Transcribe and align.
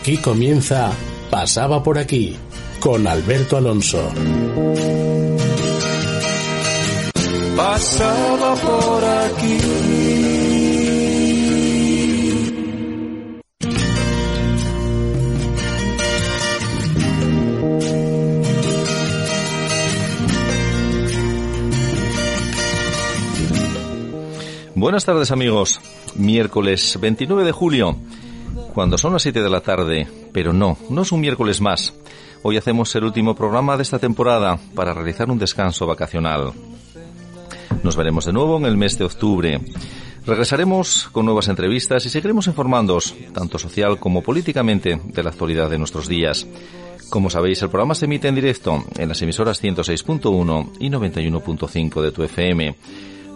Aquí 0.00 0.16
comienza 0.16 0.90
Pasaba 1.30 1.82
por 1.82 1.98
aquí 1.98 2.34
con 2.80 3.06
Alberto 3.06 3.58
Alonso. 3.58 4.02
Pasaba 7.54 8.54
por 8.56 9.04
aquí. 9.04 9.58
Buenas 24.74 25.04
tardes 25.04 25.30
amigos. 25.30 25.78
Miércoles 26.14 26.98
29 26.98 27.44
de 27.44 27.52
julio 27.52 27.96
cuando 28.74 28.98
son 28.98 29.12
las 29.12 29.22
7 29.22 29.42
de 29.42 29.50
la 29.50 29.60
tarde, 29.60 30.08
pero 30.32 30.52
no, 30.52 30.76
no 30.88 31.02
es 31.02 31.12
un 31.12 31.20
miércoles 31.20 31.60
más. 31.60 31.94
Hoy 32.42 32.56
hacemos 32.56 32.92
el 32.94 33.04
último 33.04 33.34
programa 33.34 33.76
de 33.76 33.82
esta 33.82 33.98
temporada 33.98 34.58
para 34.74 34.94
realizar 34.94 35.30
un 35.30 35.38
descanso 35.38 35.86
vacacional. 35.86 36.52
Nos 37.82 37.96
veremos 37.96 38.24
de 38.26 38.32
nuevo 38.32 38.56
en 38.58 38.64
el 38.64 38.76
mes 38.76 38.98
de 38.98 39.04
octubre. 39.04 39.60
Regresaremos 40.24 41.08
con 41.12 41.26
nuevas 41.26 41.48
entrevistas 41.48 42.06
y 42.06 42.10
seguiremos 42.10 42.46
informándoos, 42.46 43.16
tanto 43.32 43.58
social 43.58 43.98
como 43.98 44.22
políticamente, 44.22 45.00
de 45.02 45.22
la 45.22 45.30
actualidad 45.30 45.70
de 45.70 45.78
nuestros 45.78 46.06
días. 46.08 46.46
Como 47.08 47.30
sabéis, 47.30 47.62
el 47.62 47.70
programa 47.70 47.94
se 47.94 48.04
emite 48.04 48.28
en 48.28 48.34
directo 48.34 48.84
en 48.96 49.08
las 49.08 49.22
emisoras 49.22 49.62
106.1 49.62 50.72
y 50.78 50.90
91.5 50.90 52.02
de 52.02 52.12
tu 52.12 52.22
FM. 52.22 52.76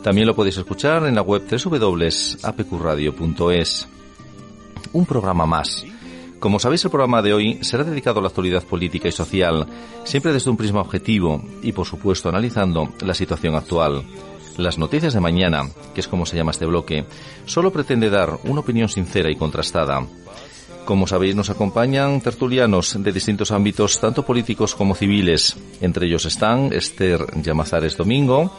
También 0.02 0.26
lo 0.26 0.36
podéis 0.36 0.58
escuchar 0.58 1.06
en 1.06 1.14
la 1.14 1.22
web 1.22 1.44
www.apqradio.es 1.50 3.88
un 4.92 5.06
programa 5.06 5.46
más. 5.46 5.84
Como 6.40 6.58
sabéis, 6.58 6.84
el 6.84 6.90
programa 6.90 7.22
de 7.22 7.32
hoy 7.32 7.58
será 7.62 7.84
dedicado 7.84 8.18
a 8.18 8.22
la 8.22 8.28
actualidad 8.28 8.64
política 8.64 9.08
y 9.08 9.12
social, 9.12 9.66
siempre 10.04 10.32
desde 10.32 10.50
un 10.50 10.56
prisma 10.56 10.82
objetivo 10.82 11.42
y, 11.62 11.72
por 11.72 11.86
supuesto, 11.86 12.28
analizando 12.28 12.92
la 13.00 13.14
situación 13.14 13.54
actual. 13.54 14.04
Las 14.58 14.78
noticias 14.78 15.14
de 15.14 15.20
mañana, 15.20 15.62
que 15.94 16.00
es 16.00 16.08
como 16.08 16.26
se 16.26 16.36
llama 16.36 16.50
este 16.50 16.66
bloque, 16.66 17.06
solo 17.46 17.72
pretende 17.72 18.10
dar 18.10 18.38
una 18.44 18.60
opinión 18.60 18.88
sincera 18.88 19.30
y 19.30 19.36
contrastada. 19.36 20.06
Como 20.84 21.06
sabéis, 21.06 21.34
nos 21.34 21.48
acompañan 21.48 22.20
tertulianos 22.20 23.02
de 23.02 23.10
distintos 23.10 23.50
ámbitos, 23.50 23.98
tanto 23.98 24.22
políticos 24.22 24.74
como 24.74 24.94
civiles. 24.94 25.56
Entre 25.80 26.06
ellos 26.06 26.26
están 26.26 26.74
Esther 26.74 27.24
Llamazares 27.42 27.96
Domingo, 27.96 28.52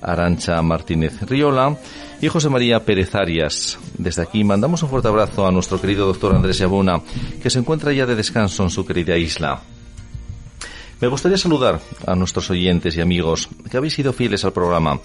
Arancha 0.00 0.60
Martínez 0.62 1.20
Riola 1.22 1.76
y 2.20 2.28
José 2.28 2.48
María 2.48 2.84
Pérez 2.84 3.14
Arias. 3.14 3.78
Desde 3.98 4.22
aquí 4.22 4.44
mandamos 4.44 4.82
un 4.82 4.88
fuerte 4.88 5.08
abrazo 5.08 5.46
a 5.46 5.52
nuestro 5.52 5.80
querido 5.80 6.06
doctor 6.06 6.34
Andrés 6.34 6.58
Yabona, 6.58 7.00
que 7.42 7.50
se 7.50 7.58
encuentra 7.58 7.92
ya 7.92 8.06
de 8.06 8.16
descanso 8.16 8.62
en 8.62 8.70
su 8.70 8.84
querida 8.86 9.16
isla. 9.16 9.62
Me 11.00 11.08
gustaría 11.08 11.36
saludar 11.36 11.80
a 12.06 12.14
nuestros 12.14 12.50
oyentes 12.50 12.96
y 12.96 13.02
amigos 13.02 13.48
que 13.70 13.76
habéis 13.76 13.94
sido 13.94 14.14
fieles 14.14 14.44
al 14.44 14.52
programa 14.52 14.98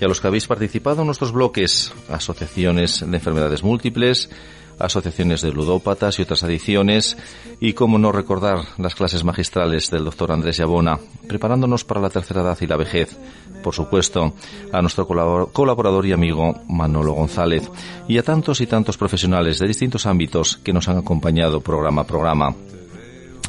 y 0.00 0.04
a 0.04 0.08
los 0.08 0.20
que 0.20 0.28
habéis 0.28 0.46
participado 0.46 1.00
en 1.00 1.06
nuestros 1.06 1.32
bloques, 1.32 1.92
asociaciones 2.08 3.00
de 3.00 3.16
enfermedades 3.16 3.62
múltiples, 3.62 4.30
asociaciones 4.78 5.42
de 5.42 5.52
ludópatas 5.52 6.18
y 6.18 6.22
otras 6.22 6.42
adicciones, 6.42 7.16
y 7.60 7.72
cómo 7.72 7.98
no 7.98 8.12
recordar 8.12 8.58
las 8.78 8.94
clases 8.94 9.24
magistrales 9.24 9.90
del 9.90 10.04
doctor 10.04 10.32
Andrés 10.32 10.56
Yabona, 10.56 10.98
preparándonos 11.28 11.84
para 11.84 12.00
la 12.00 12.10
tercera 12.10 12.42
edad 12.42 12.58
y 12.60 12.66
la 12.66 12.76
vejez. 12.76 13.16
Por 13.62 13.74
supuesto, 13.74 14.34
a 14.72 14.80
nuestro 14.80 15.06
colaborador 15.06 16.06
y 16.06 16.12
amigo 16.12 16.54
Manolo 16.68 17.12
González, 17.12 17.70
y 18.08 18.18
a 18.18 18.22
tantos 18.22 18.60
y 18.60 18.66
tantos 18.66 18.96
profesionales 18.96 19.58
de 19.58 19.68
distintos 19.68 20.06
ámbitos 20.06 20.56
que 20.58 20.72
nos 20.72 20.88
han 20.88 20.98
acompañado 20.98 21.60
programa 21.60 22.02
a 22.02 22.06
programa. 22.06 22.54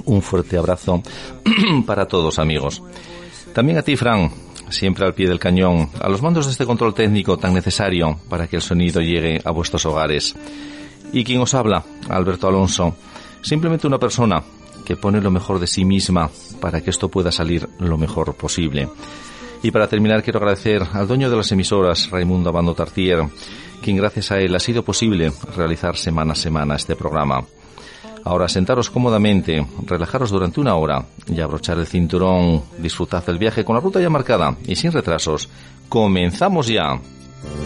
Un 0.06 0.22
fuerte 0.22 0.58
abrazo 0.58 1.02
para 1.86 2.06
todos, 2.06 2.40
amigos. 2.40 2.82
También 3.54 3.78
a 3.78 3.82
ti, 3.84 3.96
Fran, 3.96 4.32
siempre 4.70 5.06
al 5.06 5.14
pie 5.14 5.28
del 5.28 5.40
cañón, 5.40 5.90
a 6.00 6.10
los 6.10 6.22
mandos 6.22 6.46
de 6.46 6.52
este 6.52 6.66
control 6.66 6.94
técnico 6.94 7.38
tan 7.38 7.54
necesario 7.54 8.20
para 8.30 8.48
que 8.48 8.56
el 8.56 8.62
sonido 8.62 9.02
llegue 9.02 9.40
a 9.44 9.52
vuestros 9.52 9.86
hogares. 9.86 10.36
Y 11.12 11.24
quien 11.24 11.42
os 11.42 11.54
habla, 11.54 11.84
Alberto 12.10 12.48
Alonso, 12.48 12.96
simplemente 13.42 13.88
una 13.88 14.00
persona 14.00 14.44
que 14.84 14.98
pone 14.98 15.22
lo 15.22 15.32
mejor 15.32 15.60
de 15.60 15.68
sí 15.68 15.86
misma 15.86 16.30
para 16.60 16.82
que 16.82 16.90
esto 16.90 17.10
pueda 17.10 17.32
salir 17.32 17.70
lo 17.80 17.98
mejor 17.98 18.36
posible. 18.36 18.90
Y 19.64 19.72
para 19.72 19.88
terminar 19.88 20.22
quiero 20.22 20.40
agradecer 20.40 20.84
al 20.92 21.08
dueño 21.08 21.30
de 21.30 21.38
las 21.38 21.52
emisoras, 21.54 22.10
Raimundo 22.12 22.50
Abando 22.50 22.76
Tartier, 22.76 23.24
quien 23.82 23.96
gracias 23.96 24.30
a 24.32 24.40
él 24.40 24.54
ha 24.54 24.60
sido 24.60 24.84
posible 24.84 25.32
realizar 25.56 25.96
semana 25.96 26.34
a 26.34 26.36
semana 26.36 26.76
este 26.76 26.98
programa. 26.98 27.46
Ahora 28.26 28.50
sentaros 28.50 28.90
cómodamente, 28.90 29.66
relajaros 29.86 30.32
durante 30.32 30.60
una 30.60 30.76
hora 30.76 31.06
y 31.28 31.40
abrochar 31.40 31.80
el 31.80 31.88
cinturón, 31.88 32.62
disfrutad 32.78 33.26
del 33.26 33.38
viaje 33.38 33.64
con 33.64 33.76
la 33.76 33.82
ruta 33.82 34.02
ya 34.02 34.10
marcada 34.10 34.56
y 34.66 34.76
sin 34.76 34.92
retrasos. 34.92 35.50
¡Comenzamos 35.88 36.68
ya! 36.68 37.00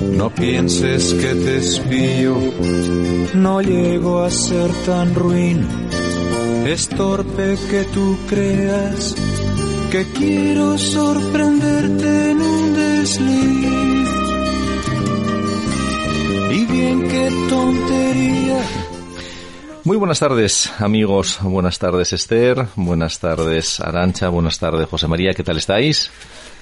No 0.02 0.30
pienses 0.30 1.14
que 1.16 1.34
te 1.34 1.58
espío, 1.58 2.36
no 3.34 3.62
llego 3.62 4.24
a 4.24 4.30
ser 4.30 4.72
tan 4.86 5.16
ruin. 5.16 5.66
Es 6.66 6.90
torpe 6.90 7.58
que 7.70 7.84
tú 7.86 8.18
creas 8.28 9.16
que 9.92 10.06
quiero 10.12 10.78
sorprenderte 10.78 12.32
en 12.32 12.42
un 12.42 12.74
desliz. 12.74 14.10
Y 16.52 16.66
bien, 16.66 17.08
qué 17.08 17.32
tontería. 17.50 18.60
Muy 19.84 19.98
buenas 19.98 20.20
tardes, 20.20 20.72
amigos. 20.80 21.40
Buenas 21.42 21.80
tardes, 21.80 22.12
Esther. 22.12 22.68
Buenas 22.76 23.20
tardes, 23.20 23.80
Arancha. 23.80 24.28
Buenas 24.30 24.60
tardes, 24.60 24.90
José 24.90 25.08
María. 25.08 25.34
¿Qué 25.34 25.44
tal 25.44 25.58
estáis? 25.58 26.12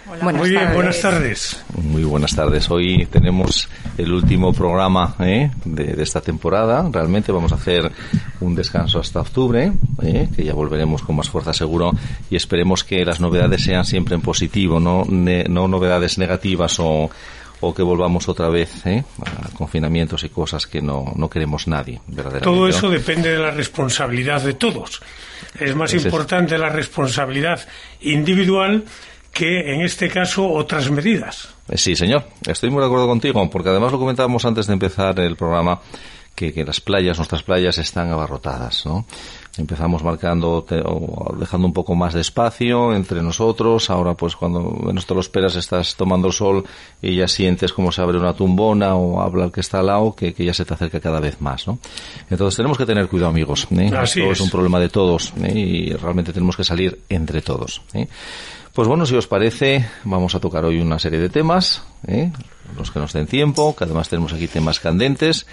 Muy 0.06 0.52
bien, 0.52 0.74
buenas 0.74 1.02
tardes. 1.02 1.64
Muy 1.82 2.04
buenas 2.04 2.36
tardes. 2.36 2.70
Hoy 2.70 3.08
tenemos 3.08 3.68
el 3.98 4.14
último 4.14 4.54
programa 4.54 5.16
¿eh? 5.20 5.50
de, 5.66 6.02
esta 6.04 6.22
temporada. 6.22 6.88
Realmente 6.92 7.32
vamos 7.32 7.52
a 7.52 7.56
hacer 7.56 7.92
un 8.40 8.54
descanso 8.54 9.00
hasta 9.00 9.22
octubre, 9.22 9.72
¿eh? 10.04 10.30
que 10.36 10.44
ya 10.44 10.54
volveremos 10.54 11.02
con 11.02 11.16
más 11.16 11.30
fuerza 11.30 11.54
seguro 11.54 11.92
y 12.30 12.36
esperemos 12.36 12.84
que 12.84 13.04
las 13.04 13.20
novedades 13.20 13.64
sean 13.64 13.84
siempre 13.84 14.14
en 14.14 14.22
positivo, 14.22 14.80
no, 14.80 15.06
no 15.06 15.68
novedades 15.68 16.20
negativas 16.20 16.80
o, 16.80 17.10
o 17.62 17.74
que 17.74 17.82
volvamos 17.82 18.30
otra 18.30 18.50
vez 18.50 18.86
¿eh? 18.86 19.04
a 19.26 19.50
confinamientos 19.58 20.24
y 20.24 20.30
cosas 20.30 20.68
que 20.68 20.82
no, 20.82 21.14
no 21.16 21.30
queremos 21.30 21.68
nadie. 21.68 22.00
Todo 22.44 22.68
eso 22.68 22.90
depende 22.90 23.32
de 23.32 23.40
la 23.40 23.52
responsabilidad 23.52 24.42
de 24.44 24.54
todos. 24.54 25.02
Es 25.60 25.76
más 25.76 25.94
importante 25.94 26.58
la 26.58 26.70
responsabilidad 26.70 27.60
individual 28.02 28.84
que 29.36 29.74
en 29.74 29.82
este 29.82 30.08
caso 30.08 30.50
otras 30.50 30.90
medidas. 30.90 31.50
Sí, 31.74 31.94
señor, 31.94 32.24
estoy 32.48 32.70
muy 32.70 32.80
de 32.80 32.86
acuerdo 32.86 33.06
contigo, 33.06 33.50
porque 33.50 33.68
además 33.68 33.92
lo 33.92 34.00
comentábamos 34.00 34.46
antes 34.46 34.66
de 34.66 34.74
empezar 34.74 35.20
el 35.20 35.36
programa, 35.36 35.82
que, 36.34 36.54
que 36.54 36.64
las 36.64 36.80
playas, 36.80 37.18
nuestras 37.18 37.44
playas 37.44 37.78
están 37.78 38.10
abarrotadas, 38.12 38.86
¿no? 38.86 39.06
Empezamos 39.58 40.04
marcando, 40.04 40.66
o 40.86 41.36
dejando 41.38 41.68
un 41.68 41.74
poco 41.74 41.96
más 41.96 42.14
de 42.14 42.22
espacio 42.22 42.94
entre 42.94 43.22
nosotros. 43.22 43.90
Ahora, 43.90 44.14
pues, 44.14 44.38
cuando 44.38 44.60
menos 44.62 45.06
te 45.06 45.14
lo 45.14 45.20
esperas, 45.20 45.56
estás 45.56 45.96
tomando 45.96 46.28
el 46.28 46.34
sol 46.34 46.66
y 47.02 47.16
ya 47.16 47.28
sientes 47.28 47.74
como 47.74 47.92
se 47.92 48.02
abre 48.02 48.18
una 48.18 48.34
tumbona 48.34 48.96
o 48.96 49.22
habla 49.22 49.46
el 49.46 49.52
que 49.52 49.62
está 49.62 49.80
al 49.80 49.88
lado, 49.88 50.14
que, 50.16 50.34
que 50.34 50.46
ya 50.46 50.54
se 50.54 50.64
te 50.64 50.74
acerca 50.74 51.00
cada 51.02 51.20
vez 51.20 51.40
más, 51.42 51.68
¿no? 51.68 51.80
Entonces, 52.30 52.56
tenemos 52.56 52.78
que 52.78 52.86
tener 52.86 53.08
cuidado, 53.08 53.32
amigos. 53.32 53.68
¿eh? 53.72 53.92
Esto 54.04 54.32
es. 54.32 54.42
un 54.42 54.50
problema 54.50 54.80
de 54.80 54.90
todos 54.90 55.34
¿eh? 55.42 55.54
y 55.54 55.94
realmente 55.94 56.34
tenemos 56.34 56.56
que 56.56 56.64
salir 56.66 57.00
entre 57.10 57.42
todos. 57.42 57.82
¿eh? 57.94 58.08
Pues 58.76 58.90
bueno, 58.90 59.06
si 59.06 59.16
os 59.16 59.26
parece, 59.26 59.86
vamos 60.04 60.36
a 60.36 60.42
tocar 60.42 60.66
hoy 60.66 60.82
una 60.82 61.00
serie 61.00 61.18
de 61.18 61.30
temas, 61.30 61.82
¿eh? 62.06 62.30
los 62.78 62.92
que 62.92 63.00
nos 63.00 63.14
den 63.14 63.26
tiempo, 63.26 63.74
que 63.74 63.86
además 63.86 64.10
tenemos 64.10 64.34
aquí 64.34 64.50
temas 64.50 64.82
candentes. 64.82 65.48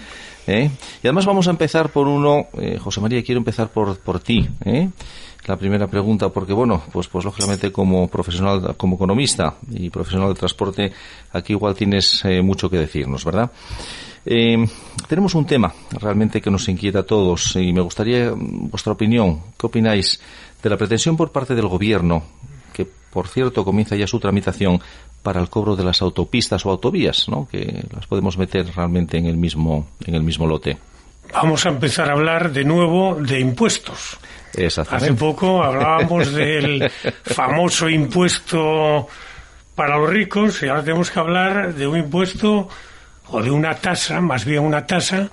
¿eh? 0.45 0.69
Y 1.01 1.07
además 1.07 1.25
vamos 1.25 1.47
a 1.47 1.51
empezar 1.51 1.87
por 1.87 2.09
uno, 2.09 2.47
eh, 2.59 2.77
José 2.77 2.99
María, 2.99 3.23
quiero 3.23 3.39
empezar 3.39 3.69
por, 3.69 3.97
por 3.99 4.19
ti. 4.19 4.45
¿eh? 4.65 4.89
La 5.45 5.55
primera 5.55 5.87
pregunta, 5.87 6.27
porque 6.27 6.51
bueno, 6.51 6.83
pues, 6.91 7.07
pues 7.07 7.23
lógicamente 7.23 7.71
como 7.71 8.09
profesional, 8.09 8.75
como 8.75 8.97
economista 8.97 9.55
y 9.71 9.89
profesional 9.89 10.27
de 10.27 10.35
transporte, 10.35 10.91
aquí 11.31 11.53
igual 11.53 11.75
tienes 11.75 12.25
eh, 12.25 12.41
mucho 12.41 12.69
que 12.69 12.75
decirnos, 12.75 13.23
¿verdad? 13.23 13.49
Tenemos 14.25 15.33
un 15.33 15.45
tema 15.45 15.73
realmente 15.91 16.41
que 16.41 16.51
nos 16.51 16.67
inquieta 16.67 16.99
a 16.99 17.03
todos 17.03 17.55
y 17.55 17.71
me 17.71 17.81
gustaría 17.81 18.33
vuestra 18.35 18.91
opinión. 18.91 19.39
¿Qué 19.57 19.67
opináis 19.67 20.19
de 20.61 20.69
la 20.69 20.75
pretensión 20.75 21.15
por 21.15 21.31
parte 21.31 21.55
del 21.55 21.67
gobierno 21.67 22.23
por 23.13 23.27
cierto 23.27 23.63
comienza 23.63 23.95
ya 23.95 24.07
su 24.07 24.19
tramitación 24.19 24.81
para 25.21 25.39
el 25.39 25.49
cobro 25.49 25.75
de 25.75 25.83
las 25.83 26.01
autopistas 26.01 26.65
o 26.65 26.71
autovías, 26.71 27.29
¿no? 27.29 27.47
que 27.49 27.85
las 27.93 28.07
podemos 28.07 28.37
meter 28.37 28.65
realmente 28.75 29.17
en 29.17 29.27
el 29.27 29.37
mismo, 29.37 29.87
en 30.05 30.15
el 30.15 30.23
mismo 30.23 30.47
lote. 30.47 30.77
Vamos 31.31 31.65
a 31.65 31.69
empezar 31.69 32.09
a 32.09 32.13
hablar 32.13 32.51
de 32.51 32.65
nuevo 32.65 33.15
de 33.15 33.39
impuestos. 33.39 34.17
Hace 34.89 35.13
poco 35.13 35.63
hablábamos 35.63 36.31
del 36.33 36.91
famoso 37.23 37.87
impuesto 37.87 39.07
para 39.75 39.97
los 39.97 40.09
ricos 40.09 40.61
y 40.63 40.67
ahora 40.67 40.83
tenemos 40.83 41.09
que 41.09 41.19
hablar 41.19 41.73
de 41.73 41.87
un 41.87 41.97
impuesto 41.97 42.67
o 43.29 43.41
de 43.41 43.49
una 43.49 43.75
tasa, 43.75 44.21
más 44.21 44.43
bien 44.43 44.63
una 44.63 44.85
tasa, 44.85 45.29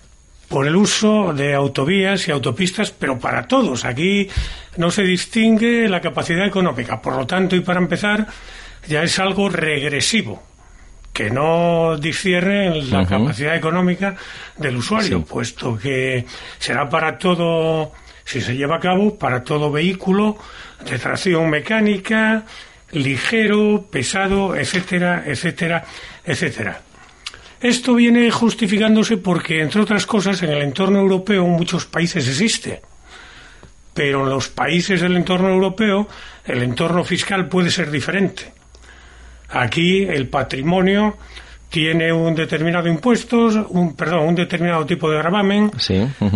por 0.50 0.66
el 0.66 0.74
uso 0.74 1.32
de 1.32 1.54
autovías 1.54 2.26
y 2.26 2.32
autopistas, 2.32 2.90
pero 2.90 3.20
para 3.20 3.46
todos. 3.46 3.84
Aquí 3.84 4.28
no 4.78 4.90
se 4.90 5.04
distingue 5.04 5.88
la 5.88 6.00
capacidad 6.00 6.44
económica. 6.44 7.00
Por 7.00 7.14
lo 7.14 7.24
tanto, 7.24 7.54
y 7.54 7.60
para 7.60 7.78
empezar, 7.78 8.26
ya 8.88 9.04
es 9.04 9.16
algo 9.20 9.48
regresivo 9.48 10.42
que 11.12 11.30
no 11.30 11.96
discierne 11.98 12.82
la 12.82 13.06
capacidad 13.06 13.54
económica 13.54 14.16
del 14.56 14.76
usuario, 14.78 15.24
puesto 15.24 15.78
que 15.78 16.26
será 16.58 16.88
para 16.88 17.16
todo, 17.16 17.92
si 18.24 18.40
se 18.40 18.56
lleva 18.56 18.76
a 18.76 18.80
cabo, 18.80 19.16
para 19.16 19.44
todo 19.44 19.70
vehículo 19.70 20.36
de 20.84 20.98
tracción 20.98 21.48
mecánica, 21.48 22.44
ligero, 22.90 23.86
pesado, 23.88 24.56
etcétera, 24.56 25.22
etcétera, 25.24 25.84
etcétera. 26.24 26.80
Esto 27.60 27.94
viene 27.94 28.30
justificándose 28.30 29.18
porque, 29.18 29.60
entre 29.60 29.82
otras 29.82 30.06
cosas, 30.06 30.42
en 30.42 30.50
el 30.50 30.62
entorno 30.62 30.98
europeo 30.98 31.46
muchos 31.46 31.84
países 31.84 32.26
existe. 32.26 32.80
Pero 33.92 34.24
en 34.24 34.30
los 34.30 34.48
países 34.48 35.00
del 35.00 35.16
entorno 35.16 35.50
europeo 35.50 36.08
el 36.46 36.62
entorno 36.62 37.04
fiscal 37.04 37.48
puede 37.48 37.70
ser 37.70 37.90
diferente. 37.90 38.52
Aquí 39.50 40.04
el 40.04 40.28
patrimonio 40.28 41.18
tiene 41.68 42.12
un 42.12 42.34
determinado 42.34 42.88
impuestos, 42.88 43.56
un 43.68 43.94
perdón, 43.94 44.28
un 44.28 44.34
determinado 44.34 44.84
tipo 44.84 45.10
de 45.10 45.18
gravamen, 45.18 45.70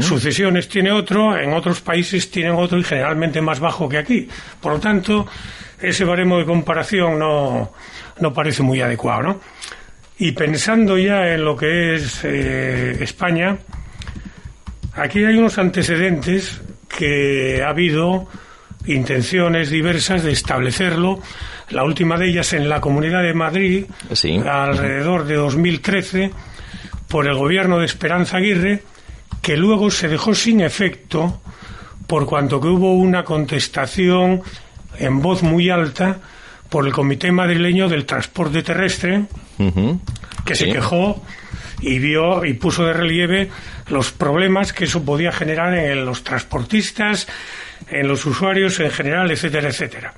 sucesiones 0.00 0.68
tiene 0.68 0.92
otro, 0.92 1.36
en 1.36 1.52
otros 1.52 1.80
países 1.80 2.30
tienen 2.30 2.52
otro 2.52 2.78
y 2.78 2.84
generalmente 2.84 3.40
más 3.40 3.58
bajo 3.58 3.88
que 3.88 3.98
aquí. 3.98 4.28
Por 4.60 4.74
lo 4.74 4.78
tanto, 4.78 5.26
ese 5.80 6.04
baremo 6.04 6.38
de 6.38 6.44
comparación 6.44 7.18
no, 7.18 7.72
no 8.20 8.32
parece 8.32 8.62
muy 8.62 8.80
adecuado, 8.80 9.22
¿no? 9.22 9.40
Y 10.18 10.32
pensando 10.32 10.96
ya 10.96 11.34
en 11.34 11.44
lo 11.44 11.56
que 11.56 11.96
es 11.96 12.24
eh, 12.24 12.96
España, 13.00 13.58
aquí 14.94 15.24
hay 15.24 15.36
unos 15.36 15.58
antecedentes 15.58 16.60
que 16.88 17.62
ha 17.64 17.70
habido 17.70 18.28
intenciones 18.86 19.70
diversas 19.70 20.22
de 20.22 20.32
establecerlo. 20.32 21.20
La 21.70 21.84
última 21.84 22.16
de 22.16 22.28
ellas 22.28 22.52
en 22.52 22.68
la 22.68 22.80
Comunidad 22.80 23.22
de 23.22 23.34
Madrid, 23.34 23.86
alrededor 24.46 25.24
de 25.24 25.34
2013, 25.34 26.30
por 27.08 27.26
el 27.26 27.34
gobierno 27.34 27.78
de 27.78 27.86
Esperanza 27.86 28.36
Aguirre, 28.36 28.82
que 29.42 29.56
luego 29.56 29.90
se 29.90 30.08
dejó 30.08 30.34
sin 30.34 30.60
efecto 30.60 31.40
por 32.06 32.26
cuanto 32.26 32.60
que 32.60 32.68
hubo 32.68 32.94
una 32.94 33.24
contestación 33.24 34.42
en 34.98 35.20
voz 35.20 35.42
muy 35.42 35.70
alta 35.70 36.18
por 36.68 36.86
el 36.86 36.92
Comité 36.92 37.32
Madrileño 37.32 37.88
del 37.88 38.06
Transporte 38.06 38.62
Terrestre, 38.62 39.24
que 40.44 40.54
se 40.54 40.66
quejó 40.66 41.22
y 41.80 41.98
vio 41.98 42.44
y 42.44 42.54
puso 42.54 42.84
de 42.84 42.92
relieve 42.92 43.50
los 43.88 44.12
problemas 44.12 44.72
que 44.72 44.84
eso 44.84 45.04
podía 45.04 45.32
generar 45.32 45.74
en 45.74 46.04
los 46.04 46.24
transportistas, 46.24 47.26
en 47.88 48.08
los 48.08 48.24
usuarios 48.26 48.80
en 48.80 48.90
general, 48.90 49.30
etcétera, 49.30 49.68
etcétera. 49.68 50.14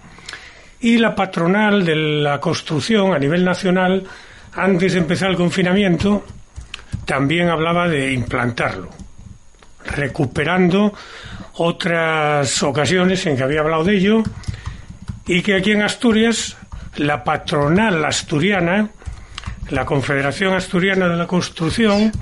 Y 0.80 0.98
la 0.98 1.14
patronal 1.14 1.84
de 1.84 1.96
la 1.96 2.40
construcción 2.40 3.14
a 3.14 3.18
nivel 3.18 3.44
nacional, 3.44 4.04
antes 4.52 4.92
de 4.92 4.98
empezar 4.98 5.30
el 5.30 5.36
confinamiento, 5.36 6.24
también 7.04 7.48
hablaba 7.48 7.88
de 7.88 8.12
implantarlo, 8.12 8.90
recuperando 9.84 10.92
otras 11.54 12.62
ocasiones 12.62 13.24
en 13.26 13.36
que 13.36 13.42
había 13.42 13.60
hablado 13.60 13.84
de 13.84 13.96
ello 13.96 14.22
y 15.26 15.42
que 15.42 15.56
aquí 15.56 15.72
en 15.72 15.82
Asturias 15.82 16.56
la 16.96 17.24
patronal 17.24 18.04
asturiana, 18.04 18.90
la 19.70 19.84
Confederación 19.84 20.54
Asturiana 20.54 21.08
de 21.08 21.16
la 21.16 21.26
Construcción, 21.26 22.12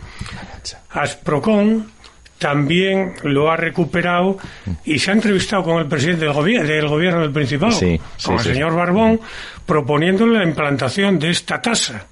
Asprocon, 0.90 1.92
también 2.38 3.14
lo 3.22 3.50
ha 3.50 3.56
recuperado 3.56 4.38
y 4.84 4.98
se 4.98 5.10
ha 5.10 5.14
entrevistado 5.14 5.62
con 5.62 5.78
el 5.78 5.86
presidente 5.86 6.26
del, 6.26 6.66
del 6.66 6.88
gobierno 6.88 7.20
del 7.20 7.32
Principado, 7.32 7.78
con 8.22 8.34
el 8.34 8.40
señor 8.40 8.74
Barbón, 8.74 9.20
proponiéndole 9.64 10.38
la 10.38 10.44
implantación 10.44 11.18
de 11.18 11.30
esta 11.30 11.62
tasa. 11.62 12.06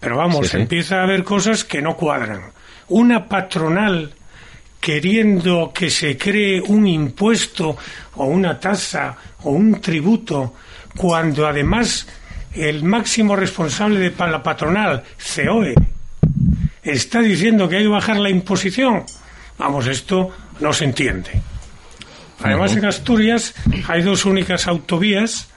Pero 0.00 0.16
vamos, 0.16 0.52
empieza 0.54 1.00
a 1.00 1.04
haber 1.04 1.24
cosas 1.24 1.64
que 1.64 1.80
no 1.80 1.96
cuadran. 1.96 2.52
Una 2.88 3.26
patronal 3.26 4.12
queriendo 4.80 5.72
que 5.72 5.90
se 5.90 6.16
cree 6.16 6.60
un 6.60 6.86
impuesto 6.86 7.76
o 8.16 8.24
una 8.24 8.58
tasa 8.58 9.16
o 9.44 9.50
un 9.50 9.80
tributo, 9.80 10.54
cuando 10.96 11.46
además 11.46 12.06
el 12.54 12.82
máximo 12.82 13.36
responsable 13.36 13.98
de 13.98 14.12
la 14.18 14.42
patronal, 14.42 15.02
COE, 15.34 15.74
está 16.82 17.20
diciendo 17.20 17.68
que 17.68 17.76
hay 17.76 17.82
que 17.84 17.88
bajar 17.88 18.16
la 18.16 18.30
imposición. 18.30 19.04
Vamos, 19.58 19.86
esto 19.86 20.30
no 20.60 20.72
se 20.72 20.84
entiende. 20.84 21.30
Además, 22.42 22.74
en 22.74 22.86
Asturias 22.86 23.54
hay 23.86 24.02
dos 24.02 24.24
únicas 24.24 24.66
autovías 24.66 25.48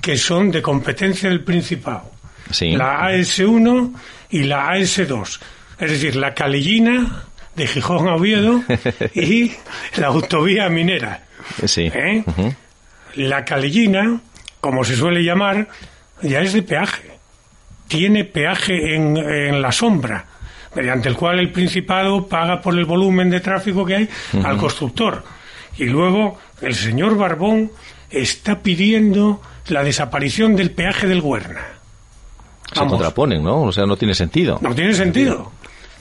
que 0.00 0.16
son 0.16 0.50
de 0.50 0.62
competencia 0.62 1.28
del 1.28 1.42
Principado. 1.42 2.12
La 2.60 3.10
AS1 3.10 3.94
y 4.30 4.42
la 4.44 4.74
AS2. 4.74 5.40
Es 5.78 5.90
decir, 5.90 6.16
la 6.16 6.34
Calillina 6.34 7.24
de 7.54 7.66
Gijón 7.66 8.08
a 8.08 8.14
Oviedo 8.14 8.62
y 9.14 9.52
la 9.96 10.08
autovía 10.08 10.68
minera. 10.68 11.24
¿Eh? 11.66 12.24
La 13.16 13.44
Calillina, 13.44 14.20
como 14.60 14.84
se 14.84 14.96
suele 14.96 15.22
llamar, 15.22 15.68
ya 16.22 16.40
es 16.40 16.52
de 16.52 16.62
peaje. 16.62 17.18
Tiene 17.86 18.24
peaje 18.24 18.94
en, 18.94 19.16
en 19.16 19.62
la 19.62 19.72
sombra 19.72 20.26
mediante 20.74 21.08
el 21.08 21.16
cual 21.16 21.38
el 21.40 21.50
Principado 21.50 22.26
paga 22.26 22.60
por 22.60 22.78
el 22.78 22.84
volumen 22.84 23.30
de 23.30 23.40
tráfico 23.40 23.84
que 23.84 23.96
hay 23.96 24.08
al 24.44 24.56
constructor. 24.58 25.24
Y 25.76 25.84
luego 25.84 26.38
el 26.60 26.74
señor 26.74 27.16
Barbón 27.16 27.72
está 28.10 28.60
pidiendo 28.60 29.42
la 29.68 29.82
desaparición 29.82 30.56
del 30.56 30.70
peaje 30.70 31.06
del 31.06 31.20
Huerna. 31.20 31.62
Se 32.72 32.86
contraponen, 32.86 33.42
¿no? 33.42 33.62
O 33.62 33.72
sea, 33.72 33.86
no 33.86 33.96
tiene 33.96 34.14
sentido. 34.14 34.58
No 34.60 34.74
tiene 34.74 34.92
sentido. 34.94 35.52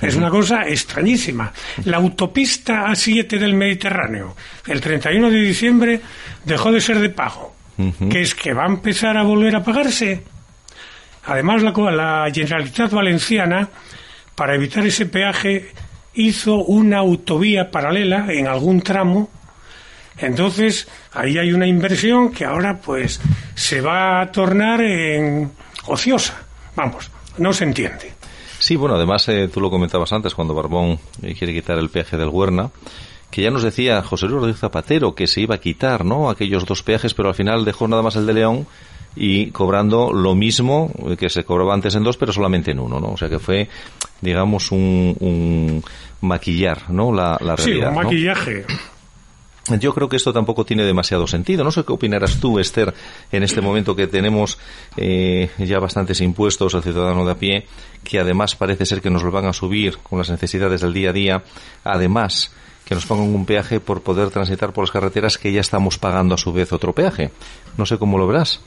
Es 0.01 0.15
una 0.15 0.29
cosa 0.29 0.67
extrañísima. 0.67 1.51
La 1.85 1.97
autopista 1.97 2.85
A7 2.87 3.39
del 3.39 3.55
Mediterráneo, 3.55 4.35
el 4.67 4.79
31 4.79 5.29
de 5.31 5.41
diciembre, 5.41 6.01
dejó 6.45 6.71
de 6.71 6.81
ser 6.81 6.99
de 6.99 7.09
pago. 7.09 7.55
¿Qué 8.09 8.21
es 8.21 8.33
que 8.33 8.53
va 8.53 8.63
a 8.63 8.67
empezar 8.67 9.17
a 9.17 9.23
volver 9.23 9.55
a 9.55 9.63
pagarse? 9.63 10.23
Además, 11.25 11.61
la, 11.61 11.71
la 11.91 12.31
Generalitat 12.33 12.91
Valenciana 12.91 13.69
para 14.37 14.53
evitar 14.53 14.85
ese 14.85 15.07
peaje, 15.07 15.71
hizo 16.13 16.57
una 16.57 16.99
autovía 16.99 17.71
paralela 17.71 18.31
en 18.31 18.45
algún 18.45 18.81
tramo. 18.81 19.31
Entonces, 20.15 20.87
ahí 21.11 21.39
hay 21.39 21.51
una 21.51 21.65
inversión 21.65 22.31
que 22.31 22.45
ahora 22.45 22.79
pues 22.79 23.19
se 23.55 23.81
va 23.81 24.21
a 24.21 24.31
tornar 24.31 24.81
en 24.81 25.51
ociosa. 25.87 26.39
Vamos, 26.75 27.09
no 27.39 27.51
se 27.51 27.63
entiende. 27.63 28.13
Sí, 28.59 28.75
bueno, 28.75 28.95
además 28.95 29.27
eh, 29.29 29.49
tú 29.51 29.59
lo 29.59 29.71
comentabas 29.71 30.13
antes 30.13 30.35
cuando 30.35 30.53
Barbón 30.53 30.99
eh, 31.23 31.33
quiere 31.33 31.51
quitar 31.51 31.79
el 31.79 31.89
peaje 31.89 32.15
del 32.15 32.29
Huerna, 32.29 32.69
que 33.31 33.41
ya 33.41 33.51
nos 33.51 33.63
decía 33.63 34.01
José 34.03 34.25
Luis 34.25 34.35
Rodríguez 34.35 34.59
Zapatero 34.59 35.15
que 35.15 35.27
se 35.27 35.41
iba 35.41 35.55
a 35.55 35.59
quitar, 35.59 36.05
¿no? 36.05 36.29
Aquellos 36.29 36.65
dos 36.65 36.83
peajes, 36.83 37.13
pero 37.13 37.29
al 37.29 37.35
final 37.35 37.65
dejó 37.65 37.87
nada 37.87 38.01
más 38.01 38.15
el 38.15 38.25
de 38.25 38.33
León 38.33 38.67
y 39.15 39.51
cobrando 39.51 40.13
lo 40.13 40.35
mismo 40.35 40.91
que 41.17 41.29
se 41.29 41.43
cobraba 41.43 41.73
antes 41.73 41.95
en 41.95 42.03
dos, 42.03 42.17
pero 42.17 42.31
solamente 42.31 42.71
en 42.71 42.79
uno, 42.79 42.99
¿no? 42.99 43.09
O 43.09 43.17
sea 43.17 43.29
que 43.29 43.39
fue, 43.39 43.67
digamos, 44.21 44.71
un, 44.71 45.83
maquillar, 46.21 46.89
¿no? 46.89 47.11
La, 47.11 47.37
la 47.41 47.55
realidad. 47.55 47.91
Sí, 47.91 47.97
un 47.97 48.03
maquillaje. 48.03 48.65
Yo 49.79 49.93
creo 49.93 50.07
que 50.07 50.15
esto 50.15 50.31
tampoco 50.31 50.65
tiene 50.65 50.85
demasiado 50.85 51.27
sentido. 51.27 51.63
No 51.63 51.71
sé 51.71 51.83
qué 51.83 51.91
opinarás 51.91 52.39
tú, 52.39 52.59
Esther, 52.59 52.93
en 53.31 53.43
este 53.43 53.59
momento 53.59 53.95
que 53.95 54.07
tenemos 54.07 54.57
eh, 54.95 55.49
ya 55.57 55.79
bastantes 55.79 56.21
impuestos 56.21 56.73
al 56.73 56.83
ciudadano 56.83 57.25
de 57.25 57.31
a 57.31 57.35
pie, 57.35 57.67
que 58.03 58.19
además 58.19 58.55
parece 58.55 58.85
ser 58.85 59.01
que 59.01 59.09
nos 59.09 59.23
lo 59.23 59.31
van 59.31 59.45
a 59.45 59.53
subir 59.53 59.97
con 59.97 60.19
las 60.19 60.29
necesidades 60.29 60.81
del 60.81 60.93
día 60.93 61.09
a 61.09 61.13
día. 61.13 61.43
Además, 61.83 62.51
que 62.87 62.95
nos 62.95 63.05
pongan 63.05 63.35
un 63.35 63.45
peaje 63.45 63.81
por 63.81 64.01
poder 64.01 64.29
transitar 64.29 64.71
por 64.71 64.83
las 64.83 64.91
carreteras 64.91 65.37
que 65.37 65.51
ya 65.51 65.59
estamos 65.59 65.97
pagando 65.97 66.35
a 66.35 66.37
su 66.37 66.53
vez 66.53 66.71
otro 66.71 66.93
peaje. 66.93 67.31
No 67.77 67.85
sé 67.85 67.97
cómo 67.97 68.17
lo 68.17 68.27
verás. 68.27 68.61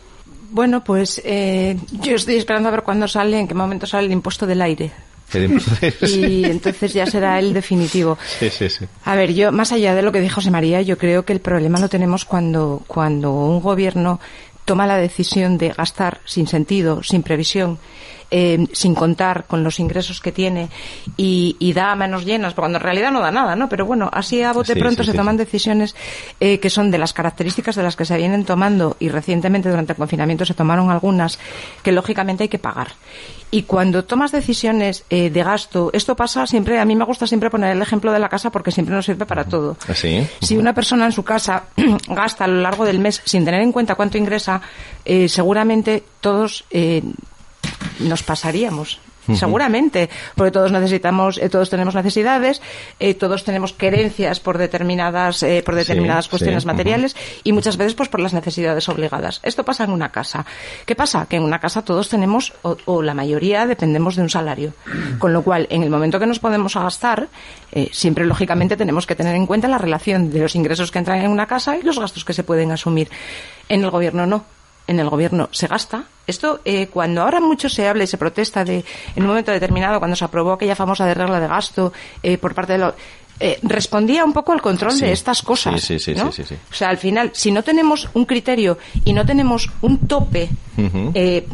Bueno, 0.51 0.85
pues 0.85 1.23
eh, 1.25 1.79
yo 1.91 2.17
estoy 2.17 2.37
esperando 2.37 2.69
a 2.69 2.73
ver 2.73 2.83
cuándo 2.83 3.09
sale, 3.09 3.39
en 3.39 3.49
qué 3.49 3.55
momento 3.55 3.87
sale 3.87 4.07
el 4.07 4.13
impuesto 4.13 4.47
del 4.47 4.61
aire. 4.61 4.93
y 6.03 6.45
entonces 6.45 6.93
ya 6.93 7.07
será 7.07 7.39
el 7.39 7.55
definitivo. 7.55 8.19
Sí, 8.39 8.51
sí, 8.51 8.69
sí. 8.69 8.85
A 9.05 9.15
ver, 9.15 9.33
yo, 9.33 9.53
más 9.53 9.73
allá 9.73 9.95
de 9.95 10.03
lo 10.03 10.13
que 10.13 10.21
dijo 10.21 10.35
José 10.35 10.51
María, 10.51 10.83
yo 10.83 10.99
creo 10.99 11.25
que 11.25 11.33
el 11.33 11.41
problema 11.41 11.79
lo 11.79 11.89
tenemos 11.89 12.25
cuando, 12.25 12.83
cuando 12.89 13.33
un 13.33 13.61
gobierno 13.61 14.21
toma 14.65 14.87
la 14.87 14.99
decisión 14.99 15.57
de 15.57 15.71
gastar 15.71 16.21
sin 16.27 16.47
sentido, 16.47 17.03
sin 17.03 17.23
previsión, 17.23 17.79
eh, 18.31 18.67
sin 18.73 18.95
contar 18.95 19.45
con 19.47 19.65
los 19.65 19.81
ingresos 19.81 20.21
que 20.21 20.33
tiene 20.33 20.69
y, 21.17 21.73
da 21.75 21.95
manos 21.95 22.25
llenas, 22.25 22.55
cuando 22.55 22.79
en 22.79 22.85
realidad 22.85 23.13
no 23.13 23.21
da 23.21 23.31
nada, 23.31 23.55
¿no? 23.55 23.69
Pero 23.69 23.87
bueno, 23.87 24.11
así 24.13 24.43
a 24.43 24.53
bote 24.53 24.75
pronto 24.75 25.05
se 25.05 25.15
toman 25.15 25.37
decisiones 25.37 25.95
eh, 26.41 26.59
que 26.59 26.69
son 26.69 26.91
de 26.91 26.99
las 26.99 27.13
características 27.13 27.77
de 27.77 27.83
las 27.83 27.97
que 27.97 28.05
se 28.05 28.17
vienen 28.17 28.45
tomando 28.45 28.97
y 28.99 29.09
recientemente 29.09 29.69
durante 29.69 29.93
el 29.93 29.99
confinamiento 29.99 30.45
se 30.45 30.55
tomaron 30.55 30.91
algunas 30.91 31.39
que 31.83 31.93
lógicamente 31.93 32.45
hay 32.45 32.49
que 32.49 32.59
pagar. 32.59 32.89
Y 33.53 33.65
cuando 33.65 34.05
tomas 34.05 34.31
decisiones 34.31 35.05
eh, 35.11 35.29
de 35.29 35.43
gasto, 35.43 35.91
esto 35.93 36.15
pasa 36.15 36.47
siempre, 36.47 36.79
a 36.79 36.85
mí 36.85 36.95
me 36.95 37.05
gusta 37.05 37.27
siempre 37.27 37.51
poner 37.51 37.75
el 37.75 37.83
ejemplo 37.83 38.13
de 38.13 38.21
la 38.21 38.29
casa 38.29 38.51
porque 38.51 38.71
siempre 38.71 38.95
nos 38.95 39.07
sirve 39.07 39.27
para 39.27 39.45
todo. 39.45 39.77
¿Ah, 39.89 39.95
si 39.95 40.57
una 40.57 40.73
persona 40.73 41.07
en 41.07 41.13
su 41.13 41.25
casa 41.25 41.65
gasta 42.09 42.45
a 42.45 42.47
lo 42.47 42.61
largo 42.61 42.85
del 42.85 43.01
mes 43.01 43.21
sin 43.25 43.45
tener 43.45 43.61
en 43.63 43.73
cuenta 43.73 43.97
cuánto 43.97 44.19
ingresa, 44.19 44.61
eh, 45.05 45.29
seguramente 45.29 46.05
todos 46.21 46.65
eh, 46.71 47.03
nos 47.99 48.23
pasaríamos 48.23 49.01
seguramente, 49.37 50.11
porque 50.35 50.51
todos 50.51 50.73
necesitamos, 50.73 51.39
eh, 51.39 51.49
todos 51.49 51.71
tenemos 51.71 51.95
necesidades, 51.95 52.63
eh, 52.99 53.15
todos 53.15 53.45
tenemos 53.45 53.73
querencias 53.73 54.41
por 54.41 54.59
determinadas, 54.59 55.43
eh, 55.43 55.63
por 55.65 55.75
determinadas 55.75 56.29
cuestiones 56.29 56.67
materiales 56.67 57.17
y 57.45 57.53
muchas 57.53 57.77
veces 57.77 57.95
pues 57.95 58.09
por 58.09 58.21
las 58.21 58.33
necesidades 58.33 58.89
obligadas. 58.89 59.41
Esto 59.43 59.65
pasa 59.65 59.85
en 59.85 59.91
una 59.91 60.11
casa. 60.11 60.47
¿Qué 60.87 60.95
pasa? 60.95 61.27
Que 61.29 61.37
en 61.37 61.43
una 61.43 61.59
casa 61.59 61.83
todos 61.83 62.09
tenemos, 62.09 62.53
o, 62.63 63.03
la 63.03 63.15
mayoría 63.15 63.67
dependemos 63.67 64.17
de 64.17 64.23
un 64.23 64.31
salario. 64.31 64.73
Con 65.19 65.33
lo 65.33 65.43
cual, 65.43 65.67
en 65.71 65.83
el 65.83 65.91
momento 65.91 66.19
que 66.19 66.27
nos 66.27 66.39
podemos 66.39 66.75
gastar, 66.75 67.29
siempre 67.93 68.25
lógicamente 68.25 68.77
tenemos 68.77 69.07
que 69.07 69.15
tener 69.15 69.35
en 69.35 69.47
cuenta 69.47 69.69
la 69.69 69.79
relación 69.79 70.31
de 70.31 70.41
los 70.41 70.55
ingresos 70.55 70.91
que 70.91 70.99
entran 70.99 71.21
en 71.21 71.31
una 71.31 71.47
casa 71.47 71.77
y 71.77 71.83
los 71.83 71.99
gastos 71.99 72.25
que 72.25 72.33
se 72.33 72.43
pueden 72.45 72.73
asumir. 72.73 73.09
En 73.69 73.83
el 73.83 73.91
gobierno 73.91 74.27
no 74.27 74.45
en 74.91 74.99
el 74.99 75.09
gobierno 75.09 75.49
se 75.53 75.69
gasta. 75.69 76.03
Esto, 76.27 76.61
eh, 76.65 76.89
cuando 76.89 77.23
ahora 77.23 77.41
mucho 77.41 77.69
se 77.69 77.87
habla 77.87 78.03
y 78.03 78.07
se 78.09 78.19
protesta 78.19 78.65
de, 78.65 78.85
en 79.15 79.23
un 79.23 79.29
momento 79.29 79.53
determinado, 79.53 80.01
cuando 80.01 80.17
se 80.17 80.25
aprobó 80.25 80.53
aquella 80.53 80.75
famosa 80.75 81.07
de 81.07 81.15
regla 81.15 81.39
de 81.39 81.47
gasto 81.47 81.93
eh, 82.23 82.37
por 82.39 82.55
parte 82.55 82.73
de 82.73 82.79
los. 82.81 82.95
Eh, 83.43 83.59
respondía 83.63 84.23
un 84.23 84.35
poco 84.35 84.53
al 84.53 84.61
control 84.61 84.99
de 84.99 85.13
estas 85.13 85.41
cosas. 85.41 85.81
Sí, 85.81 85.99
sí, 85.99 86.15
sí, 86.15 86.21
O 86.21 86.75
sea, 86.75 86.91
al 86.91 86.99
final, 86.99 87.31
si 87.33 87.51
no 87.53 87.63
tenemos 87.63 88.11
un 88.13 88.27
criterio 88.27 88.77
y 89.05 89.15
no 89.15 89.25
tenemos 89.25 89.71
un 89.81 90.07
tope 90.07 90.51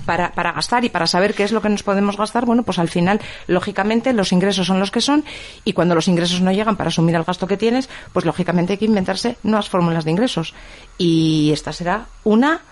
para, 0.05 0.33
para 0.33 0.51
gastar 0.51 0.85
y 0.85 0.89
para 0.89 1.07
saber 1.07 1.33
qué 1.33 1.45
es 1.45 1.53
lo 1.53 1.63
que 1.63 1.69
nos 1.69 1.85
podemos 1.85 2.17
gastar, 2.17 2.45
bueno, 2.45 2.65
pues 2.65 2.81
al 2.81 2.89
final, 2.89 3.21
lógicamente, 3.47 4.13
los 4.15 4.33
ingresos 4.33 4.67
son 4.67 4.81
los 4.81 4.91
que 4.91 5.01
son 5.01 5.25
y 5.65 5.75
cuando 5.75 5.95
los 5.95 6.09
ingresos 6.09 6.41
no 6.41 6.51
llegan 6.51 6.77
para 6.77 6.89
asumir 6.89 7.15
el 7.15 7.23
gasto 7.23 7.47
que 7.47 7.57
tienes, 7.57 7.89
pues 8.13 8.25
lógicamente 8.25 8.73
hay 8.73 8.79
que 8.79 8.87
inventarse 8.87 9.37
nuevas 9.45 9.69
fórmulas 9.69 10.05
de 10.05 10.11
ingresos. 10.11 10.55
Y 10.99 11.51
esta 11.53 11.73
será 11.73 12.07
una 12.25 12.63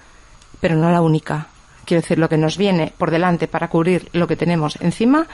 pero 0.64 0.76
no 0.76 0.90
la 0.90 1.02
única. 1.02 1.48
Quiero 1.84 2.00
decir, 2.00 2.18
lo 2.18 2.30
que 2.30 2.38
nos 2.38 2.56
viene 2.56 2.90
por 2.96 3.10
delante 3.10 3.48
para 3.48 3.68
cubrir 3.68 4.08
lo 4.14 4.26
que 4.26 4.34
tenemos 4.34 4.76
encima 4.80 5.26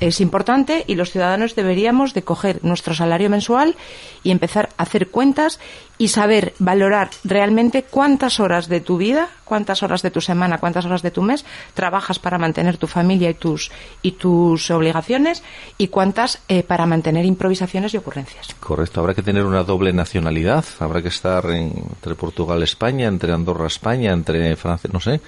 es 0.00 0.20
importante 0.20 0.84
y 0.86 0.94
los 0.94 1.10
ciudadanos 1.10 1.54
deberíamos 1.54 2.14
de 2.14 2.22
coger 2.22 2.64
nuestro 2.64 2.94
salario 2.94 3.30
mensual 3.30 3.76
y 4.22 4.30
empezar 4.30 4.70
a 4.76 4.82
hacer 4.82 5.08
cuentas 5.08 5.60
y 5.96 6.08
saber 6.08 6.54
valorar 6.58 7.10
realmente 7.22 7.84
cuántas 7.84 8.40
horas 8.40 8.68
de 8.68 8.80
tu 8.80 8.96
vida, 8.96 9.28
cuántas 9.44 9.82
horas 9.82 10.02
de 10.02 10.10
tu 10.10 10.20
semana, 10.20 10.58
cuántas 10.58 10.84
horas 10.84 11.02
de 11.02 11.10
tu 11.10 11.22
mes 11.22 11.44
trabajas 11.74 12.18
para 12.18 12.38
mantener 12.38 12.76
tu 12.76 12.86
familia 12.86 13.30
y 13.30 13.34
tus 13.34 13.70
y 14.02 14.12
tus 14.12 14.70
obligaciones 14.70 15.42
y 15.78 15.88
cuántas 15.88 16.40
eh, 16.48 16.62
para 16.62 16.86
mantener 16.86 17.24
improvisaciones 17.24 17.94
y 17.94 17.98
ocurrencias. 17.98 18.54
Correcto, 18.58 19.00
habrá 19.00 19.14
que 19.14 19.22
tener 19.22 19.44
una 19.44 19.62
doble 19.62 19.92
nacionalidad, 19.92 20.64
habrá 20.80 21.00
que 21.00 21.08
estar 21.08 21.48
entre 21.50 22.14
Portugal 22.16 22.62
España, 22.62 23.06
entre 23.06 23.32
Andorra 23.32 23.68
España, 23.68 24.12
entre 24.12 24.56
Francia, 24.56 24.90
no 24.92 25.00
sé 25.00 25.20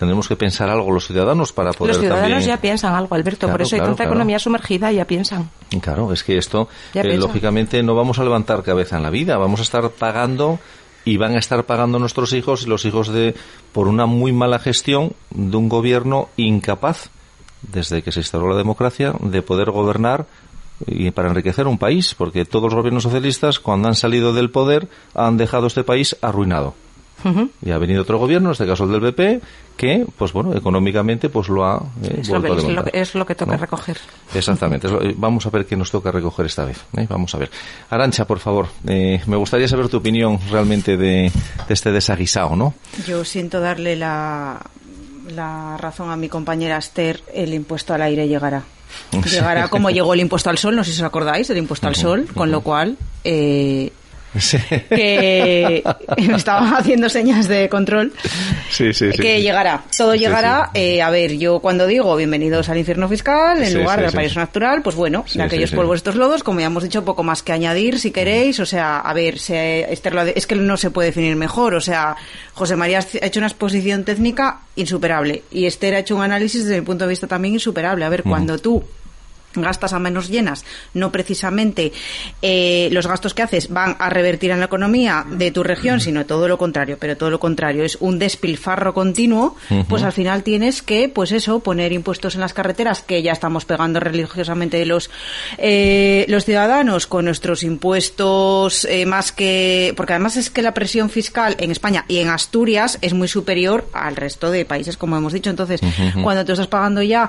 tendremos 0.00 0.26
que 0.26 0.34
pensar 0.34 0.70
algo 0.70 0.90
los 0.90 1.06
ciudadanos 1.06 1.52
para 1.52 1.72
poder 1.74 1.94
Los 1.94 2.02
ciudadanos 2.02 2.42
ya 2.42 2.56
piensan 2.56 2.94
algo, 2.94 3.14
Alberto, 3.14 3.50
por 3.50 3.60
eso 3.60 3.76
hay 3.76 3.82
tanta 3.82 4.04
economía 4.04 4.38
sumergida, 4.38 4.90
ya 4.90 5.04
piensan. 5.04 5.50
Claro, 5.82 6.10
es 6.10 6.24
que 6.24 6.38
esto, 6.38 6.70
eh, 6.94 7.18
lógicamente, 7.18 7.82
no 7.82 7.94
vamos 7.94 8.18
a 8.18 8.24
levantar 8.24 8.62
cabeza 8.62 8.96
en 8.96 9.02
la 9.02 9.10
vida, 9.10 9.36
vamos 9.36 9.60
a 9.60 9.62
estar 9.62 9.90
pagando 9.90 10.58
y 11.04 11.18
van 11.18 11.34
a 11.34 11.38
estar 11.38 11.64
pagando 11.64 11.98
nuestros 11.98 12.32
hijos 12.32 12.62
y 12.62 12.66
los 12.66 12.86
hijos 12.86 13.08
de 13.08 13.34
por 13.72 13.88
una 13.88 14.06
muy 14.06 14.32
mala 14.32 14.58
gestión 14.58 15.12
de 15.28 15.56
un 15.58 15.68
gobierno 15.68 16.30
incapaz 16.38 17.10
desde 17.60 18.00
que 18.00 18.10
se 18.10 18.20
instauró 18.20 18.48
la 18.48 18.56
democracia 18.56 19.12
de 19.20 19.42
poder 19.42 19.70
gobernar 19.70 20.24
y 20.86 21.10
para 21.10 21.28
enriquecer 21.28 21.66
un 21.66 21.76
país, 21.76 22.14
porque 22.14 22.46
todos 22.46 22.72
los 22.72 22.74
gobiernos 22.74 23.02
socialistas 23.02 23.60
cuando 23.60 23.88
han 23.88 23.94
salido 23.94 24.32
del 24.32 24.48
poder 24.48 24.88
han 25.14 25.36
dejado 25.36 25.66
este 25.66 25.84
país 25.84 26.16
arruinado. 26.22 26.74
Y 27.62 27.70
ha 27.70 27.78
venido 27.78 28.02
otro 28.02 28.18
gobierno, 28.18 28.48
en 28.48 28.52
este 28.52 28.66
caso 28.66 28.84
el 28.84 28.92
del 28.92 29.12
BP, 29.12 29.42
que, 29.76 30.06
pues 30.16 30.32
bueno, 30.32 30.54
económicamente 30.54 31.28
pues 31.28 31.48
lo 31.48 31.64
ha 31.64 31.82
eh, 32.02 32.18
es, 32.20 32.28
lo 32.28 32.42
que, 32.42 32.90
es, 32.92 33.14
lo 33.14 33.26
que, 33.26 33.34
toca 33.34 33.56
recoger. 33.56 33.98
Exactamente. 34.34 34.88
vamos 35.16 35.46
a 35.46 35.50
ver 35.50 35.66
qué 35.66 35.76
nos 35.76 35.90
toca 35.90 36.10
recoger 36.10 36.46
esta 36.46 36.64
vez. 36.64 36.84
¿eh? 36.96 37.06
Vamos 37.08 37.34
a 37.34 37.38
ver. 37.38 37.50
Arancha, 37.88 38.26
por 38.26 38.38
favor, 38.38 38.68
eh, 38.86 39.20
me 39.26 39.36
gustaría 39.36 39.68
saber 39.68 39.88
tu 39.88 39.98
opinión 39.98 40.38
realmente 40.50 40.96
de, 40.96 41.32
este 41.68 41.92
desaguisado, 41.92 42.56
¿no? 42.56 42.74
Yo 43.06 43.24
siento 43.24 43.60
darle 43.60 43.96
la, 43.96 44.60
la 45.30 45.76
razón 45.78 46.10
a 46.10 46.16
mi 46.16 46.28
compañera 46.28 46.76
Esther, 46.76 47.22
el 47.32 47.54
impuesto 47.54 47.94
al 47.94 48.02
aire 48.02 48.28
llegará. 48.28 48.64
Llegará 49.24 49.68
como 49.68 49.90
llegó 49.90 50.14
el 50.14 50.20
impuesto 50.20 50.50
al 50.50 50.58
sol, 50.58 50.76
no 50.76 50.84
sé 50.84 50.92
si 50.92 51.00
os 51.00 51.06
acordáis, 51.06 51.48
el 51.50 51.58
impuesto 51.58 51.86
al 51.86 51.94
sol, 51.94 52.26
con 52.34 52.50
lo 52.50 52.60
cual 52.60 52.96
eh, 53.24 53.92
que 54.88 55.82
me 56.18 56.36
estaba 56.36 56.78
haciendo 56.78 57.08
señas 57.08 57.48
de 57.48 57.68
control. 57.68 58.12
que 58.78 59.42
llegará, 59.42 59.84
todo 59.96 60.14
llegará. 60.14 60.70
Eh, 60.74 61.02
a 61.02 61.10
ver, 61.10 61.36
yo 61.36 61.60
cuando 61.60 61.86
digo 61.86 62.14
bienvenidos 62.16 62.68
al 62.68 62.78
infierno 62.78 63.08
fiscal, 63.08 63.62
en 63.62 63.74
lugar 63.74 64.00
del 64.00 64.12
paraíso 64.12 64.40
natural, 64.40 64.82
pues 64.82 64.96
bueno, 64.96 65.24
de 65.32 65.42
aquellos 65.42 65.72
polvos 65.72 65.96
estos 65.96 66.16
lodos, 66.16 66.42
como 66.42 66.60
ya 66.60 66.66
hemos 66.66 66.82
dicho, 66.82 67.04
poco 67.04 67.22
más 67.22 67.42
que 67.42 67.52
añadir 67.52 67.98
si 67.98 68.10
queréis. 68.10 68.60
O 68.60 68.66
sea, 68.66 68.98
a 68.98 69.12
ver, 69.12 69.38
se, 69.38 69.92
es 69.92 70.46
que 70.46 70.54
no 70.54 70.76
se 70.76 70.90
puede 70.90 71.08
definir 71.08 71.36
mejor. 71.36 71.74
O 71.74 71.80
sea, 71.80 72.16
José 72.54 72.76
María 72.76 73.00
ha 73.00 73.26
hecho 73.26 73.40
una 73.40 73.48
exposición 73.48 74.04
técnica 74.04 74.60
insuperable 74.76 75.42
y 75.50 75.66
Esther 75.66 75.94
ha 75.94 75.98
hecho 76.00 76.16
un 76.16 76.22
análisis 76.22 76.64
desde 76.64 76.80
mi 76.80 76.86
punto 76.86 77.04
de 77.04 77.10
vista 77.10 77.26
también 77.26 77.54
insuperable. 77.54 78.04
A 78.04 78.08
ver, 78.08 78.22
cuando 78.22 78.58
tú 78.58 78.84
gastas 79.54 79.92
a 79.92 79.98
menos 79.98 80.28
llenas, 80.28 80.64
no 80.94 81.10
precisamente 81.10 81.92
eh, 82.42 82.88
los 82.92 83.06
gastos 83.06 83.34
que 83.34 83.42
haces 83.42 83.68
van 83.68 83.96
a 83.98 84.10
revertir 84.10 84.50
en 84.50 84.60
la 84.60 84.66
economía 84.66 85.24
de 85.28 85.50
tu 85.50 85.62
región, 85.62 86.00
sino 86.00 86.26
todo 86.26 86.48
lo 86.48 86.58
contrario, 86.58 86.96
pero 87.00 87.16
todo 87.16 87.30
lo 87.30 87.40
contrario, 87.40 87.84
es 87.84 87.96
un 88.00 88.18
despilfarro 88.18 88.94
continuo, 88.94 89.56
pues 89.88 90.02
al 90.02 90.12
final 90.12 90.42
tienes 90.42 90.82
que, 90.82 91.08
pues 91.08 91.32
eso, 91.32 91.60
poner 91.60 91.92
impuestos 91.92 92.34
en 92.34 92.40
las 92.40 92.54
carreteras 92.54 93.02
que 93.02 93.22
ya 93.22 93.32
estamos 93.32 93.64
pegando 93.64 94.00
religiosamente 94.00 94.84
los, 94.86 95.10
eh, 95.58 96.24
los 96.28 96.44
ciudadanos 96.44 97.06
con 97.06 97.24
nuestros 97.24 97.62
impuestos 97.62 98.84
eh, 98.84 99.06
más 99.06 99.32
que, 99.32 99.92
porque 99.96 100.12
además 100.12 100.36
es 100.36 100.50
que 100.50 100.62
la 100.62 100.74
presión 100.74 101.10
fiscal 101.10 101.56
en 101.58 101.70
España 101.70 102.04
y 102.08 102.18
en 102.18 102.28
Asturias 102.28 102.98
es 103.00 103.14
muy 103.14 103.28
superior 103.28 103.88
al 103.92 104.16
resto 104.16 104.50
de 104.50 104.64
países, 104.64 104.96
como 104.96 105.16
hemos 105.16 105.32
dicho, 105.32 105.50
entonces 105.50 105.80
cuando 106.22 106.44
tú 106.44 106.52
estás 106.52 106.68
pagando 106.68 107.02
ya 107.02 107.28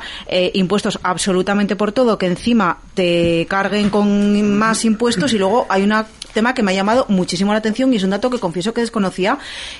impuestos 0.53 0.99
absolutamente 1.03 1.75
por 1.75 1.91
todo, 1.91 2.10
que 2.17 2.27
encima 2.27 2.77
te 2.93 3.45
carguen 3.49 3.89
con 3.89 4.57
más 4.57 4.85
impuestos 4.85 5.33
y 5.33 5.37
luego 5.37 5.65
hay 5.69 5.83
un 5.83 5.93
tema 6.31 6.53
que 6.53 6.63
me 6.63 6.71
ha 6.71 6.75
llamado 6.75 7.05
muchísimo 7.09 7.51
la 7.51 7.59
atención 7.59 7.93
y 7.93 7.97
es 7.97 8.03
un 8.03 8.11
dato 8.11 8.29
que 8.29 8.39
confieso 8.39 8.73
que 8.73 8.81
desconocía, 8.81 9.37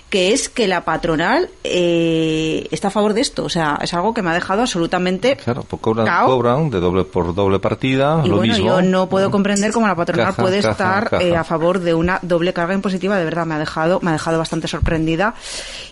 que 0.10 0.34
es 0.34 0.50
que 0.50 0.68
la 0.68 0.86
patronal 0.86 1.50
eh, 1.64 2.68
está 2.72 2.90
a 2.90 2.92
favor 2.92 3.14
de 3.14 3.22
esto. 3.22 3.44
O 3.44 3.50
sea, 3.50 3.80
es 3.82 3.94
algo 3.94 4.14
que 4.14 4.22
me 4.22 4.30
ha 4.30 4.34
dejado 4.34 4.62
absolutamente. 4.62 5.38
Claro, 5.38 5.64
pues 5.68 5.82
cobran, 5.82 6.70
de 6.70 6.80
doble 6.80 7.04
por 7.04 7.34
doble 7.34 7.60
partida. 7.60 8.22
Y 8.24 8.30
bueno, 8.30 8.58
yo 8.58 8.82
no 8.82 9.10
puedo 9.10 9.32
comprender 9.32 9.72
cómo 9.72 9.88
la 9.88 9.96
patronal 9.96 10.34
puede 10.36 10.60
estar 10.60 11.10
eh, 11.20 11.36
a 11.36 11.44
favor 11.44 11.80
de 11.80 11.94
una 11.94 12.20
doble 12.22 12.54
carga 12.54 12.74
impositiva. 12.74 13.18
De 13.18 13.26
verdad, 13.26 13.46
me 13.46 13.56
ha 13.56 13.60
dejado, 13.60 14.00
me 14.02 14.10
ha 14.10 14.14
dejado 14.14 14.38
bastante 14.38 14.68
sorprendida. 14.68 15.34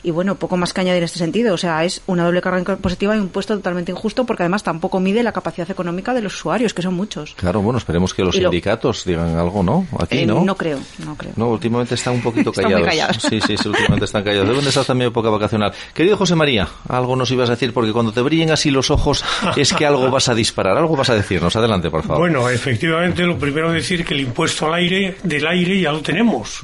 Y 0.03 0.11
bueno, 0.11 0.35
poco 0.35 0.57
más 0.57 0.73
que 0.73 0.81
añadir 0.81 0.99
en 0.99 1.05
este 1.05 1.19
sentido. 1.19 1.53
O 1.53 1.57
sea, 1.57 1.83
es 1.83 2.01
una 2.07 2.25
doble 2.25 2.41
carga 2.41 2.59
impositiva 2.59 3.15
y 3.15 3.19
un 3.19 3.29
puesto 3.29 3.55
totalmente 3.55 3.91
injusto 3.91 4.25
porque 4.25 4.43
además 4.43 4.63
tampoco 4.63 4.99
mide 4.99 5.23
la 5.23 5.31
capacidad 5.31 5.69
económica 5.69 6.13
de 6.13 6.21
los 6.21 6.35
usuarios, 6.35 6.73
que 6.73 6.81
son 6.81 6.93
muchos. 6.93 7.33
Claro, 7.35 7.61
bueno, 7.61 7.79
esperemos 7.79 8.13
que 8.13 8.23
los 8.23 8.35
sindicatos 8.35 9.05
digan 9.05 9.35
algo, 9.35 9.63
¿no? 9.63 9.87
Aquí, 9.99 10.19
eh, 10.19 10.25
¿no? 10.25 10.48
No 10.49 10.55
creo, 10.55 10.79
no 11.05 11.15
creo. 11.15 11.33
No, 11.35 11.49
últimamente 11.49 11.93
están 11.93 12.15
un 12.15 12.23
poquito 12.23 12.51
callados. 12.51 13.21
Sí, 13.21 13.39
sí, 13.39 13.55
sí, 13.55 13.69
últimamente 13.69 14.05
están 14.05 14.23
callados. 14.23 14.47
Deben 14.47 14.63
de 14.63 14.69
estar 14.69 14.83
también 14.83 15.09
época 15.09 15.29
vacacional. 15.29 15.71
Querido 15.93 16.17
José 16.17 16.33
María, 16.33 16.67
algo 16.87 17.15
nos 17.15 17.29
ibas 17.29 17.49
a 17.49 17.51
decir, 17.51 17.71
porque 17.71 17.91
cuando 17.91 18.11
te 18.11 18.21
brillen 18.21 18.49
así 18.49 18.71
los 18.71 18.89
ojos 18.89 19.23
es 19.55 19.71
que 19.73 19.85
algo 19.85 20.09
vas 20.09 20.27
a 20.27 20.33
disparar, 20.33 20.75
algo 20.75 20.95
vas 20.95 21.11
a 21.11 21.13
decirnos. 21.13 21.55
Adelante, 21.55 21.91
por 21.91 22.01
favor. 22.01 22.21
Bueno, 22.21 22.49
efectivamente, 22.49 23.21
lo 23.25 23.37
primero 23.37 23.67
es 23.67 23.75
decir 23.75 24.03
que 24.03 24.15
el 24.15 24.21
impuesto 24.21 24.65
al 24.65 24.73
aire, 24.73 25.17
del 25.21 25.45
aire 25.45 25.79
ya 25.79 25.91
lo 25.91 26.01
tenemos 26.01 26.63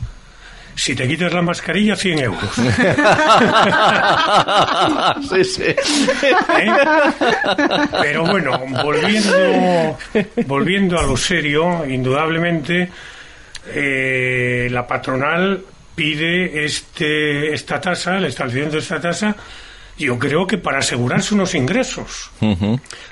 si 0.76 0.94
te 0.94 1.08
quitas 1.08 1.34
la 1.34 1.42
mascarilla, 1.42 1.96
100 1.96 2.20
euros. 2.20 2.54
sí, 5.30 5.44
sí. 5.44 5.64
¿Eh? 5.64 5.76
Pero 8.02 8.26
bueno, 8.26 8.60
volviendo, 8.84 9.98
volviendo 10.46 11.00
a 11.00 11.04
lo 11.04 11.16
serio, 11.16 11.86
indudablemente, 11.86 12.90
eh, 13.68 14.68
la 14.72 14.86
patronal 14.88 15.64
pide 15.96 16.66
este, 16.66 17.54
esta 17.54 17.80
tasa, 17.80 18.18
el 18.18 18.26
establecimiento 18.26 18.76
de 18.76 18.82
esta 18.82 19.00
tasa, 19.00 19.36
yo 19.98 20.20
creo 20.20 20.46
que 20.46 20.58
para 20.58 20.80
asegurarse 20.80 21.34
unos 21.34 21.56
ingresos, 21.56 22.32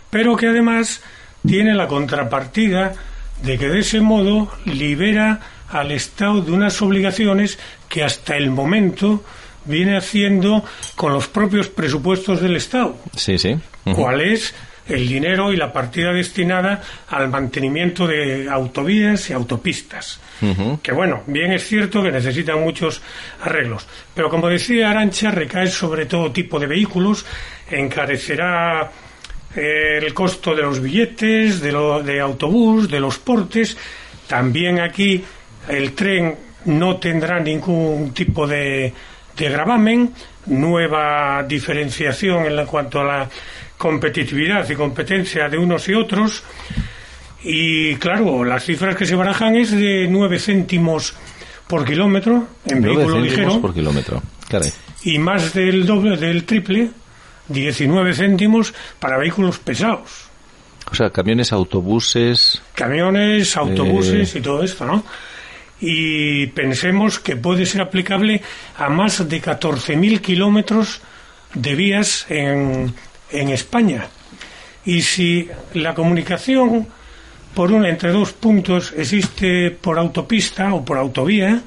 pero 0.10 0.36
que 0.36 0.48
además 0.48 1.02
tiene 1.48 1.74
la 1.74 1.88
contrapartida 1.88 2.94
de 3.42 3.58
que 3.58 3.70
de 3.70 3.80
ese 3.80 4.02
modo 4.02 4.52
libera 4.66 5.40
al 5.70 5.92
Estado 5.92 6.42
de 6.42 6.52
unas 6.52 6.82
obligaciones 6.82 7.58
que 7.90 8.04
hasta 8.04 8.36
el 8.36 8.52
momento 8.52 9.24
viene 9.66 9.98
haciendo 9.98 10.64
con 10.96 11.14
los 11.14 11.28
propios 11.28 11.70
presupuestos 11.70 12.42
del 12.42 12.58
Estado. 12.58 12.98
Sí, 13.16 13.38
sí. 13.38 13.58
¿Cuál 13.96 14.22
es 14.22 14.54
el 14.88 15.08
dinero 15.08 15.52
y 15.52 15.58
la 15.58 15.72
partida 15.72 16.12
destinada 16.12 16.82
al 17.10 17.30
mantenimiento 17.30 18.08
de 18.08 18.50
autovías 18.50 19.30
y 19.30 19.34
autopistas? 19.34 20.20
Que 20.82 20.92
bueno, 20.92 21.24
bien 21.28 21.54
es 21.54 21.66
cierto 21.66 22.04
que 22.04 22.12
necesitan 22.12 22.62
muchos 22.62 23.02
arreglos, 23.42 23.88
pero 24.14 24.30
como 24.30 24.50
decía 24.50 24.92
Arancha, 24.92 25.32
recae 25.32 25.68
sobre 25.68 26.06
todo 26.06 26.32
tipo 26.32 26.60
de 26.60 26.68
vehículos, 26.68 27.26
encarecerá 27.72 28.92
eh, 29.56 30.00
el 30.02 30.14
costo 30.14 30.56
de 30.56 30.64
los 30.64 30.82
billetes, 30.82 31.62
de, 31.62 31.72
lo, 31.72 32.02
de 32.04 32.20
autobús, 32.20 32.90
de 32.90 33.00
los 33.00 33.20
portes. 33.20 33.78
También 34.28 34.80
aquí 34.80 35.24
el 35.70 35.94
tren 35.94 36.36
no 36.66 36.98
tendrá 36.98 37.40
ningún 37.40 38.14
tipo 38.14 38.48
de, 38.48 38.94
de 39.38 39.50
gravamen, 39.50 40.14
nueva 40.48 41.44
diferenciación 41.44 42.46
en 42.46 42.66
cuanto 42.66 43.02
a 43.02 43.04
la 43.04 43.30
competitividad 43.84 44.70
y 44.70 44.76
competencia 44.76 45.50
de 45.50 45.58
unos 45.58 45.90
y 45.90 45.94
otros. 45.94 46.42
Y 47.44 47.96
claro, 47.96 48.46
las 48.46 48.64
cifras 48.64 48.96
que 48.96 49.06
se 49.06 49.14
barajan 49.14 49.58
es 49.58 49.72
de 49.72 50.08
9 50.10 50.40
céntimos 50.40 51.14
por 51.68 51.84
kilómetro 51.84 52.48
en 52.66 52.82
vehículo 52.82 53.20
ligero. 53.20 53.60
por 53.60 53.74
kilómetro, 53.74 54.24
Y 55.04 55.20
más 55.20 55.54
del 55.54 55.86
doble, 55.86 56.16
del 56.16 56.46
triple, 56.46 56.92
19 57.50 58.14
céntimos 58.14 58.74
para 59.00 59.18
vehículos 59.18 59.60
pesados. 59.60 60.30
O 60.90 60.96
sea, 60.96 61.10
camiones, 61.10 61.52
autobuses. 61.52 62.62
Camiones, 62.76 63.58
autobuses 63.58 64.34
eh, 64.34 64.40
y 64.40 64.42
todo 64.42 64.64
esto, 64.64 64.86
¿no? 64.86 65.04
y 65.82 66.48
pensemos 66.48 67.20
que 67.20 67.36
puede 67.36 67.66
ser 67.66 67.82
aplicable 67.82 68.42
a 68.78 68.88
más 68.88 69.28
de 69.28 69.42
14.000 69.42 70.22
kilómetros 70.22 71.02
de 71.54 71.76
vías 71.76 72.26
en, 72.30 72.94
en 73.34 73.50
España. 73.50 74.08
Y 74.86 75.02
si 75.02 75.50
la 75.74 75.94
comunicación 75.94 76.88
por 77.54 77.72
una 77.72 77.90
entre 77.90 78.12
dos 78.12 78.34
puntos 78.34 78.94
existe 78.98 79.72
por 79.72 79.98
autopista 80.00 80.74
o 80.74 80.84
por 80.84 80.98
autovía 80.98 81.62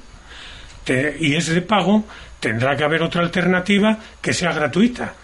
y 1.19 1.35
es 1.35 1.47
de 1.47 1.63
pago, 1.63 2.05
tendrá 2.41 2.77
que 2.77 2.85
haber 2.85 3.03
otra 3.03 3.23
alternativa 3.23 3.99
que 4.21 4.33
sea 4.33 4.53
gratuita. 4.53 5.15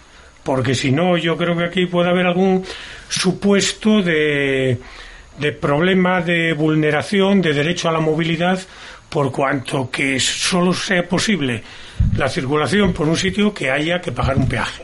Porque 0.43 0.75
si 0.75 0.91
no, 0.91 1.17
yo 1.17 1.37
creo 1.37 1.55
que 1.57 1.65
aquí 1.65 1.85
puede 1.85 2.09
haber 2.09 2.25
algún 2.25 2.65
supuesto 3.07 4.01
de, 4.01 4.77
de 5.39 5.51
problema 5.53 6.21
de 6.21 6.53
vulneración 6.53 7.41
de 7.41 7.53
derecho 7.53 7.87
a 7.87 7.93
la 7.93 7.99
movilidad 7.99 8.59
por 9.09 9.31
cuanto 9.31 9.89
que 9.89 10.19
solo 10.19 10.73
sea 10.73 11.07
posible 11.07 11.63
la 12.17 12.27
circulación 12.27 12.93
por 12.93 13.07
un 13.07 13.15
sitio 13.15 13.53
que 13.53 13.69
haya 13.69 14.01
que 14.01 14.11
pagar 14.11 14.37
un 14.37 14.49
peaje. 14.49 14.83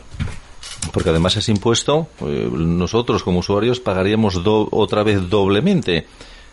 Porque 0.92 1.10
además 1.10 1.36
ese 1.38 1.52
impuesto, 1.52 2.08
eh, 2.22 2.50
nosotros 2.52 3.24
como 3.24 3.40
usuarios 3.40 3.80
pagaríamos 3.80 4.40
otra 4.46 5.04
vez 5.04 5.30
doblemente 5.30 6.08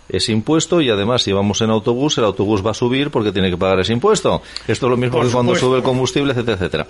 ese 0.08 0.32
impuesto 0.32 0.80
y 0.80 0.90
además 0.90 1.22
si 1.22 1.32
vamos 1.32 1.60
en 1.62 1.70
autobús, 1.70 2.18
el 2.18 2.24
autobús 2.24 2.64
va 2.64 2.70
a 2.70 2.74
subir 2.74 3.10
porque 3.10 3.32
tiene 3.32 3.50
que 3.50 3.56
pagar 3.56 3.80
ese 3.80 3.92
impuesto. 3.92 4.42
Esto 4.66 4.86
es 4.86 4.90
lo 4.90 4.96
mismo 4.96 5.20
que 5.20 5.28
cuando 5.28 5.54
sube 5.54 5.78
el 5.78 5.82
combustible, 5.82 6.32
etcétera, 6.32 6.56
etcétera. 6.56 6.86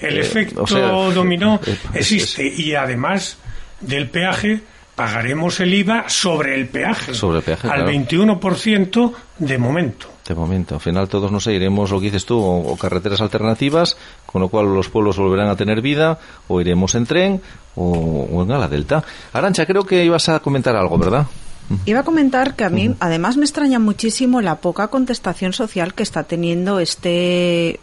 El 0.00 0.16
eh, 0.16 0.20
efecto 0.20 0.64
dominó 1.12 1.60
eh, 1.66 1.76
existe 1.94 2.46
y 2.46 2.74
además 2.74 3.38
del 3.80 4.08
peaje 4.08 4.62
pagaremos 4.94 5.60
el 5.60 5.74
IVA 5.74 6.08
sobre 6.08 6.54
el 6.54 6.68
peaje, 6.68 7.14
sobre 7.14 7.38
el 7.38 7.44
peaje 7.44 7.68
al 7.68 7.86
21% 7.86 9.12
de 9.38 9.58
momento. 9.58 10.08
De 10.26 10.34
momento, 10.34 10.76
al 10.76 10.80
final 10.80 11.08
todos 11.08 11.30
nos 11.30 11.46
iremos, 11.48 11.90
lo 11.90 11.98
que 11.98 12.06
dices 12.06 12.24
tú, 12.24 12.40
o, 12.40 12.76
carreteras 12.78 13.20
alternativas, 13.20 13.98
con 14.34 14.42
lo 14.42 14.48
cual 14.48 14.74
los 14.74 14.88
pueblos 14.88 15.16
volverán 15.16 15.46
a 15.48 15.54
tener 15.54 15.80
vida, 15.80 16.18
o 16.48 16.60
iremos 16.60 16.96
en 16.96 17.06
tren, 17.06 17.40
o, 17.76 18.42
en 18.42 18.48
la 18.48 18.66
delta. 18.66 19.04
Arancha, 19.32 19.64
creo 19.64 19.84
que 19.84 20.04
ibas 20.04 20.28
a 20.28 20.40
comentar 20.40 20.74
algo, 20.74 20.98
¿verdad? 20.98 21.24
Iba 21.84 22.00
a 22.00 22.02
comentar 22.02 22.56
que 22.56 22.64
a 22.64 22.68
mí, 22.68 22.96
además, 22.98 23.36
me 23.36 23.44
extraña 23.44 23.78
muchísimo 23.78 24.40
la 24.40 24.56
poca 24.56 24.88
contestación 24.88 25.52
social 25.52 25.94
que 25.94 26.02
está 26.02 26.24
teniendo 26.24 26.80
este 26.80 27.78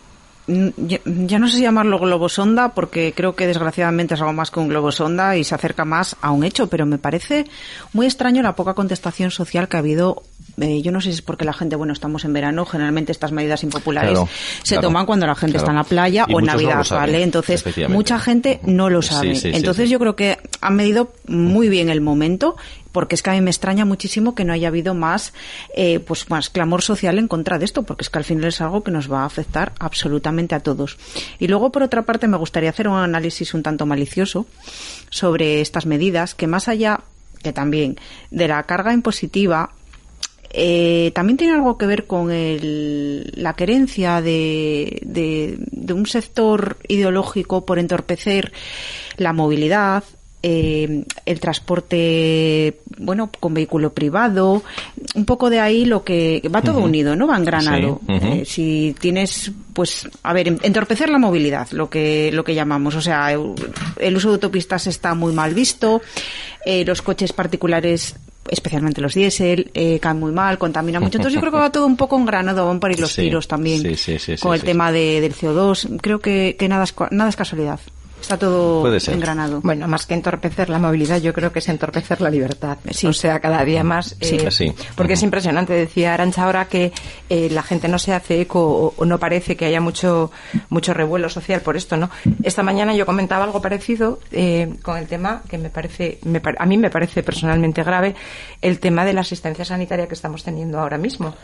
ya, 0.78 1.40
no 1.40 1.48
sé 1.48 1.58
si 1.58 1.62
llamarlo 1.62 2.00
globosonda 2.00 2.70
porque 2.70 3.14
creo 3.16 3.36
que 3.36 3.48
desgraciadamente 3.48 4.16
es 4.16 4.22
algo 4.22 4.34
más 4.34 4.52
que 4.52 4.60
un 4.60 4.68
globosonda 4.68 5.38
y 5.38 5.44
se 5.44 5.56
acerca 5.56 5.86
más 5.86 6.16
a 6.22 6.32
un 6.32 6.44
hecho, 6.44 6.68
pero 6.68 6.86
me 6.86 6.98
parece 6.98 7.46
muy 7.94 8.06
extraño 8.06 8.42
la 8.42 8.56
poca 8.56 8.74
contestación 8.74 9.32
social 9.32 9.68
que 9.68 9.78
ha 9.78 9.80
habido. 9.80 10.24
Eh, 10.60 10.82
yo 10.82 10.92
no 10.92 11.00
sé 11.00 11.12
si 11.12 11.16
es 11.16 11.22
porque 11.22 11.46
la 11.46 11.54
gente, 11.54 11.76
bueno, 11.76 11.94
estamos 11.94 12.26
en 12.26 12.34
verano, 12.34 12.66
generalmente 12.66 13.12
estas 13.12 13.32
medidas 13.32 13.64
impopulares 13.64 14.20
se 14.64 14.78
toman 14.78 15.06
cuando 15.06 15.26
la 15.26 15.36
gente 15.36 15.58
está 15.58 15.72
en 15.72 15.78
la 15.78 15.84
playa 15.84 16.26
o 16.32 16.40
en 16.40 16.46
Navidad, 16.46 16.86
¿vale? 16.90 17.24
Entonces, 17.24 17.64
mucha 17.90 18.20
gente 18.20 18.60
no 18.64 18.90
lo 18.90 19.02
sabe. 19.02 19.34
Entonces, 19.44 19.90
yo 19.90 20.00
creo 20.00 20.16
que 20.16 20.38
han 20.60 20.76
medido 20.76 21.14
muy 21.28 21.70
bien 21.70 21.90
el 21.90 22.02
momento 22.02 22.56
porque 22.92 23.16
es 23.16 23.24
que 23.24 23.30
a 23.30 23.34
mí 23.34 23.42
me 23.42 23.52
extraña 23.52 23.86
muchísimo 23.86 24.36
que 24.36 24.46
no 24.46 24.54
haya 24.54 24.68
habido 24.68 24.94
más, 24.94 25.34
eh, 25.76 26.00
pues 26.00 26.30
más 26.30 26.50
clamor 26.50 26.82
social 26.82 27.20
en 27.20 27.28
contra 27.28 27.60
de 27.60 27.66
esto, 27.66 27.84
porque 27.84 28.04
es 28.04 28.10
que 28.10 28.18
al 28.18 28.26
final 28.26 28.46
es 28.46 28.62
algo 28.62 28.84
que 28.84 28.92
nos 28.92 29.12
va 29.12 29.22
a 29.22 29.26
afectar 29.26 29.74
absolutamente 29.80 30.56
a 30.56 30.60
todos. 30.60 30.98
Y 31.40 31.48
luego, 31.48 31.72
por 31.72 31.84
otra 31.84 32.04
parte, 32.04 32.28
me 32.28 32.38
gustaría 32.38 32.70
hacer 32.70 32.88
un 32.88 32.98
análisis 32.98 33.54
un 33.54 33.64
tanto 33.64 33.86
malicioso 33.86 34.46
sobre 35.10 35.62
estas 35.62 35.86
medidas, 35.86 36.36
que 36.36 36.48
más 36.48 36.68
allá 36.68 37.02
que 37.42 37.54
también 37.54 37.98
de 38.30 38.48
la 38.48 38.64
carga 38.64 38.94
impositiva 38.94 39.72
eh, 40.54 41.12
también 41.16 41.38
tiene 41.38 41.54
algo 41.54 41.78
que 41.78 41.86
ver 41.86 42.08
con 42.08 42.30
el, 42.30 43.32
la 43.36 43.54
querencia 43.54 44.22
de, 44.22 45.58
un 45.94 46.06
sector 46.06 46.78
ideológico 46.88 47.66
por 47.66 47.80
entorpecer 47.80 48.52
la 49.18 49.34
movilidad, 49.34 50.04
eh, 50.44 51.06
el 51.26 51.40
transporte, 51.40 52.80
bueno, 52.98 53.30
con 53.40 53.54
vehículo 53.54 53.94
privado, 53.94 54.64
un 55.16 55.26
poco 55.26 55.50
de 55.50 55.60
ahí 55.60 55.86
lo 55.86 56.04
que 56.04 56.42
va 56.54 56.62
todo 56.62 56.80
unido, 56.80 57.16
¿no? 57.16 57.28
Va 57.28 57.38
engranado. 57.38 58.02
Eh, 58.08 58.44
si 58.46 58.96
tienes, 59.00 59.52
pues, 59.74 60.10
a 60.24 60.34
ver, 60.34 60.48
entorpecer 60.48 61.10
la 61.10 61.20
movilidad, 61.20 61.70
lo 61.72 61.90
que 61.90 62.32
lo 62.32 62.44
que 62.44 62.56
llamamos, 62.56 62.96
o 62.96 63.02
sea, 63.02 63.32
el 63.32 64.16
uso 64.16 64.30
de 64.30 64.34
autopistas 64.36 64.88
está 64.88 65.14
muy 65.14 65.34
mal 65.34 65.54
visto, 65.54 66.02
eh, 66.66 66.84
los 66.86 67.02
coches 67.02 67.34
particulares 67.34 68.16
especialmente 68.50 69.02
los 69.02 69.14
diésel, 69.14 69.70
eh, 69.74 70.00
caen 70.00 70.20
muy 70.20 70.32
mal, 70.32 70.58
contaminan 70.58 71.04
mucho. 71.04 71.18
Entonces 71.18 71.36
yo 71.36 71.40
creo 71.40 71.52
que 71.52 71.60
va 71.60 71.72
todo 71.72 71.86
un 71.86 71.96
poco 71.96 72.18
engranado, 72.18 72.66
van 72.66 72.80
por 72.80 72.92
ir 72.92 73.00
los 73.00 73.16
tiros 73.16 73.48
también 73.48 73.84
con 74.42 74.56
el 74.56 74.64
tema 74.64 74.92
de, 74.92 75.22
del 75.22 75.34
CO2. 75.34 76.00
Creo 76.02 76.20
que, 76.20 76.56
que 76.58 76.68
nada, 76.68 76.84
es, 76.84 76.94
nada 77.12 77.30
es 77.30 77.36
casualidad. 77.36 77.80
Está 78.22 78.38
todo 78.38 78.96
engranado. 78.96 79.62
Bueno, 79.62 79.88
más 79.88 80.06
que 80.06 80.14
entorpecer 80.14 80.70
la 80.70 80.78
movilidad, 80.78 81.20
yo 81.20 81.34
creo 81.34 81.52
que 81.52 81.60
es 81.60 81.68
entorpecer 81.70 82.22
la 82.22 82.30
libertad. 82.30 82.78
O 83.04 83.14
sea, 83.14 83.40
cada 83.40 83.66
día 83.66 83.84
más. 83.84 84.16
Eh, 84.22 84.74
porque 84.96 85.14
es 85.14 85.24
impresionante. 85.24 85.74
Decía 85.74 86.14
Arancha 86.14 86.44
ahora 86.44 86.66
que 86.66 86.94
eh, 87.30 87.50
la 87.52 87.64
gente 87.64 87.88
no 87.88 87.98
se 87.98 88.14
hace 88.14 88.42
eco 88.42 88.94
o, 88.96 89.06
no 89.06 89.18
parece 89.18 89.58
que 89.58 89.66
haya 89.66 89.82
mucho, 89.82 90.32
mucho 90.70 90.94
revuelo 90.94 91.30
social 91.30 91.62
por 91.62 91.76
esto, 91.76 91.98
¿no? 91.98 92.10
Esta 92.44 92.64
mañana 92.64 92.94
yo 92.94 93.06
comentaba 93.06 93.44
algo 93.44 93.62
parecido 93.62 94.20
eh, 94.32 94.76
con 94.84 94.98
el 94.98 95.08
tema 95.08 95.42
que 95.50 95.58
me 95.58 95.70
parece, 95.70 96.20
a 96.58 96.66
mí 96.66 96.78
me 96.78 96.90
parece 96.90 97.24
personalmente 97.24 97.84
grave, 97.84 98.16
el 98.62 98.80
tema 98.80 99.04
de 99.04 99.14
la 99.14 99.22
asistencia 99.22 99.66
sanitaria 99.66 100.08
que 100.08 100.14
estamos 100.14 100.44
teniendo 100.44 100.80
ahora 100.80 100.98
mismo. 100.98 101.36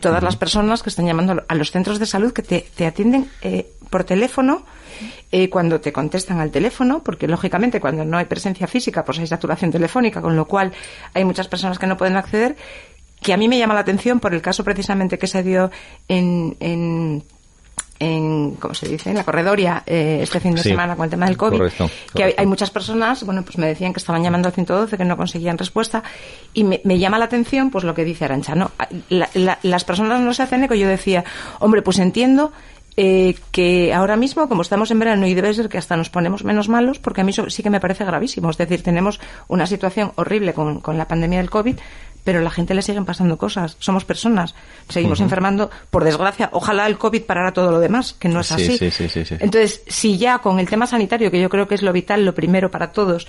todas 0.00 0.22
las 0.22 0.36
personas 0.36 0.82
que 0.82 0.90
están 0.90 1.06
llamando 1.06 1.44
a 1.46 1.54
los 1.54 1.70
centros 1.70 1.98
de 1.98 2.06
salud 2.06 2.32
que 2.32 2.42
te, 2.42 2.66
te 2.74 2.86
atienden 2.86 3.28
por 3.88 4.04
teléfono 4.04 4.64
eh, 5.30 5.50
cuando 5.50 5.80
te 5.80 5.92
contestan 6.08 6.40
al 6.40 6.50
teléfono, 6.50 7.02
porque 7.04 7.28
lógicamente 7.28 7.80
cuando 7.80 8.02
no 8.02 8.16
hay 8.16 8.24
presencia 8.24 8.66
física, 8.66 9.04
pues 9.04 9.18
hay 9.18 9.26
saturación 9.26 9.70
telefónica, 9.70 10.22
con 10.22 10.36
lo 10.36 10.46
cual 10.46 10.72
hay 11.12 11.22
muchas 11.22 11.48
personas 11.48 11.78
que 11.78 11.86
no 11.86 11.98
pueden 11.98 12.16
acceder, 12.16 12.56
que 13.20 13.34
a 13.34 13.36
mí 13.36 13.46
me 13.46 13.58
llama 13.58 13.74
la 13.74 13.80
atención 13.80 14.18
por 14.18 14.32
el 14.32 14.40
caso 14.40 14.64
precisamente 14.64 15.18
que 15.18 15.26
se 15.26 15.42
dio 15.42 15.70
en, 16.08 16.56
en 16.60 17.22
en, 18.00 18.52
¿cómo 18.60 18.74
se 18.74 18.88
dice?, 18.88 19.10
en 19.10 19.16
la 19.16 19.24
corredoria 19.24 19.82
eh, 19.84 20.20
este 20.22 20.38
fin 20.38 20.54
de 20.54 20.62
semana 20.62 20.94
con 20.94 21.04
el 21.04 21.10
tema 21.10 21.26
del 21.26 21.36
COVID, 21.36 21.60
que 22.14 22.34
hay, 22.38 22.46
muchas 22.46 22.70
personas, 22.70 23.24
bueno, 23.24 23.42
pues 23.42 23.58
me 23.58 23.66
decían 23.66 23.92
que 23.92 23.98
estaban 23.98 24.22
llamando 24.22 24.46
al 24.46 24.54
112, 24.54 24.96
que 24.96 25.04
no 25.04 25.16
conseguían 25.16 25.58
respuesta, 25.58 26.04
y 26.54 26.62
me, 26.62 26.98
llama 26.98 27.18
la 27.18 27.24
atención, 27.24 27.70
pues 27.70 27.82
lo 27.82 27.94
que 27.94 28.04
dice 28.04 28.24
Arancha, 28.24 28.54
¿no? 28.54 28.70
las 29.08 29.84
personas 29.84 30.20
no 30.20 30.32
se 30.32 30.44
hacen 30.44 30.62
eco, 30.62 30.74
yo 30.74 30.86
decía, 30.86 31.24
hombre, 31.58 31.82
pues 31.82 31.98
entiendo 31.98 32.52
eh, 32.96 33.36
que 33.52 33.92
ahora 33.92 34.16
mismo, 34.16 34.48
como 34.48 34.62
estamos 34.62 34.90
en 34.90 34.98
verano 34.98 35.26
y 35.26 35.34
debe 35.34 35.54
ser 35.54 35.68
que 35.68 35.78
hasta 35.78 35.96
nos 35.96 36.10
ponemos 36.10 36.44
menos 36.44 36.68
malos, 36.68 36.98
porque 36.98 37.20
a 37.20 37.24
mí 37.24 37.30
eso 37.30 37.48
sí 37.50 37.62
que 37.62 37.70
me 37.70 37.80
parece 37.80 38.04
gravísimo. 38.04 38.50
Es 38.50 38.58
decir, 38.58 38.82
tenemos 38.82 39.20
una 39.46 39.66
situación 39.66 40.12
horrible 40.16 40.54
con, 40.54 40.80
con 40.80 40.98
la 40.98 41.06
pandemia 41.06 41.38
del 41.38 41.50
COVID, 41.50 41.76
pero 42.24 42.40
a 42.40 42.42
la 42.42 42.50
gente 42.50 42.74
le 42.74 42.82
siguen 42.82 43.04
pasando 43.04 43.38
cosas. 43.38 43.76
Somos 43.78 44.04
personas, 44.04 44.54
seguimos 44.88 45.20
enfermando. 45.20 45.70
Por 45.90 46.04
desgracia, 46.04 46.50
ojalá 46.52 46.86
el 46.86 46.98
COVID 46.98 47.22
parara 47.22 47.52
todo 47.52 47.70
lo 47.70 47.80
demás, 47.80 48.12
que 48.12 48.28
no 48.28 48.40
es 48.40 48.52
así. 48.52 48.76
Sí, 48.76 48.90
sí, 48.90 49.08
sí, 49.08 49.36
Entonces, 49.40 49.82
si 49.86 50.18
ya 50.18 50.38
con 50.38 50.58
el 50.58 50.68
tema 50.68 50.86
sanitario, 50.86 51.30
que 51.30 51.40
yo 51.40 51.48
creo 51.48 51.66
que 51.66 51.74
es 51.74 51.82
lo 51.82 51.92
vital, 51.92 52.24
lo 52.24 52.34
primero 52.34 52.70
para 52.70 52.92
todos, 52.92 53.26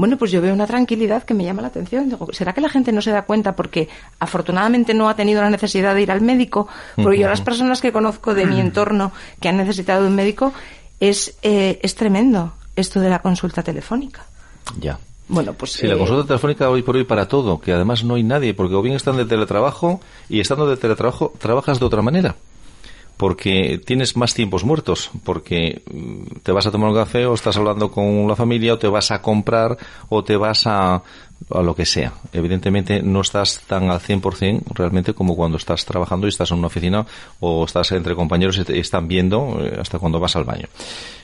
bueno, 0.00 0.16
pues 0.16 0.30
yo 0.30 0.40
veo 0.40 0.54
una 0.54 0.66
tranquilidad 0.66 1.24
que 1.24 1.34
me 1.34 1.44
llama 1.44 1.60
la 1.60 1.68
atención. 1.68 2.08
Digo, 2.08 2.28
¿será 2.32 2.54
que 2.54 2.62
la 2.62 2.70
gente 2.70 2.90
no 2.90 3.02
se 3.02 3.10
da 3.10 3.26
cuenta 3.26 3.54
porque 3.54 3.86
afortunadamente 4.18 4.94
no 4.94 5.10
ha 5.10 5.14
tenido 5.14 5.42
la 5.42 5.50
necesidad 5.50 5.94
de 5.94 6.00
ir 6.00 6.10
al 6.10 6.22
médico? 6.22 6.68
Porque 6.96 7.18
yo 7.18 7.28
las 7.28 7.42
personas 7.42 7.82
que 7.82 7.92
conozco 7.92 8.32
de 8.32 8.46
mi 8.46 8.58
entorno 8.60 9.12
que 9.42 9.50
han 9.50 9.58
necesitado 9.58 10.00
de 10.00 10.08
un 10.08 10.14
médico 10.14 10.54
es, 11.00 11.36
eh, 11.42 11.80
es 11.82 11.96
tremendo 11.96 12.54
esto 12.76 12.98
de 12.98 13.10
la 13.10 13.20
consulta 13.20 13.62
telefónica. 13.62 14.24
Ya. 14.78 14.98
Bueno, 15.28 15.52
pues. 15.52 15.72
Sí, 15.72 15.86
la 15.86 15.96
eh, 15.96 15.98
consulta 15.98 16.26
telefónica 16.26 16.70
hoy 16.70 16.80
por 16.80 16.96
hoy 16.96 17.04
para 17.04 17.28
todo, 17.28 17.60
que 17.60 17.74
además 17.74 18.02
no 18.02 18.14
hay 18.14 18.22
nadie, 18.22 18.54
porque 18.54 18.76
o 18.76 18.80
bien 18.80 18.96
están 18.96 19.18
de 19.18 19.26
teletrabajo 19.26 20.00
y 20.30 20.40
estando 20.40 20.66
de 20.66 20.78
teletrabajo 20.78 21.34
trabajas 21.38 21.78
de 21.78 21.84
otra 21.84 22.00
manera. 22.00 22.36
Porque 23.20 23.78
tienes 23.84 24.16
más 24.16 24.32
tiempos 24.32 24.64
muertos, 24.64 25.10
porque 25.24 25.82
mm, 25.92 26.38
te 26.42 26.52
vas 26.52 26.66
a 26.66 26.70
tomar 26.70 26.88
un 26.88 26.96
café 26.96 27.26
o 27.26 27.34
estás 27.34 27.54
hablando 27.58 27.90
con 27.90 28.26
la 28.26 28.34
familia 28.34 28.72
o 28.72 28.78
te 28.78 28.88
vas 28.88 29.10
a 29.10 29.20
comprar 29.20 29.76
o 30.08 30.24
te 30.24 30.38
vas 30.38 30.66
a, 30.66 31.02
a 31.50 31.60
lo 31.60 31.74
que 31.74 31.84
sea. 31.84 32.14
Evidentemente 32.32 33.02
no 33.02 33.20
estás 33.20 33.60
tan 33.66 33.90
al 33.90 34.00
100% 34.00 34.62
realmente 34.72 35.12
como 35.12 35.36
cuando 35.36 35.58
estás 35.58 35.84
trabajando 35.84 36.26
y 36.26 36.30
estás 36.30 36.50
en 36.50 36.60
una 36.60 36.68
oficina 36.68 37.04
o 37.40 37.66
estás 37.66 37.92
entre 37.92 38.14
compañeros 38.14 38.56
y 38.56 38.64
te 38.64 38.78
están 38.78 39.06
viendo 39.06 39.58
eh, 39.60 39.76
hasta 39.78 39.98
cuando 39.98 40.18
vas 40.18 40.34
al 40.36 40.44
baño. 40.44 40.68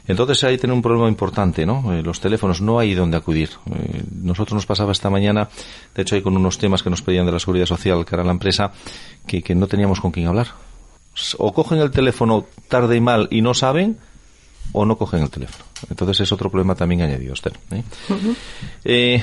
Entonces 0.07 0.45
ahí 0.45 0.59
tiene 0.59 0.75
un 0.75 0.83
problema 0.83 1.09
importante, 1.09 1.65
¿no? 1.65 1.95
Eh, 1.95 2.03
los 2.03 2.21
teléfonos, 2.21 2.61
no 2.61 2.79
hay 2.79 2.93
donde 2.93 3.17
acudir. 3.17 3.49
Eh, 3.71 4.03
nosotros 4.23 4.53
nos 4.53 4.67
pasaba 4.67 4.93
esta 4.93 5.09
mañana, 5.09 5.49
de 5.95 6.03
hecho 6.03 6.15
hay 6.15 6.21
con 6.21 6.37
unos 6.37 6.59
temas 6.59 6.83
que 6.83 6.91
nos 6.91 7.01
pedían 7.01 7.25
de 7.25 7.33
la 7.33 7.39
seguridad 7.39 7.65
social, 7.65 8.05
que 8.05 8.15
era 8.15 8.23
la 8.23 8.33
empresa, 8.33 8.71
que, 9.27 9.43
que 9.43 9.55
no 9.55 9.67
teníamos 9.67 10.03
con 10.03 10.11
quién 10.11 10.27
hablar. 10.27 10.66
O 11.39 11.53
cogen 11.53 11.79
el 11.79 11.91
teléfono 11.91 12.47
tarde 12.69 12.97
y 12.97 13.01
mal 13.01 13.29
y 13.31 13.41
no 13.41 13.55
saben, 13.55 13.97
o 14.73 14.85
no 14.85 14.97
cogen 14.99 15.23
el 15.23 15.31
teléfono. 15.31 15.65
Entonces 15.89 16.21
es 16.21 16.33
otro 16.33 16.51
problema 16.51 16.75
también 16.75 17.03
añadido, 17.03 17.33
Esther. 17.35 17.55
¿eh? 17.71 17.83
Eh, 18.85 19.23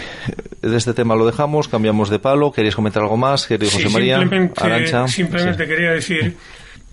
de 0.61 0.77
este 0.77 0.93
tema 0.93 1.15
lo 1.15 1.25
dejamos, 1.25 1.67
cambiamos 1.67 2.09
de 2.09 2.19
palo. 2.19 2.51
¿Queréis 2.51 2.75
comentar 2.75 3.03
algo 3.03 3.17
más, 3.17 3.45
querido 3.47 3.69
Sí, 3.71 3.77
José 3.83 3.89
María? 3.93 4.19
simplemente, 4.19 4.61
Arancha. 4.63 5.07
simplemente 5.07 5.63
Sí. 5.63 5.69
quería 5.69 5.91
decir 5.91 6.37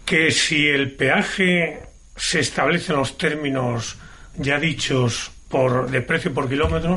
que 0.05 0.31
si 0.31 0.67
el 0.67 0.93
peaje 0.93 1.81
se 2.17 2.41
establece 2.41 2.93
en 2.93 2.99
los 2.99 3.17
términos 3.17 3.97
ya 4.37 4.59
dichos 4.59 5.31
por 5.49 5.91
de 5.91 6.03
precio 6.03 6.33
por 6.35 6.49
kilómetro, 6.49 6.97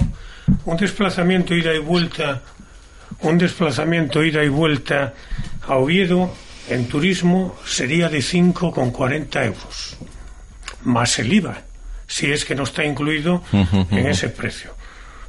un 0.66 0.78
desplazamiento 0.78 1.56
ida 1.56 1.74
y 1.74 1.80
vuelta, 1.80 2.42
un 3.22 3.38
desplazamiento 3.38 4.24
ida 4.24 4.44
y 4.44 4.50
vuelta 4.50 5.14
a 5.68 5.76
Oviedo 5.78 6.34
en 6.70 6.88
turismo 6.88 7.56
sería 7.66 8.10
de 8.10 8.20
5,40 8.20 9.46
euros, 9.46 9.98
más 10.84 11.20
el 11.20 11.34
IVA, 11.34 11.62
si 12.08 12.32
es 12.32 12.46
que 12.46 12.56
no 12.56 12.64
está 12.64 12.84
incluido 12.86 13.44
en 13.52 14.08
ese 14.08 14.30
precio. 14.30 14.76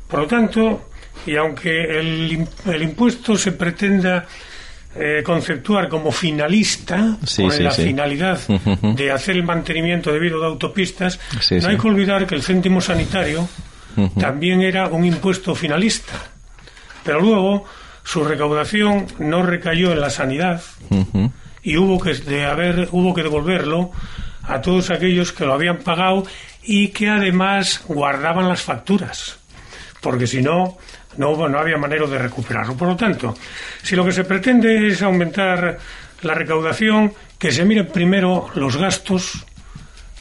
Por 0.08 0.20
lo 0.20 0.26
tanto, 0.26 0.90
y 1.26 1.36
aunque 1.36 1.70
el, 1.98 2.46
el 2.66 2.82
impuesto 2.82 3.36
se 3.36 3.52
pretenda 3.52 4.26
eh, 4.96 5.22
conceptuar 5.24 5.88
como 5.88 6.12
finalista, 6.12 7.16
Sí, 7.26 7.42
con 7.42 7.50
sí, 7.50 7.62
la 7.62 7.70
sí. 7.72 7.82
finalidad 7.84 8.38
de 8.96 9.10
hacer 9.10 9.34
el 9.36 9.42
mantenimiento 9.42 10.12
debido 10.12 10.38
de 10.40 10.46
autopistas, 10.46 11.18
no 11.62 11.68
hay 11.68 11.76
que 11.78 11.88
olvidar 11.88 12.26
que 12.26 12.34
el 12.36 12.42
céntimo 12.42 12.80
sanitario 12.80 13.48
también 14.18 14.60
era 14.62 14.88
un 14.88 15.04
impuesto 15.04 15.54
finalista. 15.54 16.14
Pero 17.04 17.20
luego 17.20 17.64
su 18.04 18.22
recaudación 18.24 19.06
no 19.18 19.42
recayó 19.42 19.90
en 19.92 20.00
la 20.00 20.10
sanidad 20.10 20.62
y 21.62 21.76
hubo 21.78 21.98
que 22.00 22.14
de 22.14 22.44
haber 22.44 22.88
hubo 22.92 23.14
que 23.14 23.22
devolverlo 23.22 23.90
a 24.42 24.60
todos 24.60 24.90
aquellos 24.90 25.32
que 25.32 25.46
lo 25.46 25.54
habían 25.54 25.78
pagado 25.78 26.24
y 26.62 26.88
que 26.88 27.08
además 27.08 27.82
guardaban 27.88 28.48
las 28.48 28.62
facturas 28.62 29.38
porque 30.00 30.26
si 30.26 30.42
no 30.42 30.76
no 31.16 31.30
hubo- 31.30 31.48
no 31.48 31.58
había 31.58 31.78
manera 31.78 32.06
de 32.06 32.18
recuperarlo. 32.18 32.76
Por 32.76 32.88
lo 32.88 32.96
tanto 32.96 33.34
si 33.82 33.96
lo 33.96 34.04
que 34.04 34.12
se 34.12 34.24
pretende 34.24 34.86
es 34.88 35.00
aumentar 35.02 35.78
la 36.22 36.34
recaudación 36.34 37.12
que 37.38 37.50
se 37.52 37.64
miren 37.64 37.86
primero 37.88 38.48
los 38.54 38.76
gastos 38.76 39.44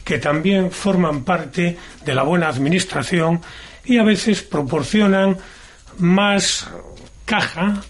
que 0.04 0.18
también 0.18 0.70
forman 0.70 1.24
parte 1.24 1.76
de 2.04 2.14
la 2.14 2.22
buena 2.22 2.48
administración 2.48 3.40
y 3.84 3.98
a 3.98 4.02
veces 4.02 4.42
proporcionan 4.42 5.36
más 5.98 6.68
caja, 7.24 7.82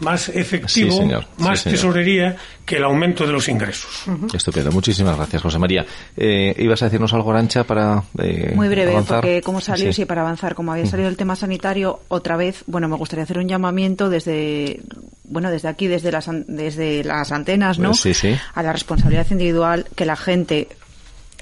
más 0.00 0.28
efectivo, 0.30 0.90
Sí, 0.90 0.96
señor. 0.98 1.24
Sí, 1.36 1.42
más 1.44 1.60
señor. 1.60 1.76
tesorería 1.78 2.36
que 2.66 2.76
el 2.76 2.84
aumento 2.84 3.24
de 3.26 3.32
los 3.32 3.48
ingresos. 3.48 4.04
Estupendo. 4.34 4.72
Muchísimas 4.72 5.16
gracias, 5.16 5.42
José 5.42 5.58
María. 5.58 5.84
Eh, 6.16 6.54
¿Ibas 6.58 6.82
a 6.82 6.86
decirnos 6.86 7.12
algo, 7.12 7.30
Arancha, 7.30 7.62
para 7.64 8.02
eh, 8.18 8.52
Muy 8.56 8.68
breve, 8.68 8.92
avanzar? 8.92 9.20
porque 9.20 9.42
como 9.42 9.60
salió, 9.60 9.86
Sí. 9.92 10.02
sí. 10.02 10.04
para 10.04 10.22
avanzar, 10.22 10.54
como 10.56 10.72
había 10.72 10.86
salido 10.86 11.08
el 11.08 11.16
tema 11.16 11.36
sanitario, 11.36 12.00
otra 12.08 12.36
vez, 12.36 12.64
bueno, 12.66 12.88
me 12.88 12.96
gustaría 12.96 13.22
hacer 13.24 13.38
un 13.38 13.48
llamamiento 13.48 14.08
desde, 14.10 14.80
bueno, 15.24 15.50
desde 15.50 15.68
aquí, 15.68 15.86
desde 15.86 16.10
las, 16.10 16.26
an- 16.26 16.46
desde 16.48 17.04
las 17.04 17.30
antenas, 17.30 17.78
¿no? 17.78 17.90
Pues 17.90 18.00
sí, 18.00 18.14
sí. 18.14 18.34
A 18.54 18.62
la 18.64 18.72
responsabilidad 18.72 19.26
individual, 19.30 19.86
que 19.94 20.04
la 20.04 20.16
gente 20.16 20.68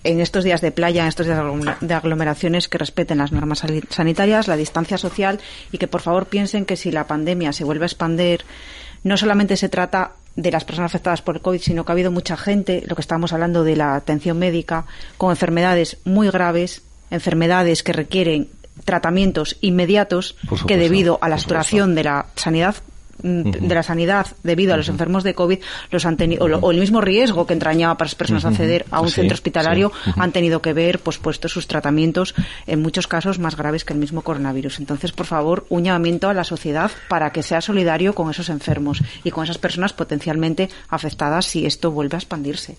en 0.04 0.20
estos 0.20 0.44
días 0.44 0.60
de 0.60 0.70
playa, 0.72 1.02
en 1.02 1.08
estos 1.08 1.26
días 1.26 1.38
de 1.38 1.44
aglom- 1.44 1.78
de 1.80 1.94
aglomeraciones, 1.94 2.68
que 2.68 2.78
respeten 2.78 3.18
las 3.18 3.32
normas 3.32 3.62
sanitarias, 3.90 4.48
la 4.48 4.56
distancia 4.56 4.98
social 4.98 5.40
y 5.72 5.78
que 5.78 5.88
por 5.88 6.00
favor 6.00 6.26
piensen 6.26 6.64
que 6.64 6.76
si 6.76 6.90
la 6.90 7.06
pandemia 7.06 7.52
se 7.52 7.64
vuelve 7.64 7.84
a 7.84 7.86
expandir, 7.86 8.44
no 9.04 9.16
solamente 9.16 9.56
se 9.56 9.68
trata 9.68 10.12
de 10.36 10.50
las 10.50 10.64
personas 10.64 10.90
afectadas 10.92 11.22
por 11.22 11.36
el 11.36 11.42
COVID, 11.42 11.60
sino 11.60 11.84
que 11.84 11.92
ha 11.92 11.94
habido 11.94 12.10
mucha 12.10 12.36
gente, 12.36 12.82
lo 12.86 12.94
que 12.94 13.02
estábamos 13.02 13.32
hablando 13.32 13.64
de 13.64 13.76
la 13.76 13.94
atención 13.96 14.38
médica, 14.38 14.86
con 15.16 15.30
enfermedades 15.30 15.98
muy 16.04 16.30
graves, 16.30 16.82
enfermedades 17.10 17.82
que 17.82 17.92
requieren 17.92 18.48
tratamientos 18.84 19.56
inmediatos 19.60 20.36
supuesto, 20.40 20.66
que 20.66 20.76
debido 20.76 21.18
a 21.20 21.28
la 21.28 21.38
saturación 21.38 21.94
de 21.94 22.04
la 22.04 22.26
sanidad 22.36 22.76
de 23.22 23.74
la 23.74 23.82
sanidad 23.82 24.26
debido 24.42 24.74
a 24.74 24.76
los 24.76 24.88
enfermos 24.88 25.24
de 25.24 25.34
COVID 25.34 25.58
los 25.90 26.06
han 26.06 26.16
tenido 26.16 26.44
o, 26.44 26.48
lo- 26.48 26.58
o 26.58 26.70
el 26.70 26.78
mismo 26.80 27.00
riesgo 27.00 27.46
que 27.46 27.52
entrañaba 27.54 27.96
para 27.96 28.06
las 28.08 28.14
personas 28.14 28.44
acceder 28.44 28.86
a 28.90 29.00
un 29.00 29.08
Sí, 29.08 29.14
centro 29.16 29.34
hospitalario 29.34 29.92
sí. 30.04 30.12
Han 30.16 30.32
tenido 30.32 30.62
que 30.62 30.72
ver 30.72 30.98
pospuestos 31.00 31.52
sus 31.52 31.66
tratamientos 31.66 32.34
en 32.66 32.80
muchos 32.82 33.06
casos 33.06 33.38
más 33.38 33.56
graves 33.56 33.84
que 33.84 33.92
el 33.92 33.98
mismo 33.98 34.22
coronavirus. 34.22 34.78
Entonces, 34.80 35.12
por 35.12 35.26
favor, 35.26 35.66
un 35.68 35.84
llamamiento 35.84 36.28
a 36.28 36.34
la 36.34 36.44
sociedad 36.44 36.90
para 37.08 37.30
que 37.32 37.42
sea 37.42 37.60
solidario 37.60 38.14
con 38.14 38.30
esos 38.30 38.48
enfermos 38.48 39.02
y 39.24 39.30
con 39.30 39.44
esas 39.44 39.58
personas 39.58 39.92
potencialmente 39.92 40.68
afectadas 40.88 41.46
si 41.46 41.66
esto 41.66 41.90
vuelve 41.90 42.16
a 42.16 42.18
expandirse. 42.18 42.76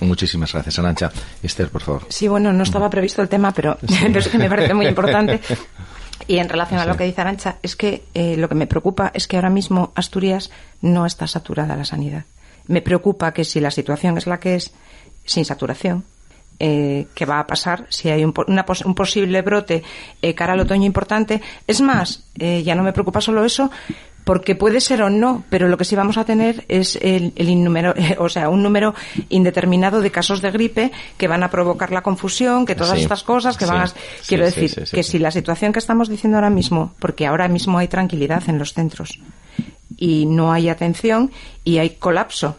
Muchísimas 0.00 0.52
gracias, 0.52 0.78
Arancha. 0.78 1.10
Esther, 1.42 1.68
por 1.68 1.82
favor. 1.82 2.06
Sí, 2.08 2.28
bueno, 2.28 2.52
no 2.52 2.62
estaba 2.62 2.88
previsto 2.88 3.20
el 3.22 3.28
tema, 3.28 3.52
pero, 3.52 3.76
pero 4.00 4.18
es 4.20 4.28
que 4.28 4.38
me 4.38 4.48
parece 4.48 4.72
muy 4.72 4.86
importante. 4.86 5.40
Y 6.26 6.38
en 6.38 6.48
relación 6.48 6.80
a 6.80 6.86
lo 6.86 6.96
que 6.96 7.04
dice 7.04 7.20
Arancha, 7.20 7.56
es 7.62 7.76
que 7.76 8.04
eh, 8.14 8.36
lo 8.36 8.48
que 8.48 8.54
me 8.54 8.66
preocupa 8.66 9.10
es 9.14 9.26
que 9.26 9.36
ahora 9.36 9.50
mismo 9.50 9.92
Asturias 9.94 10.50
no 10.80 11.06
está 11.06 11.26
saturada 11.26 11.76
la 11.76 11.84
sanidad. 11.84 12.24
Me 12.66 12.82
preocupa 12.82 13.32
que 13.32 13.44
si 13.44 13.60
la 13.60 13.70
situación 13.70 14.18
es 14.18 14.26
la 14.26 14.38
que 14.38 14.54
es, 14.54 14.72
sin 15.24 15.44
saturación, 15.44 16.04
eh, 16.62 17.06
que 17.14 17.24
va 17.24 17.38
a 17.38 17.46
pasar 17.46 17.86
si 17.88 18.10
hay 18.10 18.22
un, 18.22 18.34
una 18.46 18.66
un 18.84 18.94
posible 18.94 19.40
brote 19.40 19.82
eh, 20.20 20.34
cara 20.34 20.52
al 20.52 20.60
otoño 20.60 20.84
importante. 20.84 21.40
Es 21.66 21.80
más, 21.80 22.24
eh, 22.38 22.62
ya 22.62 22.74
no 22.74 22.82
me 22.82 22.92
preocupa 22.92 23.22
solo 23.22 23.46
eso, 23.46 23.70
porque 24.24 24.54
puede 24.54 24.80
ser 24.80 25.02
o 25.02 25.10
no, 25.10 25.44
pero 25.50 25.68
lo 25.68 25.76
que 25.76 25.84
sí 25.84 25.96
vamos 25.96 26.16
a 26.18 26.24
tener 26.24 26.64
es 26.68 26.96
el, 27.00 27.32
el 27.36 27.48
innúmero, 27.48 27.94
o 28.18 28.28
sea, 28.28 28.48
un 28.48 28.62
número 28.62 28.94
indeterminado 29.28 30.00
de 30.00 30.10
casos 30.10 30.42
de 30.42 30.50
gripe 30.50 30.92
que 31.16 31.28
van 31.28 31.42
a 31.42 31.50
provocar 31.50 31.90
la 31.90 32.02
confusión, 32.02 32.66
que 32.66 32.74
todas 32.74 32.96
Sí, 32.96 33.02
estas 33.02 33.22
cosas 33.22 33.56
que 33.56 33.66
van 33.66 33.82
a... 33.82 33.90
Quiero 34.26 34.48
sí, 34.50 34.60
decir 34.60 34.84
que 34.90 35.02
si 35.02 35.18
la 35.18 35.30
situación 35.30 35.72
que 35.72 35.78
estamos 35.78 36.08
diciendo 36.08 36.36
ahora 36.36 36.50
mismo, 36.50 36.94
porque 36.98 37.26
ahora 37.26 37.48
mismo 37.48 37.78
hay 37.78 37.88
tranquilidad 37.88 38.42
en 38.48 38.58
los 38.58 38.74
centros 38.74 39.18
y 39.96 40.26
no 40.26 40.52
hay 40.52 40.68
atención 40.68 41.30
y 41.64 41.78
hay 41.78 41.90
colapso, 41.90 42.56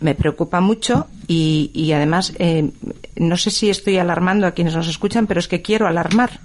me 0.00 0.14
preocupa 0.14 0.60
mucho 0.60 1.06
y, 1.26 1.70
y 1.74 1.92
además 1.92 2.32
eh, 2.38 2.70
no 3.16 3.36
sé 3.36 3.50
si 3.50 3.70
estoy 3.70 3.98
alarmando 3.98 4.46
a 4.46 4.52
quienes 4.52 4.74
nos 4.74 4.88
escuchan, 4.88 5.26
pero 5.26 5.40
es 5.40 5.48
que 5.48 5.62
quiero 5.62 5.86
alarmar. 5.86 6.40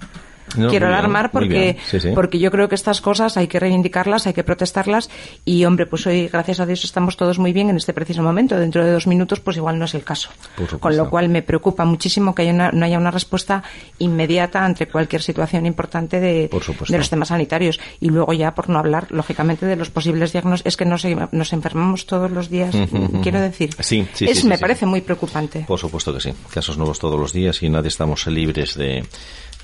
No, 0.56 0.68
quiero 0.68 0.86
bien, 0.86 0.98
alarmar 0.98 1.30
porque, 1.30 1.48
bien. 1.48 1.76
Sí, 1.86 2.00
sí. 2.00 2.08
porque 2.14 2.38
yo 2.38 2.50
creo 2.50 2.68
que 2.68 2.74
estas 2.74 3.00
cosas 3.00 3.36
hay 3.36 3.46
que 3.48 3.58
reivindicarlas, 3.60 4.26
hay 4.26 4.32
que 4.32 4.44
protestarlas 4.44 5.10
y, 5.44 5.64
hombre, 5.64 5.86
pues 5.86 6.06
hoy, 6.06 6.28
gracias 6.28 6.60
a 6.60 6.66
Dios, 6.66 6.84
estamos 6.84 7.16
todos 7.16 7.38
muy 7.38 7.52
bien 7.52 7.70
en 7.70 7.76
este 7.76 7.92
preciso 7.92 8.22
momento. 8.22 8.56
Dentro 8.58 8.84
de 8.84 8.92
dos 8.92 9.06
minutos, 9.06 9.40
pues 9.40 9.56
igual 9.56 9.78
no 9.78 9.84
es 9.84 9.94
el 9.94 10.04
caso. 10.04 10.30
Con 10.80 10.96
lo 10.96 11.10
cual 11.10 11.28
me 11.28 11.42
preocupa 11.42 11.84
muchísimo 11.84 12.34
que 12.34 12.42
haya 12.42 12.52
una- 12.52 12.70
no 12.72 12.84
haya 12.84 12.98
una 12.98 13.10
respuesta 13.10 13.62
inmediata 13.98 14.64
ante 14.64 14.86
cualquier 14.88 15.22
situación 15.22 15.66
importante 15.66 16.20
de, 16.20 16.48
de 16.88 16.98
los 16.98 17.10
temas 17.10 17.28
sanitarios. 17.28 17.80
Y 18.00 18.08
luego 18.10 18.32
ya, 18.32 18.54
por 18.54 18.68
no 18.68 18.78
hablar, 18.78 19.06
lógicamente, 19.10 19.66
de 19.66 19.76
los 19.76 19.90
posibles 19.90 20.32
diagnósticos. 20.32 20.66
Es 20.72 20.76
que 20.76 20.84
nos, 20.84 21.04
nos 21.32 21.52
enfermamos 21.52 22.06
todos 22.06 22.30
los 22.30 22.50
días, 22.50 22.74
quiero 23.22 23.40
decir. 23.40 23.70
Sí, 23.80 24.06
sí, 24.12 24.24
es, 24.26 24.40
sí, 24.40 24.46
me 24.46 24.58
parece 24.58 24.86
muy 24.86 25.00
preocupante. 25.00 25.64
Por 25.66 25.78
supuesto 25.78 26.12
que 26.12 26.20
sí. 26.20 26.32
Casos 26.52 26.76
nuevos 26.78 26.98
todos 26.98 27.18
los 27.18 27.32
días 27.32 27.62
y 27.62 27.68
nadie 27.68 27.88
estamos 27.88 28.26
libres 28.26 28.74
de, 28.74 29.04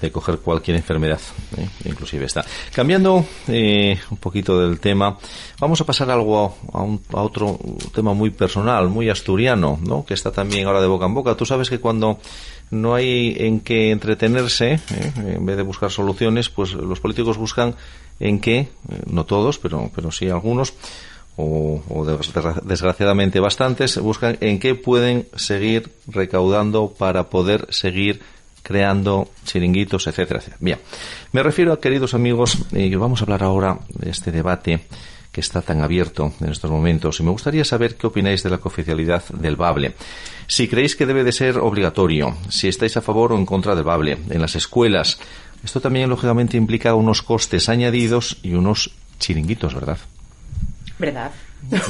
de 0.01 0.11
coger 0.11 0.39
cualquier 0.39 0.77
enfermedad, 0.77 1.21
¿eh? 1.57 1.69
inclusive 1.85 2.25
esta. 2.25 2.45
Cambiando 2.73 3.25
eh, 3.49 3.99
un 4.11 4.17
poquito 4.17 4.61
del 4.61 4.81
tema, 4.81 5.19
vamos 5.59 5.81
a 5.81 5.85
pasar 5.85 6.11
algo 6.11 6.57
a, 6.73 6.83
un, 6.83 7.01
a, 7.13 7.23
otro 7.23 7.59
tema 7.95 8.15
muy 8.15 8.31
personal, 8.31 8.89
muy 8.89 9.11
asturiano, 9.11 9.79
¿no? 9.83 10.05
que 10.05 10.15
está 10.15 10.31
también 10.33 10.67
ahora 10.67 10.81
de 10.81 10.87
boca 10.87 11.07
en 11.07 11.15
boca. 11.15 11.35
Tú 11.37 11.45
sabes 11.45 11.69
que 11.69 11.79
cuando 11.79 12.19
no 12.71 12.95
hay 12.95 13.37
en 13.39 13.61
qué 13.61 13.91
entretenerse, 13.91 14.75
¿eh? 14.75 15.13
en 15.17 15.45
vez 15.45 15.57
de 15.57 15.63
buscar 15.63 15.91
soluciones, 15.91 16.49
pues 16.49 16.73
los 16.73 17.01
políticos 17.01 17.37
buscan 17.37 17.75
en 18.21 18.41
qué, 18.41 18.69
no 19.07 19.25
todos, 19.25 19.59
pero, 19.59 19.91
pero 19.95 20.11
sí 20.13 20.29
algunos, 20.29 20.75
o, 21.37 21.83
o, 21.89 22.05
desgraciadamente 22.05 23.41
bastantes, 23.41 23.99
buscan 23.99 24.37
en 24.41 24.59
qué 24.59 24.75
pueden 24.75 25.27
seguir 25.35 25.91
recaudando 26.07 26.93
para 26.97 27.31
poder 27.31 27.67
seguir 27.71 28.21
creando 28.63 29.31
chiringuitos, 29.45 30.07
etcétera, 30.07 30.41
etcétera. 30.41 30.59
Bien, 30.61 30.79
me 31.33 31.43
refiero 31.43 31.73
a 31.73 31.81
queridos 31.81 32.15
amigos, 32.15 32.59
y 32.73 32.95
vamos 32.95 33.21
a 33.21 33.25
hablar 33.25 33.43
ahora 33.43 33.79
de 33.89 34.11
este 34.11 34.33
debate 34.33 34.81
que 35.33 35.41
está 35.41 35.63
tan 35.63 35.81
abierto 35.81 36.33
en 36.41 36.51
estos 36.51 36.71
momentos 36.71 37.21
y 37.21 37.23
me 37.23 37.31
gustaría 37.31 37.65
saber 37.65 37.97
qué 37.97 38.07
opináis 38.07 38.43
de 38.43 38.51
la 38.51 38.59
cooficialidad 38.59 39.23
del 39.29 39.57
Bable. 39.57 39.95
Si 40.47 40.67
creéis 40.67 40.97
que 40.97 41.07
debe 41.07 41.23
de 41.23 41.33
ser 41.33 41.59
obligatorio, 41.59 42.37
si 42.49 42.69
estáis 42.69 42.97
a 42.97 43.01
favor 43.01 43.33
o 43.33 43.37
en 43.37 43.47
contra 43.47 43.75
del 43.75 43.85
Bable 43.85 44.19
en 44.29 44.41
las 44.41 44.57
escuelas. 44.57 45.19
Esto 45.63 45.81
también 45.81 46.11
lógicamente 46.11 46.57
implica 46.57 46.95
unos 46.95 47.23
costes 47.23 47.69
añadidos 47.69 48.39
y 48.43 48.55
unos 48.55 48.91
chiringuitos, 49.19 49.75
¿verdad? 49.75 49.99
¿Verdad? 51.01 51.31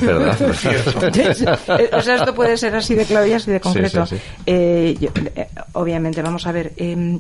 ¿Verdad? 0.01 0.41
o 1.93 2.03
sea, 2.03 2.15
esto 2.17 2.35
puede 2.35 2.57
ser 2.57 2.75
así 2.75 2.95
de 2.95 3.05
claro 3.05 3.27
y 3.27 3.33
así 3.33 3.51
de 3.51 3.61
concreto. 3.61 4.07
Sí, 4.07 4.17
sí, 4.17 4.23
sí. 4.23 4.43
Eh, 4.47 4.97
yo, 5.01 5.11
eh, 5.35 5.49
obviamente, 5.73 6.23
vamos 6.23 6.47
a 6.47 6.53
ver. 6.53 6.73
Eh, 6.77 7.19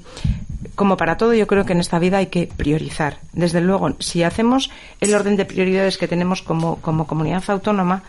como 0.75 0.97
para 0.97 1.17
todo, 1.17 1.35
yo 1.35 1.47
creo 1.47 1.65
que 1.65 1.73
en 1.73 1.81
esta 1.81 1.99
vida 1.99 2.19
hay 2.19 2.27
que 2.27 2.47
priorizar. 2.47 3.19
Desde 3.33 3.61
luego, 3.61 3.97
si 3.99 4.23
hacemos 4.23 4.71
el 5.01 5.15
orden 5.15 5.37
de 5.37 5.45
prioridades 5.45 5.99
que 5.99 6.09
tenemos 6.09 6.43
como, 6.43 6.77
como 6.77 7.07
comunidad 7.07 7.43
autónoma, 7.49 8.03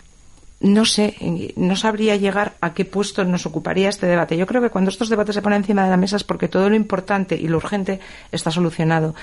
no 0.62 0.84
sé, 0.84 1.16
no 1.56 1.74
sabría 1.76 2.16
llegar 2.16 2.54
a 2.60 2.72
qué 2.72 2.84
puesto 2.84 3.24
nos 3.24 3.46
ocuparía 3.46 3.88
este 3.88 4.06
debate. 4.06 4.36
Yo 4.36 4.46
creo 4.46 4.62
que 4.62 4.70
cuando 4.70 4.90
estos 4.90 5.08
debates 5.08 5.34
se 5.34 5.42
ponen 5.42 5.58
encima 5.58 5.84
de 5.84 5.90
la 5.90 5.96
mesa 5.96 6.16
es 6.16 6.24
porque 6.24 6.48
todo 6.48 6.70
lo 6.70 6.76
importante 6.76 7.34
y 7.36 7.48
lo 7.48 7.56
urgente 7.56 8.00
está 8.30 8.50
solucionado. 8.50 9.14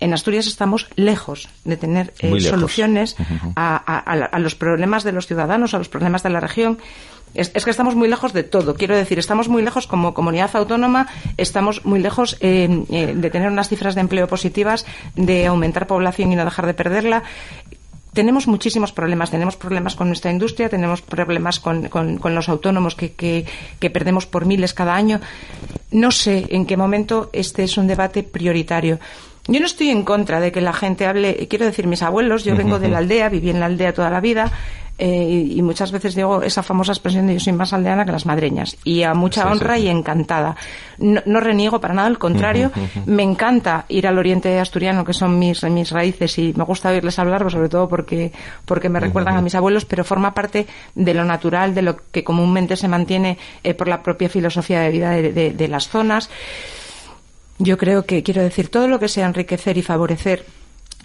En 0.00 0.12
Asturias 0.12 0.46
estamos 0.48 0.88
lejos 0.96 1.48
de 1.64 1.76
tener 1.76 2.12
eh, 2.18 2.40
soluciones 2.40 3.16
uh 3.18 3.22
-huh. 3.22 3.52
a, 3.54 3.76
a, 3.76 4.24
a, 4.26 4.38
los 4.40 4.56
problemas 4.56 5.04
de 5.04 5.12
los 5.12 5.26
ciudadanos, 5.26 5.72
a 5.72 5.78
los 5.78 5.88
problemas 5.88 6.22
de 6.24 6.30
la 6.30 6.40
región. 6.40 6.78
Es, 7.34 7.52
es, 7.54 7.64
que 7.64 7.70
estamos 7.70 7.94
muy 7.94 8.08
lejos 8.08 8.32
de 8.32 8.42
todo. 8.42 8.74
Quiero 8.74 8.96
decir, 8.96 9.18
estamos 9.18 9.48
muy 9.48 9.62
lejos 9.62 9.86
como 9.86 10.14
comunidad 10.14 10.50
autónoma, 10.54 11.08
estamos 11.36 11.84
muy 11.84 12.00
lejos 12.00 12.36
eh, 12.40 12.84
eh, 12.90 13.14
de 13.14 13.30
tener 13.30 13.50
unas 13.50 13.68
cifras 13.68 13.94
de 13.94 14.00
empleo 14.00 14.26
positivas, 14.26 14.86
de 15.14 15.46
aumentar 15.46 15.86
población 15.86 16.32
y 16.32 16.36
no 16.36 16.44
dejar 16.44 16.66
de 16.66 16.74
perderla 16.74 17.22
tenemos 18.12 18.46
muchísimos 18.46 18.92
problemas. 18.92 19.30
Tenemos 19.30 19.56
problemas 19.56 19.94
con 19.94 20.08
nuestra 20.08 20.30
industria, 20.30 20.68
tenemos 20.68 21.02
problemas 21.02 21.60
con, 21.60 21.88
con, 21.88 22.18
con 22.18 22.34
los 22.34 22.48
autónomos 22.48 22.94
que, 22.94 23.12
que, 23.12 23.44
que, 23.78 23.90
perdemos 23.90 24.26
por 24.26 24.46
miles 24.46 24.74
cada 24.74 24.94
año. 24.94 25.20
No 25.90 26.10
sé 26.10 26.46
en 26.50 26.66
qué 26.66 26.76
momento 26.76 27.30
este 27.32 27.64
es 27.64 27.76
un 27.78 27.86
debate 27.86 28.22
prioritario. 28.22 28.98
Yo 29.48 29.60
no 29.60 29.66
estoy 29.66 29.88
en 29.88 30.04
contra 30.04 30.40
de 30.40 30.52
que 30.52 30.60
la 30.60 30.74
gente 30.74 31.06
hable, 31.06 31.48
quiero 31.48 31.64
decir, 31.64 31.86
mis 31.86 32.02
abuelos, 32.02 32.44
yo 32.44 32.54
vengo 32.54 32.78
de 32.78 32.88
la 32.88 32.98
aldea, 32.98 33.30
viví 33.30 33.48
en 33.50 33.60
la 33.60 33.66
aldea 33.66 33.94
toda 33.94 34.10
la 34.10 34.20
vida, 34.20 34.52
eh, 35.00 35.46
y 35.54 35.62
muchas 35.62 35.92
veces 35.92 36.16
digo 36.16 36.42
esa 36.42 36.64
famosa 36.64 36.90
expresión 36.90 37.28
de 37.28 37.34
yo 37.34 37.38
soy 37.38 37.52
más 37.52 37.72
aldeana 37.72 38.04
que 38.04 38.10
las 38.10 38.26
madreñas 38.26 38.76
y 38.82 39.04
a 39.04 39.14
mucha 39.14 39.42
sí, 39.42 39.48
honra 39.48 39.76
sí, 39.76 39.82
sí. 39.82 39.86
y 39.86 39.90
encantada 39.90 40.56
no, 40.98 41.22
no, 41.24 41.38
reniego 41.38 41.80
para 41.80 41.94
nada 41.94 42.08
al 42.08 42.18
contrario 42.18 42.72
uh 42.74 42.78
-huh, 42.78 42.82
uh 42.82 43.02
-huh. 43.02 43.06
me 43.06 43.22
encanta 43.22 43.84
ir 43.88 44.08
al 44.08 44.18
oriente 44.18 44.58
asturiano 44.58 45.04
que 45.04 45.12
son 45.12 45.38
mis, 45.38 45.62
mis 45.62 45.92
raíces 45.92 46.36
y 46.38 46.52
me 46.56 46.64
gusta 46.64 46.88
oírles 46.88 47.16
hablar 47.20 47.42
pues 47.42 47.52
sobre 47.52 47.68
todo 47.68 47.88
porque 47.88 48.32
porque 48.64 48.88
me 48.88 48.98
recuerdan 48.98 49.34
uh 49.34 49.36
-huh. 49.36 49.40
a 49.40 49.42
mis 49.42 49.54
abuelos 49.54 49.84
pero 49.84 50.02
forma 50.02 50.34
parte 50.34 50.66
de 50.96 51.14
lo 51.14 51.24
natural 51.24 51.76
de 51.76 51.82
lo 51.82 51.96
que 52.10 52.24
comúnmente 52.24 52.74
se 52.74 52.88
mantiene 52.88 53.38
eh, 53.62 53.74
por 53.74 53.86
la 53.86 54.02
propia 54.02 54.28
filosofía 54.28 54.80
de 54.80 54.90
vida 54.90 55.10
de, 55.12 55.32
de, 55.32 55.52
de 55.52 55.68
las 55.68 55.88
zonas 55.88 56.28
yo 57.58 57.76
creo 57.76 58.04
que 58.04 58.22
quiero 58.22 58.42
decir 58.42 58.68
todo 58.68 58.88
lo 58.88 58.98
que 58.98 59.08
sea 59.08 59.26
enriquecer 59.26 59.76
y 59.78 59.82
favorecer 59.82 60.44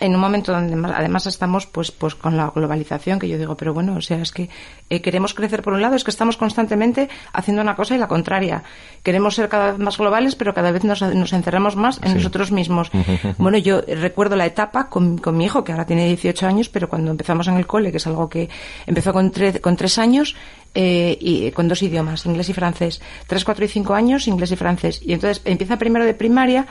en 0.04 0.14
un 0.14 0.20
momento 0.20 0.52
donde 0.52 0.76
además 0.94 1.26
estamos 1.28 1.66
pues 1.66 1.90
pues 1.92 2.14
con 2.14 2.36
la 2.36 2.52
globalización 2.54 3.20
que 3.20 3.30
yo 3.30 3.38
digo 3.38 3.56
pero 3.56 3.74
bueno 3.74 3.96
o 3.96 4.02
sea 4.02 4.22
es 4.22 4.34
que 4.34 4.50
eh, 4.90 5.02
queremos 5.02 5.34
crecer 5.34 5.62
por 5.62 5.72
un 5.74 5.82
lado 5.82 5.96
es 5.96 6.04
que 6.04 6.12
estamos 6.12 6.36
constantemente 6.36 7.10
haciendo 7.32 7.62
una 7.62 7.76
cosa 7.76 7.96
y 7.96 7.98
la 7.98 8.08
contraria. 8.08 8.64
Queremos 9.02 9.36
ser 9.36 9.48
cada 9.48 9.72
vez 9.72 9.80
más 9.80 9.98
globales 9.98 10.36
pero 10.36 10.54
cada 10.54 10.72
vez 10.72 10.84
nos, 10.84 11.02
nos 11.02 11.32
encerramos 11.32 11.78
más 11.78 12.00
en 12.04 12.10
sí. 12.10 12.16
nosotros 12.16 12.52
mismos. 12.52 12.92
Bueno 13.38 13.58
yo 13.58 13.82
recuerdo 13.82 14.36
la 14.36 14.46
etapa 14.46 14.90
con, 14.90 15.18
con, 15.18 15.38
mi 15.38 15.46
hijo 15.46 15.64
que 15.64 15.72
ahora 15.72 15.86
tiene 15.86 16.06
18 16.08 16.46
años 16.46 16.70
pero 16.70 16.90
cuando 16.90 17.12
empezamos 17.12 17.48
en 17.48 17.56
el 17.56 17.66
cole 17.66 17.92
que 17.92 17.98
es 17.98 18.08
algo 18.08 18.30
que 18.30 18.50
empezó 18.86 19.14
con, 19.14 19.32
tre 19.32 19.60
con 19.62 19.76
tres 19.76 19.98
años 19.98 20.36
eh, 20.76 21.18
y 21.20 21.52
con 21.52 21.68
dos 21.68 21.82
idiomas 21.82 22.26
inglés 22.26 22.50
y 22.50 22.54
francés. 22.54 23.02
Tres 23.28 23.46
cuatro 23.46 23.64
y 23.64 23.70
cinco 23.70 23.94
años 23.94 24.28
inglés 24.28 24.52
y 24.52 24.56
francés. 24.56 25.02
Y 25.04 25.14
entonces 25.14 25.42
empieza 25.46 25.78
primero 25.78 26.06
de 26.06 26.14
primaria 26.14 26.68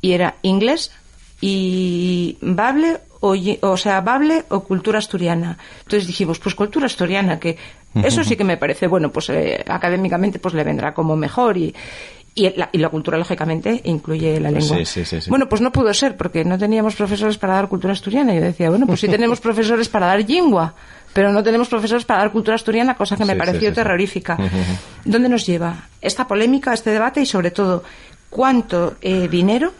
y 0.00 0.12
era 0.12 0.36
inglés 0.42 0.90
y 1.42 2.38
Bable 2.40 2.98
o, 3.20 3.36
o 3.60 3.76
sea, 3.76 4.00
Bable 4.00 4.44
o 4.48 4.60
cultura 4.60 4.98
asturiana. 4.98 5.58
Entonces 5.80 6.06
dijimos, 6.06 6.38
pues 6.38 6.54
cultura 6.54 6.86
asturiana, 6.86 7.38
que 7.38 7.58
eso 8.02 8.24
sí 8.24 8.36
que 8.36 8.44
me 8.44 8.56
parece, 8.56 8.86
bueno, 8.86 9.10
pues 9.10 9.28
eh, 9.28 9.62
académicamente 9.68 10.38
pues 10.38 10.54
le 10.54 10.64
vendrá 10.64 10.94
como 10.94 11.16
mejor 11.16 11.58
y, 11.58 11.74
y 12.34 12.48
la, 12.56 12.70
y 12.72 12.78
la, 12.78 12.88
cultura, 12.88 13.18
lógicamente, 13.18 13.80
incluye 13.84 14.40
la 14.40 14.52
lengua. 14.52 14.78
Sí, 14.78 15.04
sí, 15.04 15.20
sí, 15.20 15.28
Bueno, 15.28 15.48
pues 15.48 15.60
no 15.60 15.72
pudo 15.72 15.92
ser, 15.92 16.16
porque 16.16 16.44
no 16.44 16.56
teníamos 16.56 16.94
profesores 16.94 17.36
para 17.38 17.54
dar 17.54 17.68
cultura 17.68 17.92
asturiana. 17.92 18.32
Yo 18.34 18.40
decía, 18.40 18.70
bueno, 18.70 18.86
pues 18.86 19.00
sí 19.00 19.08
tenemos 19.10 19.40
profesores 19.40 19.88
para 19.88 20.06
dar 20.06 20.24
lingua, 20.24 20.74
pero 21.12 21.32
no 21.32 21.42
tenemos 21.42 21.68
profesores 21.68 22.04
para 22.04 22.20
dar 22.20 22.30
cultura 22.30 22.54
asturiana, 22.54 22.94
cosa 22.94 23.16
que 23.16 23.24
me 23.24 23.34
pareció 23.34 23.72
terrorífica. 23.72 24.38
¿Dónde 25.04 25.28
nos 25.28 25.44
lleva 25.44 25.88
esta 26.00 26.26
polémica, 26.28 26.72
este 26.72 26.90
debate 26.90 27.20
y, 27.20 27.26
sobre 27.26 27.50
todo, 27.50 27.82
cuánto 28.30 28.94
eh, 29.02 29.26
dinero 29.28 29.72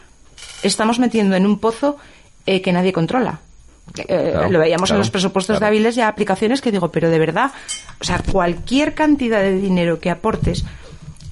estamos 0.63 0.99
metiendo 0.99 1.35
en 1.35 1.45
un 1.45 1.59
pozo 1.59 1.97
eh, 2.45 2.61
que 2.61 2.73
nadie 2.73 2.93
controla. 2.93 3.39
Eh, 3.97 4.31
claro, 4.31 4.49
lo 4.49 4.59
veíamos 4.59 4.89
claro, 4.89 4.97
en 4.97 4.99
los 4.99 5.11
presupuestos 5.11 5.57
claro. 5.57 5.71
de 5.71 5.77
hábiles 5.77 5.97
y 5.97 6.01
aplicaciones 6.01 6.61
que 6.61 6.71
digo, 6.71 6.91
pero 6.91 7.09
de 7.09 7.19
verdad, 7.19 7.51
o 7.99 8.03
sea, 8.03 8.21
cualquier 8.31 8.93
cantidad 8.93 9.41
de 9.41 9.57
dinero 9.57 9.99
que 9.99 10.09
aportes 10.09 10.65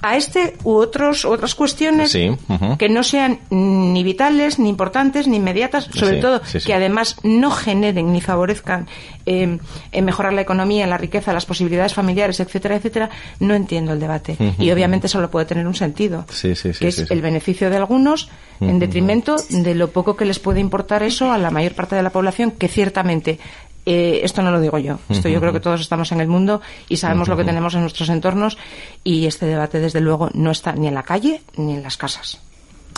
a 0.02 0.16
este 0.16 0.54
u 0.64 0.72
otros 0.72 1.24
otras 1.24 1.54
cuestiones 1.54 2.12
sí, 2.12 2.28
uh 2.28 2.36
-huh. 2.48 2.76
que 2.76 2.88
no 2.88 3.02
sean 3.02 3.38
ni 3.50 4.02
vitales, 4.02 4.58
ni 4.58 4.68
importantes, 4.68 5.28
ni 5.28 5.36
inmediatas, 5.36 5.84
sobre 5.92 6.16
sí, 6.16 6.20
todo 6.20 6.40
sí, 6.44 6.58
que 6.58 6.74
además 6.74 7.16
no 7.22 7.50
generen 7.50 8.12
ni 8.12 8.20
favorezcan 8.20 8.88
eh, 9.26 9.58
en 9.92 10.04
mejorar 10.04 10.32
la 10.32 10.40
economía, 10.40 10.86
la 10.86 10.98
riqueza, 10.98 11.32
las 11.32 11.46
posibilidades 11.46 11.94
familiares, 11.94 12.40
etcétera, 12.40 12.76
etcétera, 12.76 13.10
no 13.38 13.54
entiendo 13.54 13.92
el 13.92 14.00
debate. 14.00 14.36
Uh 14.38 14.44
-huh. 14.44 14.54
Y 14.58 14.70
obviamente 14.72 15.06
solo 15.08 15.30
puede 15.30 15.46
tener 15.46 15.66
un 15.66 15.74
sentido, 15.74 16.26
que 16.26 16.88
es 16.88 17.10
el 17.10 17.22
beneficio 17.22 17.70
de 17.70 17.76
algunos 17.76 18.28
en 18.60 18.78
detrimento 18.78 19.36
de 19.48 19.74
lo 19.74 19.90
poco 19.90 20.16
que 20.16 20.24
les 20.24 20.38
puede 20.38 20.60
importar 20.60 21.02
eso 21.02 21.32
a 21.32 21.38
la 21.38 21.50
mayor 21.50 21.74
parte 21.74 21.96
de 21.96 22.02
la 22.02 22.10
población, 22.10 22.52
que 22.52 22.68
ciertamente 22.68 23.38
eh, 23.84 24.20
esto 24.22 24.42
no 24.42 24.50
lo 24.50 24.60
digo 24.60 24.78
yo. 24.78 24.98
Esto 25.08 25.28
yo 25.28 25.40
creo 25.40 25.52
que 25.52 25.60
todos 25.60 25.80
estamos 25.80 26.12
en 26.12 26.20
el 26.20 26.28
mundo 26.28 26.60
y 26.88 26.96
sabemos 26.96 27.28
lo 27.28 27.36
que 27.36 27.44
tenemos 27.44 27.74
en 27.74 27.80
nuestros 27.80 28.08
entornos 28.08 28.56
y 29.02 29.26
este 29.26 29.46
debate, 29.46 29.80
desde 29.80 30.00
luego, 30.00 30.30
no 30.34 30.50
está 30.50 30.72
ni 30.72 30.88
en 30.88 30.94
la 30.94 31.02
calle 31.02 31.42
ni 31.56 31.74
en 31.74 31.82
las 31.82 31.96
casas. 31.96 32.40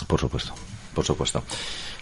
Por 0.07 0.21
supuesto, 0.21 0.53
por 0.95 1.05
supuesto. 1.05 1.43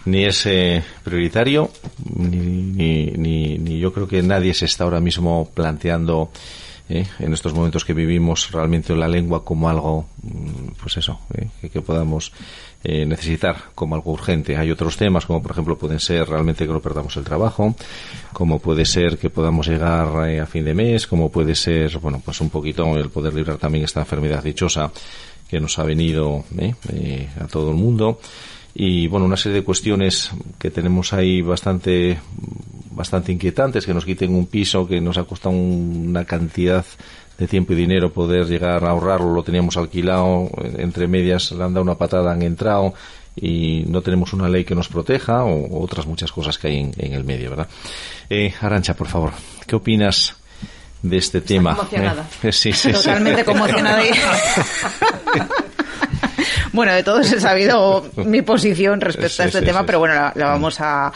Ni 0.05 0.25
es 0.25 0.45
eh, 0.45 0.83
prioritario, 1.03 1.71
ni, 2.13 2.37
ni, 2.37 3.05
ni, 3.11 3.57
ni, 3.57 3.79
yo 3.79 3.93
creo 3.93 4.07
que 4.07 4.21
nadie 4.21 4.53
se 4.53 4.65
está 4.65 4.83
ahora 4.83 4.99
mismo 4.99 5.49
planteando 5.53 6.29
eh, 6.89 7.07
en 7.19 7.33
estos 7.33 7.53
momentos 7.53 7.85
que 7.85 7.93
vivimos 7.93 8.51
realmente 8.51 8.93
la 8.93 9.07
lengua 9.07 9.45
como 9.45 9.69
algo, 9.69 10.07
mm, 10.21 10.73
pues 10.81 10.97
eso, 10.97 11.19
eh, 11.33 11.47
que, 11.61 11.69
que 11.69 11.81
podamos 11.81 12.33
eh, 12.83 13.05
necesitar 13.05 13.55
como 13.75 13.95
algo 13.95 14.11
urgente. 14.11 14.57
Hay 14.57 14.69
otros 14.71 14.97
temas, 14.97 15.25
como 15.25 15.41
por 15.41 15.51
ejemplo 15.51 15.77
pueden 15.77 15.99
ser 15.99 16.27
realmente 16.27 16.65
que 16.65 16.73
no 16.73 16.81
perdamos 16.81 17.15
el 17.17 17.23
trabajo, 17.23 17.75
como 18.33 18.59
puede 18.59 18.85
ser 18.85 19.17
que 19.17 19.29
podamos 19.29 19.67
llegar 19.67 20.29
eh, 20.29 20.39
a 20.39 20.45
fin 20.45 20.65
de 20.65 20.73
mes, 20.73 21.07
como 21.07 21.31
puede 21.31 21.55
ser, 21.55 21.97
bueno, 21.99 22.21
pues 22.23 22.41
un 22.41 22.49
poquito 22.49 22.97
el 22.97 23.09
poder 23.09 23.33
librar 23.33 23.57
también 23.57 23.85
esta 23.85 24.01
enfermedad 24.01 24.43
dichosa 24.43 24.91
que 25.53 25.59
nos 25.59 25.77
ha 25.77 25.83
venido 25.83 26.43
eh, 26.57 26.73
eh, 26.91 27.29
a 27.39 27.45
todo 27.45 27.69
el 27.69 27.75
mundo. 27.75 28.19
Y 28.73 29.07
bueno, 29.07 29.27
una 29.27 29.37
serie 29.37 29.59
de 29.59 29.63
cuestiones 29.63 30.31
que 30.57 30.71
tenemos 30.71 31.13
ahí 31.13 31.43
bastante, 31.43 32.17
bastante 32.89 33.31
inquietantes, 33.31 33.85
que 33.85 33.93
nos 33.93 34.03
quiten 34.03 34.33
un 34.33 34.47
piso 34.47 34.87
que 34.87 34.99
nos 34.99 35.17
ha 35.19 35.25
costado 35.25 35.55
una 35.55 36.25
cantidad 36.25 36.83
de 37.37 37.47
tiempo 37.47 37.73
y 37.73 37.75
dinero 37.75 38.11
poder 38.13 38.45
llegar 38.45 38.83
a 38.85 38.91
ahorrarlo, 38.91 39.33
lo 39.33 39.43
teníamos 39.43 39.77
alquilado, 39.77 40.49
entre 40.77 41.07
medias 41.07 41.51
le 41.51 41.63
han 41.63 41.73
dado 41.73 41.83
una 41.83 41.95
patada, 41.95 42.31
han 42.31 42.41
entrado 42.41 42.93
y 43.35 43.83
no 43.87 44.01
tenemos 44.01 44.33
una 44.33 44.47
ley 44.47 44.63
que 44.63 44.75
nos 44.75 44.87
proteja 44.87 45.43
o, 45.43 45.65
o 45.65 45.83
otras 45.83 46.05
muchas 46.05 46.31
cosas 46.31 46.57
que 46.57 46.67
hay 46.67 46.77
en, 46.79 46.91
en 46.97 47.13
el 47.13 47.23
medio, 47.23 47.49
¿verdad? 47.49 47.67
Eh, 48.29 48.53
Arancha, 48.61 48.93
por 48.93 49.07
favor, 49.07 49.31
¿qué 49.65 49.75
opinas 49.75 50.35
de 51.01 51.17
este 51.17 51.39
Está 51.39 51.47
tema? 51.47 51.75
Conmocionada. 51.75 52.27
Eh, 52.43 52.51
sí, 52.51 52.71
sí, 52.73 52.91
Totalmente 52.91 53.41
sí. 53.41 53.45
conmocionada. 53.51 54.03
bueno, 56.71 56.93
de 56.93 57.03
todos 57.03 57.31
he 57.31 57.39
sabido 57.39 58.05
mi 58.17 58.41
posición 58.41 59.01
respecto 59.01 59.43
a 59.43 59.45
este 59.47 59.61
tema, 59.61 59.85
pero 59.85 59.99
bueno, 59.99 60.15
la, 60.15 60.33
vamos 60.35 60.79
a, 60.79 61.11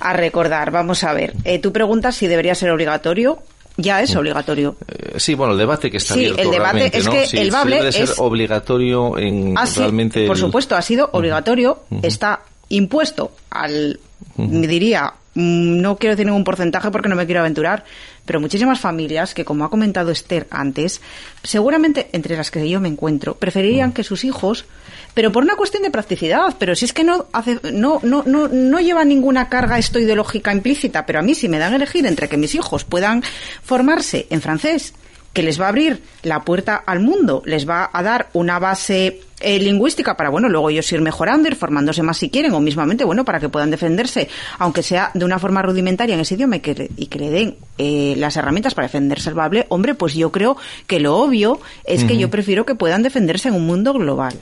a, 0.00 0.12
recordar. 0.12 0.70
Vamos 0.70 1.04
a 1.04 1.12
ver. 1.12 1.34
Eh, 1.44 1.58
tú 1.58 1.72
preguntas 1.72 2.14
si 2.14 2.28
debería 2.28 2.54
ser 2.54 2.70
obligatorio 2.70 3.42
ya 3.80 4.00
es 4.00 4.14
obligatorio. 4.16 4.76
Eh, 4.86 5.14
sí, 5.18 5.34
bueno, 5.34 5.52
el 5.52 5.58
debate 5.58 5.90
que 5.90 5.98
está 5.98 6.14
sí, 6.14 6.26
el 6.26 6.50
debate 6.50 6.90
es 6.96 7.08
que 7.08 7.24
el 7.40 7.50
bable 7.50 7.76
debe 7.76 7.92
ser 7.92 8.10
obligatorio 8.18 9.18
en 9.18 9.54
realmente. 9.76 10.26
Por 10.26 10.38
supuesto, 10.38 10.76
ha 10.76 10.82
sido 10.82 11.10
obligatorio, 11.12 11.84
está 12.02 12.40
impuesto 12.68 13.32
al, 13.50 13.98
diría, 14.36 15.12
mm, 15.34 15.80
no 15.80 15.96
quiero 15.96 16.14
decir 16.14 16.26
ningún 16.26 16.44
porcentaje 16.44 16.90
porque 16.90 17.08
no 17.08 17.16
me 17.16 17.26
quiero 17.26 17.40
aventurar, 17.40 17.84
pero 18.30 18.38
muchísimas 18.38 18.78
familias 18.78 19.34
que, 19.34 19.44
como 19.44 19.64
ha 19.64 19.70
comentado 19.70 20.12
Esther 20.12 20.46
antes, 20.52 21.00
seguramente 21.42 22.10
entre 22.12 22.36
las 22.36 22.52
que 22.52 22.70
yo 22.70 22.78
me 22.80 22.86
encuentro, 22.86 23.34
preferirían 23.34 23.90
que 23.90 24.04
sus 24.04 24.22
hijos, 24.22 24.66
pero 25.14 25.32
por 25.32 25.42
una 25.42 25.56
cuestión 25.56 25.82
de 25.82 25.90
practicidad, 25.90 26.54
pero 26.56 26.76
si 26.76 26.84
es 26.84 26.92
que 26.92 27.02
no 27.02 27.26
hace, 27.32 27.58
no, 27.72 27.98
no, 28.04 28.22
no, 28.24 28.46
no 28.46 28.78
lleva 28.78 29.04
ninguna 29.04 29.48
carga 29.48 29.80
esto 29.80 29.98
ideológica 29.98 30.52
implícita, 30.52 31.06
pero 31.06 31.18
a 31.18 31.22
mí 31.22 31.34
si 31.34 31.48
me 31.48 31.58
dan 31.58 31.72
a 31.72 31.76
elegir 31.76 32.06
entre 32.06 32.28
que 32.28 32.36
mis 32.36 32.54
hijos 32.54 32.84
puedan 32.84 33.24
formarse 33.64 34.28
en 34.30 34.40
francés 34.40 34.94
que 35.32 35.42
les 35.42 35.60
va 35.60 35.64
a 35.66 35.70
abrir 35.70 36.00
la 36.22 36.44
puerta 36.44 36.76
al 36.76 37.00
mundo, 37.00 37.42
les 37.46 37.68
va 37.68 37.90
a 37.92 38.00
dar 38.00 38.30
una 38.32 38.60
base 38.60 39.22
eh, 39.40 39.58
lingüística 39.58 40.16
para, 40.16 40.30
bueno, 40.30 40.48
luego 40.48 40.70
ellos 40.70 40.90
ir 40.92 41.00
mejorando, 41.00 41.48
ir 41.48 41.56
formándose 41.56 42.02
más 42.02 42.18
si 42.18 42.30
quieren, 42.30 42.52
o 42.52 42.60
mismamente, 42.60 43.04
bueno, 43.04 43.24
para 43.24 43.40
que 43.40 43.48
puedan 43.48 43.70
defenderse, 43.70 44.28
aunque 44.58 44.82
sea 44.82 45.10
de 45.14 45.24
una 45.24 45.38
forma 45.38 45.62
rudimentaria 45.62 46.14
en 46.14 46.20
ese 46.20 46.34
idioma 46.34 46.56
y 46.56 46.60
que, 46.60 46.90
y 46.96 47.06
que 47.06 47.18
le 47.18 47.30
den 47.30 47.56
eh, 47.78 48.14
las 48.16 48.36
herramientas 48.36 48.74
para 48.74 48.86
defenderse 48.86 49.30
el 49.30 49.66
hombre, 49.68 49.94
pues 49.94 50.14
yo 50.14 50.30
creo 50.30 50.56
que 50.86 51.00
lo 51.00 51.16
obvio 51.16 51.60
es 51.84 52.04
que 52.04 52.16
yo 52.16 52.30
prefiero 52.30 52.66
que 52.66 52.74
puedan 52.74 53.02
defenderse 53.02 53.48
en 53.48 53.54
un 53.54 53.66
mundo 53.66 53.92
global, 53.94 54.34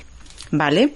¿vale? 0.50 0.94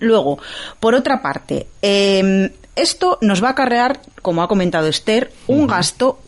Luego, 0.00 0.38
por 0.80 0.94
otra 0.94 1.22
parte, 1.22 1.66
em, 1.82 2.50
esto 2.76 3.18
nos 3.20 3.42
va 3.42 3.48
a 3.48 3.50
acarrear, 3.52 4.00
como 4.22 4.42
ha 4.42 4.48
comentado 4.48 4.86
Esther, 4.86 5.32
un 5.46 5.66
gasto 5.66 6.20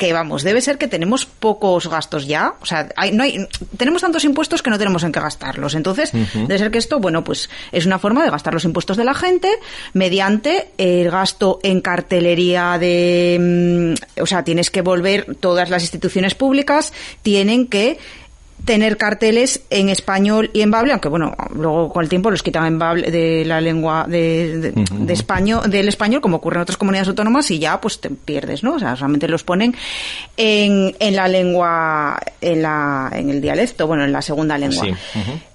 que 0.00 0.14
vamos, 0.14 0.42
debe 0.42 0.62
ser 0.62 0.78
que 0.78 0.88
tenemos 0.88 1.26
pocos 1.26 1.86
gastos 1.86 2.26
ya, 2.26 2.54
o 2.62 2.64
sea, 2.64 2.88
no 3.12 3.22
hay, 3.22 3.46
tenemos 3.76 4.00
tantos 4.00 4.24
impuestos 4.24 4.62
que 4.62 4.70
no 4.70 4.78
tenemos 4.78 5.02
en 5.02 5.12
qué 5.12 5.20
gastarlos. 5.20 5.74
Entonces, 5.74 6.10
debe 6.12 6.58
ser 6.58 6.70
que 6.70 6.78
esto, 6.78 7.00
bueno, 7.00 7.22
pues 7.22 7.50
es 7.70 7.84
una 7.84 7.98
forma 7.98 8.24
de 8.24 8.30
gastar 8.30 8.54
los 8.54 8.64
impuestos 8.64 8.96
de 8.96 9.04
la 9.04 9.12
gente 9.12 9.50
mediante 9.92 10.70
el 10.78 11.10
gasto 11.10 11.60
en 11.62 11.82
cartelería 11.82 12.78
de, 12.78 13.96
mm, 14.16 14.22
o 14.22 14.26
sea, 14.26 14.42
tienes 14.42 14.70
que 14.70 14.80
volver, 14.80 15.36
todas 15.38 15.68
las 15.68 15.82
instituciones 15.82 16.34
públicas 16.34 16.94
tienen 17.20 17.66
que 17.66 17.98
tener 18.64 18.96
carteles 18.96 19.62
en 19.70 19.88
español 19.88 20.50
y 20.52 20.60
en 20.62 20.70
bable, 20.70 20.92
aunque 20.92 21.08
bueno, 21.08 21.34
luego 21.54 21.92
con 21.92 22.02
el 22.02 22.08
tiempo 22.08 22.30
los 22.30 22.42
quitan 22.42 22.66
en 22.66 22.78
bable 22.78 23.10
de 23.10 23.44
la 23.44 23.60
lengua 23.60 24.06
de, 24.08 24.72
español, 25.08 25.70
del 25.70 25.88
español, 25.88 26.20
como 26.20 26.36
ocurre 26.36 26.56
en 26.56 26.62
otras 26.62 26.76
comunidades 26.76 27.08
autónomas, 27.08 27.50
y 27.50 27.58
ya 27.58 27.80
pues 27.80 28.00
te 28.00 28.10
pierdes, 28.10 28.62
¿no? 28.62 28.74
O 28.74 28.78
sea, 28.78 28.96
solamente 28.96 29.28
los 29.28 29.44
ponen 29.44 29.74
en, 30.36 30.94
en 30.98 31.16
la 31.16 31.28
lengua, 31.28 32.20
en, 32.40 32.62
la, 32.62 33.10
en 33.12 33.30
el 33.30 33.40
dialecto, 33.40 33.86
bueno, 33.86 34.04
en 34.04 34.12
la 34.12 34.22
segunda 34.22 34.58
lengua. 34.58 34.86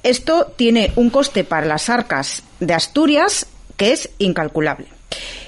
Esto 0.03 0.53
tiene 0.55 0.91
un 0.95 1.09
coste 1.09 1.43
para 1.43 1.65
las 1.65 1.89
arcas 1.89 2.43
de 2.59 2.73
Asturias 2.73 3.47
que 3.77 3.91
es 3.91 4.09
incalculable. 4.19 4.87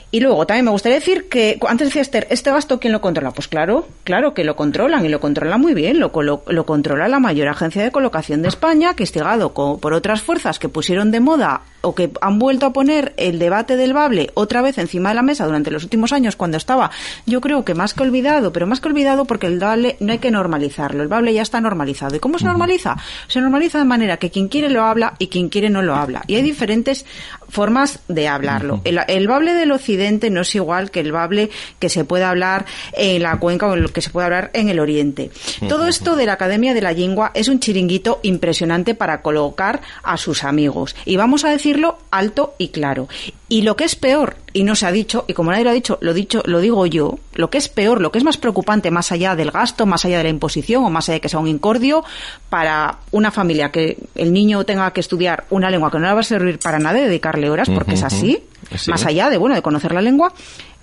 Y 0.10 0.22
luego 0.22 0.48
también 0.48 0.66
me 0.66 0.72
gustaría 0.72 1.00
decir 1.00 1.28
que, 1.28 1.60
antes 1.68 1.90
decía 1.90 2.02
Esther, 2.02 2.28
¿este 2.30 2.50
gasto 2.50 2.80
quién 2.80 2.94
lo 2.94 3.02
controla? 3.02 3.32
Pues 3.32 3.48
claro, 3.48 3.88
claro 4.06 4.34
que 4.34 4.46
lo 4.46 4.56
controlan 4.56 5.06
y 5.06 5.10
lo 5.10 5.20
controla 5.20 5.58
muy 5.58 5.74
bien. 5.74 6.00
Lo, 6.00 6.12
lo, 6.14 6.66
controla 6.66 7.10
la 7.10 7.20
mayor 7.20 7.50
agencia 7.50 7.84
de 7.84 7.92
colocación 7.92 8.42
de 8.42 8.48
España, 8.48 8.94
que 8.94 9.04
instigado 9.04 9.54
por 9.54 9.94
otras 9.94 10.22
fuerzas 10.22 10.60
que 10.60 10.70
pusieron 10.70 11.12
de 11.12 11.20
moda 11.20 11.64
o 11.82 11.96
que 11.96 12.12
han 12.22 12.40
vuelto 12.40 12.66
a 12.66 12.74
poner 12.74 13.14
el 13.18 13.40
debate 13.40 13.78
del 13.78 13.94
bable 13.94 14.32
otra 14.34 14.62
vez 14.62 14.78
encima 14.78 15.10
de 15.10 15.16
la 15.16 15.22
mesa 15.22 15.46
durante 15.46 15.72
los 15.72 15.84
últimos 15.84 16.12
años 16.12 16.36
cuando 16.36 16.58
estaba, 16.58 16.92
yo 17.26 17.42
creo 17.42 17.64
que 17.64 17.74
más 17.74 17.94
que 17.94 18.04
olvidado, 18.04 18.52
pero 18.52 18.68
más 18.68 18.80
que 18.80 18.90
olvidado 18.90 19.26
porque 19.26 19.48
el 19.48 19.60
bable 19.60 19.98
no 20.00 20.12
hay 20.12 20.20
que 20.20 20.32
normalizarlo. 20.32 21.04
El 21.04 21.10
bable 21.10 21.34
ya 21.34 21.42
está 21.42 21.62
normalizado. 21.62 22.16
¿Y 22.16 22.20
cómo 22.20 22.40
se 22.40 22.46
normaliza? 22.46 22.98
Se 23.28 23.42
normaliza 23.42 23.80
de 23.80 23.86
manera 23.86 24.18
que 24.18 24.32
quien 24.32 24.48
quiere 24.48 24.70
lo 24.70 24.84
habla 24.84 25.16
y 25.20 25.28
quien 25.28 25.50
quiere 25.50 25.70
no 25.70 25.82
lo 25.82 25.96
habla. 25.96 26.24
Y 26.28 26.36
hay 26.36 26.42
diferentes 26.42 27.06
formas 27.50 28.00
de 28.08 28.28
hablarlo. 28.28 28.82
El, 28.84 29.00
el 29.08 29.28
bable 29.28 29.54
del 29.54 29.72
occidente 29.72 30.30
no 30.30 30.42
es 30.42 30.56
igual 30.56 30.92
que 30.92 31.00
el 31.00 31.12
bable 31.12 31.50
que 31.80 31.90
se 31.90 32.06
puede 32.06 32.24
hablar 32.24 32.66
en 32.94 33.24
la 33.24 33.38
cuenca 33.40 33.68
o 33.68 33.74
el 33.74 33.92
que 33.92 34.02
se 34.02 34.10
puede 34.10 34.26
hablar 34.26 34.52
en 34.54 34.70
el 34.70 34.80
oriente. 34.80 35.32
Todo 35.68 35.88
esto 35.88 36.16
de 36.16 36.26
la 36.26 36.34
Academia 36.34 36.74
de 36.74 36.82
la 36.82 36.92
Lengua 36.92 37.32
es 37.34 37.48
un 37.48 37.60
chiringuito 37.60 38.20
impresionante 38.24 38.96
para 38.96 39.22
colocar 39.22 39.82
a 40.04 40.18
sus 40.18 40.44
amigos. 40.44 40.96
Y 41.06 41.18
vamos 41.18 41.46
a 41.46 41.50
decirlo 41.68 41.98
alto 42.12 42.56
y 42.58 42.70
claro. 42.70 43.10
Y 43.50 43.64
lo 43.64 43.76
que 43.76 43.84
es 43.84 43.96
peor, 43.96 44.38
y 44.54 44.64
no 44.64 44.76
se 44.76 44.86
ha 44.86 44.92
dicho, 44.92 45.26
y 45.28 45.34
como 45.34 45.52
nadie 45.52 45.66
lo 45.66 45.72
ha 45.72 45.74
dicho, 45.74 45.98
lo 46.02 46.14
dicho, 46.14 46.42
lo 46.46 46.62
digo 46.62 46.86
yo, 46.86 47.20
lo 47.34 47.50
que 47.50 47.58
es 47.58 47.68
peor, 47.68 48.00
lo 48.00 48.12
que 48.12 48.20
es 48.20 48.24
más 48.24 48.38
preocupante 48.38 48.90
más 48.90 49.12
allá 49.12 49.36
del 49.36 49.52
gasto, 49.52 49.86
más 49.86 50.06
allá 50.06 50.18
de 50.18 50.24
la 50.24 50.30
imposición 50.30 50.86
o 50.86 50.90
más 50.90 51.10
allá 51.10 51.16
de 51.16 51.22
que 51.22 51.30
sea 51.30 51.40
un 51.40 51.48
incordio 51.48 52.06
para 52.50 53.00
una 53.12 53.32
familia 53.32 53.72
que 53.72 53.98
el 54.16 54.32
niño 54.32 54.64
tenga 54.64 54.92
que 54.92 55.02
estudiar 55.02 55.46
una 55.50 55.70
lengua 55.70 55.92
que 55.92 56.00
no 56.00 56.08
le 56.08 56.14
va 56.14 56.20
a 56.22 56.24
servir 56.24 56.58
para 56.60 56.80
nada, 56.80 57.00
dedicarle 57.00 57.50
horas, 57.50 57.70
porque 57.70 57.96
es 57.96 58.04
así, 58.04 58.40
más 58.88 59.06
allá 59.06 59.30
de 59.30 59.38
bueno 59.38 59.56
de 59.56 59.62
conocer 59.62 59.94
la 59.94 60.02
lengua, 60.02 60.34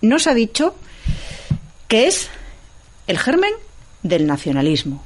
no 0.03 0.19
se 0.19 0.31
ha 0.31 0.35
dicho 0.35 0.75
que 1.89 2.09
es 2.09 2.29
el 3.07 3.19
germen 3.19 3.53
del 4.03 4.27
nacionalismo. 4.27 5.03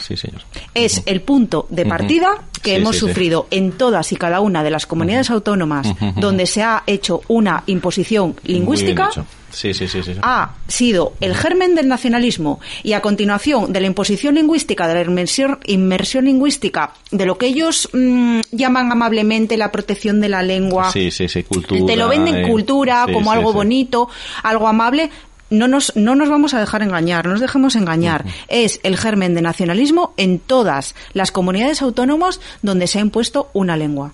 Sí, 0.00 0.16
señor. 0.16 0.42
Es 0.74 1.02
el 1.06 1.20
punto 1.20 1.66
de 1.70 1.86
partida 1.86 2.42
que 2.62 2.76
hemos 2.76 2.96
sufrido 2.96 3.46
en 3.50 3.72
todas 3.72 4.12
y 4.12 4.16
cada 4.16 4.40
una 4.40 4.62
de 4.62 4.70
las 4.70 4.86
comunidades 4.86 5.30
autónomas 5.30 5.86
donde 6.16 6.46
se 6.46 6.62
ha 6.62 6.82
hecho 6.86 7.22
una 7.28 7.62
imposición 7.66 8.36
lingüística. 8.44 9.10
Sí, 9.52 9.74
sí, 9.74 9.88
sí, 9.88 10.00
ha 10.22 10.54
sido 10.68 11.14
el 11.20 11.34
germen 11.34 11.74
del 11.74 11.88
nacionalismo 11.88 12.60
y 12.84 12.92
a 12.92 13.02
continuación 13.02 13.72
de 13.72 13.80
la 13.80 13.88
imposición 13.88 14.36
lingüística, 14.36 14.86
de 14.86 14.94
la 14.94 15.02
inmersión, 15.02 15.58
inmersión 15.64 16.26
lingüística, 16.26 16.92
de 17.10 17.26
lo 17.26 17.36
que 17.36 17.46
ellos 17.46 17.88
mm, 17.92 18.40
llaman 18.52 18.92
amablemente 18.92 19.56
la 19.56 19.72
protección 19.72 20.20
de 20.20 20.28
la 20.28 20.42
lengua. 20.42 20.92
Sí, 20.92 21.10
sí, 21.10 21.28
sí, 21.28 21.42
cultura. 21.42 21.84
Te 21.84 21.96
lo 21.96 22.08
venden 22.08 22.36
eh, 22.36 22.48
cultura 22.48 23.06
como 23.12 23.32
algo 23.32 23.52
bonito, 23.52 24.08
algo 24.44 24.68
amable, 24.68 25.10
no 25.50 25.68
nos, 25.68 25.94
no 25.96 26.14
nos 26.14 26.28
vamos 26.28 26.54
a 26.54 26.60
dejar 26.60 26.82
engañar, 26.82 27.26
no 27.26 27.32
nos 27.32 27.40
dejemos 27.40 27.76
engañar. 27.76 28.24
Es 28.48 28.80
el 28.82 28.96
germen 28.96 29.34
de 29.34 29.42
nacionalismo 29.42 30.14
en 30.16 30.38
todas 30.38 30.94
las 31.12 31.32
comunidades 31.32 31.82
autónomas 31.82 32.40
donde 32.62 32.86
se 32.86 32.98
ha 32.98 33.02
impuesto 33.02 33.50
una 33.52 33.76
lengua. 33.76 34.12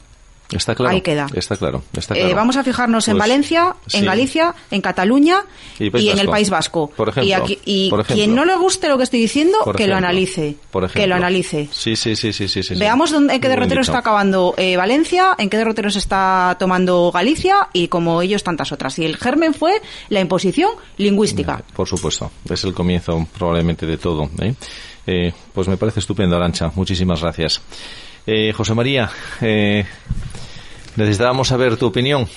Está 0.51 0.75
claro. 0.75 0.95
Ahí 0.95 1.01
queda. 1.01 1.27
Está 1.35 1.57
claro. 1.57 1.83
Eh, 2.15 2.33
vamos 2.35 2.57
a 2.57 2.63
fijarnos 2.63 3.09
en 3.09 3.15
pues, 3.15 3.21
Valencia, 3.21 3.75
en 3.93 4.05
Galicia, 4.05 4.55
en 4.71 4.81
Cataluña 4.81 5.39
y, 5.79 6.09
en 6.09 6.19
el 6.19 6.29
País 6.29 6.51
Vasco. 6.51 6.89
Por 6.95 7.09
ejemplo, 7.09 7.47
y, 7.65 7.91
quien 8.07 8.35
no 8.35 8.45
le 8.45 8.57
guste 8.57 8.89
lo 8.89 8.97
que 8.97 9.05
estoy 9.05 9.21
diciendo, 9.21 9.59
que 9.77 9.89
lo 9.89 9.97
analice. 9.97 10.57
que 10.93 11.07
lo 11.07 11.17
analice. 11.17 11.69
Sí, 11.73 11.97
sí, 11.97 12.15
sí, 12.15 12.33
sí, 12.33 12.49
sí. 12.49 12.75
Veamos 12.77 13.11
dónde, 13.11 13.35
en 13.35 13.41
qué 13.41 13.49
derrotero 13.49 13.81
está 13.81 13.99
acabando 13.99 14.55
eh, 14.57 14.77
Valencia, 14.77 15.35
en 15.39 15.51
qué 15.51 15.57
derrotero 15.57 15.91
se 15.91 15.99
está 15.99 16.57
tomando 16.59 17.11
Galicia 17.13 17.69
y 17.73 17.89
como 17.89 18.23
ellos 18.23 18.45
tantas 18.45 18.71
otras. 18.71 18.99
Y 18.99 19.05
el 19.05 19.17
germen 19.17 19.53
fue 19.53 19.83
la 20.11 20.21
imposición 20.21 20.71
lingüística. 20.97 21.63
Por 21.75 21.89
supuesto. 21.89 22.31
Es 22.49 22.63
el 22.65 22.73
comienzo 22.73 23.27
probablemente 23.37 23.87
de 23.87 23.99
todo. 23.99 24.31
¿eh? 24.41 25.33
pues 25.53 25.69
me 25.69 25.77
parece 25.77 26.01
estupendo, 26.01 26.37
Arancha. 26.37 26.71
Muchísimas 26.75 27.21
gracias. 27.21 27.61
Eh, 28.27 28.53
José 28.53 28.75
María, 28.75 29.09
eh, 29.41 29.85
necesitábamos 30.97 31.49
saber 31.49 31.77
tu 31.77 31.87
opinión 31.87 32.29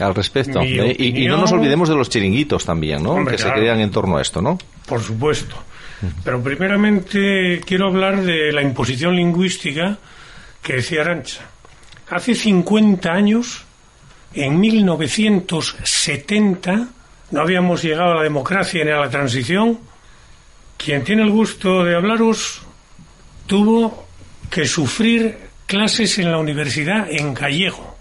al 0.00 0.14
respecto. 0.14 0.60
¿eh? 0.62 0.96
Y, 0.98 1.26
no 1.26 1.36
nos 1.36 1.52
olvidemos 1.52 1.86
de 1.88 1.94
los 1.94 2.08
chiringuitos 2.08 2.64
también, 2.64 3.00
¿no? 3.02 3.22
que 3.24 3.38
se 3.38 3.52
crean 3.52 3.78
en 3.80 3.92
torno 3.92 4.16
a 4.16 4.22
esto, 4.22 4.42
¿no? 4.42 4.58
Por 4.86 5.00
supuesto. 5.00 5.54
Pero 6.24 6.42
primeramente 6.42 7.60
quiero 7.64 7.86
hablar 7.86 8.22
de 8.22 8.50
la 8.52 8.62
imposición 8.62 9.14
lingüística 9.14 9.98
que 10.60 10.72
decía 10.74 11.02
Arancha. 11.02 11.42
Hace 12.10 12.34
50 12.34 13.12
años, 13.12 13.62
en 14.34 14.58
1970, 14.58 16.88
no 17.30 17.40
habíamos 17.40 17.84
llegado 17.84 18.10
a 18.12 18.16
la 18.16 18.24
democracia 18.24 18.84
ni 18.84 18.90
a 18.90 18.98
la 18.98 19.08
transición. 19.08 19.78
Quien 20.76 21.04
tiene 21.04 21.22
el 21.22 21.30
gusto 21.30 21.84
de 21.84 21.94
hablaros 21.94 22.62
tuvo 23.46 24.08
que 24.52 24.66
sufrir 24.66 25.38
clases 25.64 26.18
en 26.18 26.30
la 26.30 26.36
universidad 26.36 27.10
en 27.10 27.32
gallego. 27.32 27.96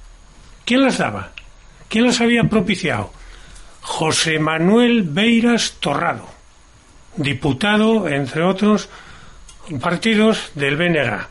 ¿Quién 0.65 0.81
las 0.81 0.97
daba? 0.97 1.31
¿Quién 1.87 2.05
las 2.05 2.19
había 2.19 2.43
propiciado? 2.43 3.13
José 3.79 4.37
Manuel 4.37 5.03
Beiras 5.03 5.77
Torrado, 5.79 6.27
diputado, 7.15 8.09
entre 8.09 8.43
otros 8.43 8.89
partidos 9.79 10.51
del 10.53 10.75
BNG. 10.75 11.25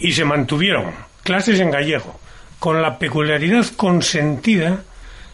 Y 0.00 0.12
se 0.12 0.24
mantuvieron 0.24 0.92
clases 1.22 1.60
en 1.60 1.70
gallego, 1.70 2.18
con 2.58 2.82
la 2.82 2.98
peculiaridad 2.98 3.64
consentida 3.76 4.82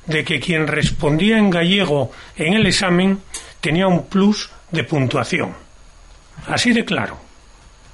de 0.04 0.22
que 0.22 0.38
quien 0.38 0.66
respondía 0.66 1.38
en 1.38 1.48
gallego 1.48 2.12
en 2.36 2.52
el 2.52 2.66
examen 2.66 3.22
tenía 3.62 3.86
un 3.86 4.04
plus 4.04 4.50
de 4.70 4.84
puntuación. 4.84 5.54
Así 6.46 6.74
de 6.74 6.84
claro. 6.84 7.27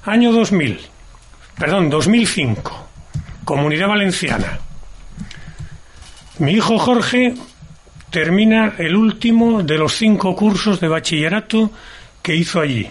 Año 0.05 0.31
2000. 0.31 0.79
perdón, 1.57 1.89
2005, 1.89 2.87
Comunidad 3.43 3.87
Valenciana. 3.87 4.59
Mi 6.37 6.51
hijo 6.51 6.77
Jorge 6.77 7.33
termina 8.11 8.75
el 8.77 8.95
último 8.95 9.63
de 9.63 9.77
los 9.77 9.95
cinco 9.95 10.35
cursos 10.35 10.79
de 10.79 10.89
bachillerato 10.89 11.71
que 12.21 12.35
hizo 12.35 12.61
allí. 12.61 12.89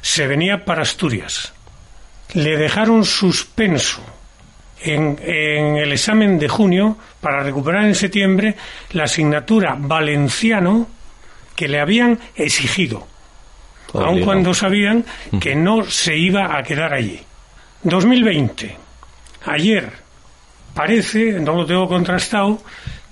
Se 0.00 0.26
venía 0.26 0.64
para 0.64 0.82
Asturias. 0.82 1.52
Le 2.32 2.56
dejaron 2.56 3.04
suspenso 3.04 4.00
en, 4.80 5.18
en, 5.22 5.76
el 5.76 5.92
examen 5.92 6.38
de 6.38 6.48
junio 6.48 6.96
para 7.20 7.42
recuperar 7.42 7.84
en 7.84 7.94
septiembre 7.94 8.56
la 8.90 9.04
asignatura 9.04 9.76
valenciano 9.78 10.88
que 11.54 11.68
le 11.68 11.80
habían 11.80 12.18
exigido, 12.34 13.06
aun 13.94 14.22
cuando 14.22 14.54
sabían 14.54 15.04
que 15.40 15.54
no 15.54 15.84
se 15.84 16.16
iba 16.16 16.56
a 16.56 16.62
quedar 16.62 16.92
allí. 16.92 17.20
2020. 17.82 18.76
Ayer 19.46 19.92
parece, 20.74 21.40
no 21.40 21.54
lo 21.54 21.66
tengo 21.66 21.88
contrastado, 21.88 22.62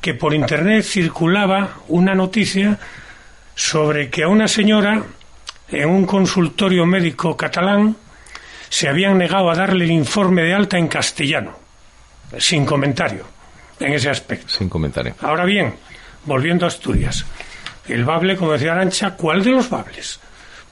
que 0.01 0.15
por 0.15 0.35
internet 0.35 0.85
circulaba 0.85 1.79
una 1.89 2.15
noticia 2.15 2.79
sobre 3.55 4.11
que 4.11 4.25
a 4.25 4.29
una 4.29 4.49
señora 4.49 5.03
en 5.69 5.89
un 5.89 6.05
consultorio 6.05 6.85
médico 6.85 7.37
catalán 7.37 7.97
se 8.69 8.89
habían 8.89 9.17
negado 9.17 9.51
a 9.51 9.55
darle 9.55 9.85
el 9.85 9.93
informe 9.93 10.43
de 10.43 10.53
alta 10.53 10.77
en 10.77 10.89
castellano, 10.89 11.57
sin 12.39 12.67
comentario 12.67 13.25
en 13.81 13.93
ese 13.93 14.11
aspecto. 14.11 14.49
Sin 14.49 14.69
comentario. 14.69 15.15
Ahora 15.21 15.45
bien, 15.45 15.75
volviendo 16.25 16.65
a 16.65 16.69
Asturias, 16.69 17.25
el 17.89 18.05
bable, 18.05 18.37
como 18.37 18.53
decía 18.53 18.73
Arancha, 18.73 19.13
¿cuál 19.13 19.43
de 19.43 19.51
los 19.51 19.71
bables? 19.71 20.21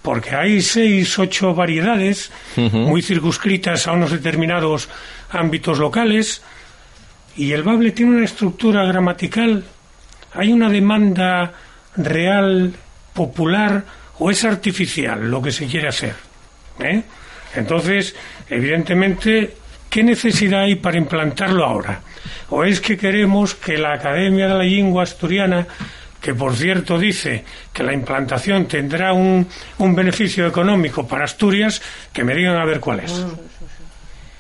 Porque 0.03 0.35
hay 0.35 0.61
seis, 0.61 1.17
ocho 1.19 1.55
variedades 1.55 2.33
muy 2.57 3.03
circunscritas 3.03 3.87
a 3.87 3.93
unos 3.93 4.11
determinados 4.11 4.89
ámbitos 5.31 5.79
locales 5.79 6.43
y 7.37 7.53
el 7.53 7.63
bable 7.63 7.93
tiene 7.93 8.17
una 8.17 8.25
estructura 8.25 8.85
gramatical. 8.85 9.65
Hay 10.35 10.53
una 10.53 10.69
demanda 10.69 11.53
real, 11.97 12.75
popular 13.13 13.85
o 14.19 14.31
es 14.31 14.45
artificial 14.45 15.31
lo 15.31 15.41
que 15.41 15.53
se 15.53 15.67
quiere 15.67 15.89
hacer. 15.89 16.15
¿eh? 16.81 17.03
Entonces, 17.55 18.15
evidentemente, 18.49 19.57
¿qué 19.89 20.03
necesidad 20.03 20.63
hay 20.63 20.77
para 20.77 20.99
implantarlo 20.99 21.65
ahora? 21.65 22.01
¿O 22.51 22.65
es 22.65 22.81
que 22.81 22.97
queremos 22.97 23.55
que 23.55 23.79
la 23.79 23.95
Academia 23.95 24.49
de 24.49 24.55
la 24.55 24.65
Lengua 24.65 25.03
Asturiana 25.03 25.67
que 26.23 26.35
por 26.35 26.55
cierto 26.57 26.99
dice 26.99 27.45
que 27.73 27.83
la 27.83 27.93
implantación 27.93 28.67
tendrá 28.67 29.13
un, 29.13 29.47
un 29.79 29.95
beneficio 29.95 30.47
económico 30.47 31.07
para 31.07 31.25
Asturias, 31.25 31.83
que 32.13 32.23
me 32.23 32.35
digan 32.35 32.57
a 32.57 32.65
ver 32.65 32.79
cuál 32.79 33.01
es. 33.01 33.13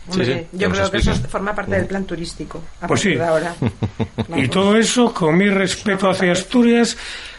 Hombre, 0.08 0.24
sí, 0.24 0.32
sí, 0.32 0.46
yo 0.52 0.70
creo 0.70 0.90
que 0.90 0.96
eso 0.98 1.14
forma 1.28 1.54
parte 1.54 1.76
del 1.76 1.86
plan 1.86 2.04
turístico. 2.04 2.62
A 2.80 2.86
pues 2.86 3.00
sí. 3.00 3.14
De 3.14 3.24
ahora. 3.24 3.54
y 4.36 4.48
todo 4.48 4.76
eso 4.76 5.12
con 5.12 5.36
mi 5.36 5.48
respeto 5.48 6.08
hacia 6.08 6.32
Asturias, 6.32 6.96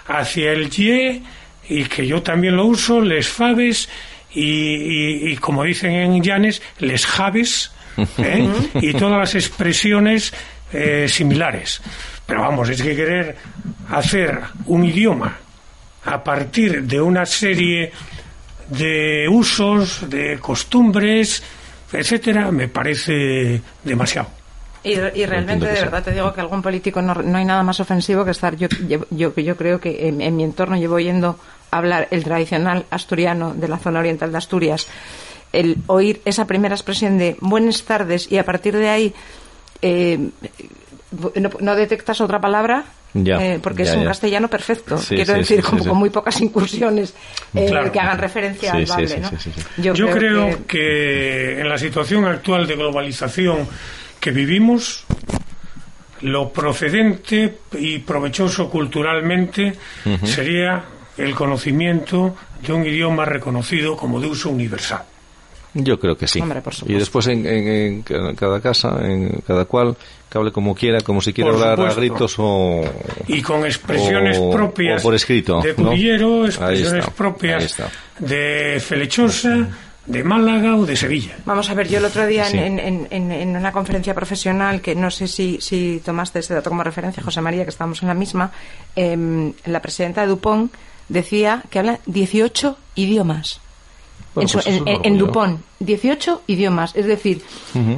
hacia 0.08 0.52
el 0.52 0.70
YE, 0.70 1.24
y 1.70 1.86
que 1.86 2.06
yo 2.06 2.22
también 2.22 2.58
lo 2.58 2.66
uso, 2.66 3.00
les 3.00 3.28
faves, 3.28 3.88
y, 4.34 4.41
y, 4.41 5.32
y 5.32 5.38
como 5.38 5.64
dicen 5.64 5.91
en 5.91 6.22
Llanes, 6.22 6.62
les 6.80 7.06
javes, 7.06 7.72
¿eh? 8.18 8.50
y 8.76 8.94
todas 8.94 9.18
las 9.20 9.36
expresiones 9.36 10.34
eh, 10.74 11.08
similares. 11.08 11.82
Pero 12.26 12.42
vamos, 12.42 12.70
es 12.70 12.82
que 12.82 12.96
querer 12.96 13.36
hacer 13.90 14.40
un 14.66 14.86
idioma 14.86 15.38
a 16.06 16.24
partir 16.24 16.84
de 16.84 17.02
una 17.02 17.26
serie 17.26 17.92
de 18.70 19.28
usos, 19.30 20.10
de 20.10 20.40
costumbres, 20.40 21.44
etcétera, 21.92 22.52
me 22.52 22.68
parece 22.68 23.62
demasiado. 23.84 24.30
Y, 24.84 24.92
y 24.92 25.26
realmente, 25.26 25.66
de 25.66 25.74
verdad, 25.74 26.04
te 26.04 26.12
digo 26.12 26.34
que 26.34 26.42
algún 26.42 26.62
político 26.62 27.02
no, 27.02 27.14
no 27.16 27.38
hay 27.38 27.46
nada 27.46 27.64
más 27.64 27.80
ofensivo 27.80 28.26
que 28.26 28.32
estar. 28.32 28.58
Yo, 28.58 28.68
yo, 29.12 29.34
yo 29.34 29.56
creo 29.56 29.80
que 29.80 30.10
en, 30.10 30.20
en, 30.20 30.36
mi 30.36 30.44
entorno 30.44 30.76
llevo 30.76 30.96
oyendo 30.96 31.40
hablar 31.72 32.10
el 32.12 32.24
tradicional 32.24 32.86
asturiano 32.90 33.54
de 33.54 33.68
la 33.70 33.78
zona 33.78 34.00
oriental 34.00 34.32
de 34.32 34.38
Asturias, 34.38 34.88
el 35.54 35.78
oír 35.88 36.22
esa 36.26 36.46
primera 36.46 36.76
expresión 36.76 37.18
de 37.18 37.38
buenas 37.40 37.84
tardes 37.84 38.30
y 38.30 38.38
a 38.38 38.44
partir 38.44 38.76
de 38.76 38.90
ahí. 38.90 39.14
Eh, 39.82 40.30
no, 41.36 41.49
no, 41.59 41.76
detectas 41.76 42.20
otra 42.22 42.39
palabra 42.39 42.84
ya, 43.14 43.36
eh, 43.36 43.59
porque 43.61 43.84
ya, 43.86 43.91
es 43.91 43.95
un 43.97 44.03
ya. 44.03 44.09
castellano 44.09 44.47
perfecto 44.47 44.97
Sí, 44.97 45.16
quiero 45.16 45.34
sí, 45.34 45.39
decir 45.39 45.57
sí, 45.57 45.64
como 45.64 45.82
sí, 45.84 45.88
con 45.89 45.95
sí. 45.97 45.99
muy 45.99 46.09
pocas 46.09 46.41
incursiones 46.41 47.14
eh, 47.53 47.68
Claro. 47.70 47.91
que 47.91 47.99
hagan 47.99 48.18
referencia 48.18 48.72
Sí, 48.72 48.78
al 48.78 48.86
sí, 48.86 48.91
bable 48.91 49.07
sí, 49.07 49.20
¿no? 49.20 49.30
sí, 49.30 49.36
sí, 49.39 49.51
sí. 49.55 49.82
Yo, 49.82 50.09
creo, 50.09 50.66
que... 50.68 51.59
en 51.61 51.70
la 51.70 51.78
situación 51.78 52.26
actual 52.26 52.66
de 52.68 52.76
globalización 52.76 53.68
que 54.20 54.32
vivimos, 54.32 55.05
lo 56.22 56.49
procedente 56.51 57.57
y 57.74 57.99
provechoso 57.99 58.70
culturalmente 58.70 59.74
sería 60.24 60.84
el 61.18 61.36
conocimiento 61.36 62.36
de 62.66 62.74
un 62.74 62.86
idioma 62.86 63.26
reconocido 63.26 63.95
como 63.97 64.20
de 64.22 64.28
uso 64.28 64.49
universal. 64.49 65.03
Yo 65.76 66.00
creo 66.00 66.16
que 66.16 66.28
sí. 66.28 66.40
Hombre, 66.40 66.62
por 66.62 66.74
supuesto. 66.74 66.96
y 66.96 67.00
después 67.00 67.28
en, 67.28 67.46
en- 67.48 68.04
en 68.08 68.36
cada 68.36 68.62
casa, 68.62 68.96
en 69.02 69.42
cada 69.48 69.66
cual, 69.66 69.98
que 70.30 70.38
hable 70.38 70.52
como 70.52 70.76
quiera, 70.76 71.02
como 71.02 71.20
si 71.22 71.34
quiera 71.34 71.52
Por 71.52 71.62
hablar 71.62 71.78
supuesto. 71.94 72.00
a 72.00 72.02
gritos 72.04 72.36
o... 72.38 72.82
Y 73.28 73.42
con 73.42 73.66
expresiones 73.66 74.38
O- 74.40 74.52
propias 74.52 75.02
o 75.02 75.04
por 75.04 75.16
escrito, 75.16 75.62
de 75.62 75.70
Ahí 75.70 76.46
expresiones 76.46 77.00
está, 77.06 77.12
propias 77.16 77.64
está. 77.64 77.90
de 78.20 78.80
Felechosa, 78.80 79.68
de 80.06 80.24
Málaga 80.24 80.76
o 80.76 80.86
de 80.86 80.96
Sevilla. 80.96 81.38
Vamos 81.46 81.70
a 81.70 81.74
ver, 81.74 81.88
yo 81.88 81.98
el 81.98 82.06
otro 82.06 82.26
día 82.28 82.46
Sí. 82.46 82.58
en, 82.58 82.78
en- 82.78 83.08
en- 83.10 83.32
en 83.32 83.56
una 83.56 83.72
conferencia 83.72 84.14
profesional, 84.14 84.82
que 84.82 84.94
no 84.96 85.10
sé 85.10 85.28
si, 85.28 85.60
si 85.62 86.02
tomaste 86.06 86.40
ese 86.40 86.54
dato 86.54 86.70
como 86.70 86.84
referencia, 86.84 87.24
José 87.24 87.42
María, 87.42 87.64
que 87.64 87.70
estábamos 87.70 88.02
en 88.04 88.10
la 88.10 88.14
misma, 88.14 88.52
em, 88.96 89.54
la 89.66 89.82
presidenta 89.82 90.22
de 90.22 90.28
Dupont 90.28 90.72
decía 91.10 91.64
que 91.70 91.80
habla 91.80 92.00
18 92.06 92.78
idiomas. 92.96 93.60
Bueno, 94.36 94.50
en, 94.50 94.54
pues 94.54 94.66
es 94.68 94.82
en-. 95.04 95.18
Dupont, 95.18 95.62
18 95.80 96.42
idiomas. 96.48 96.96
Es 96.96 97.06
decir, 97.06 97.44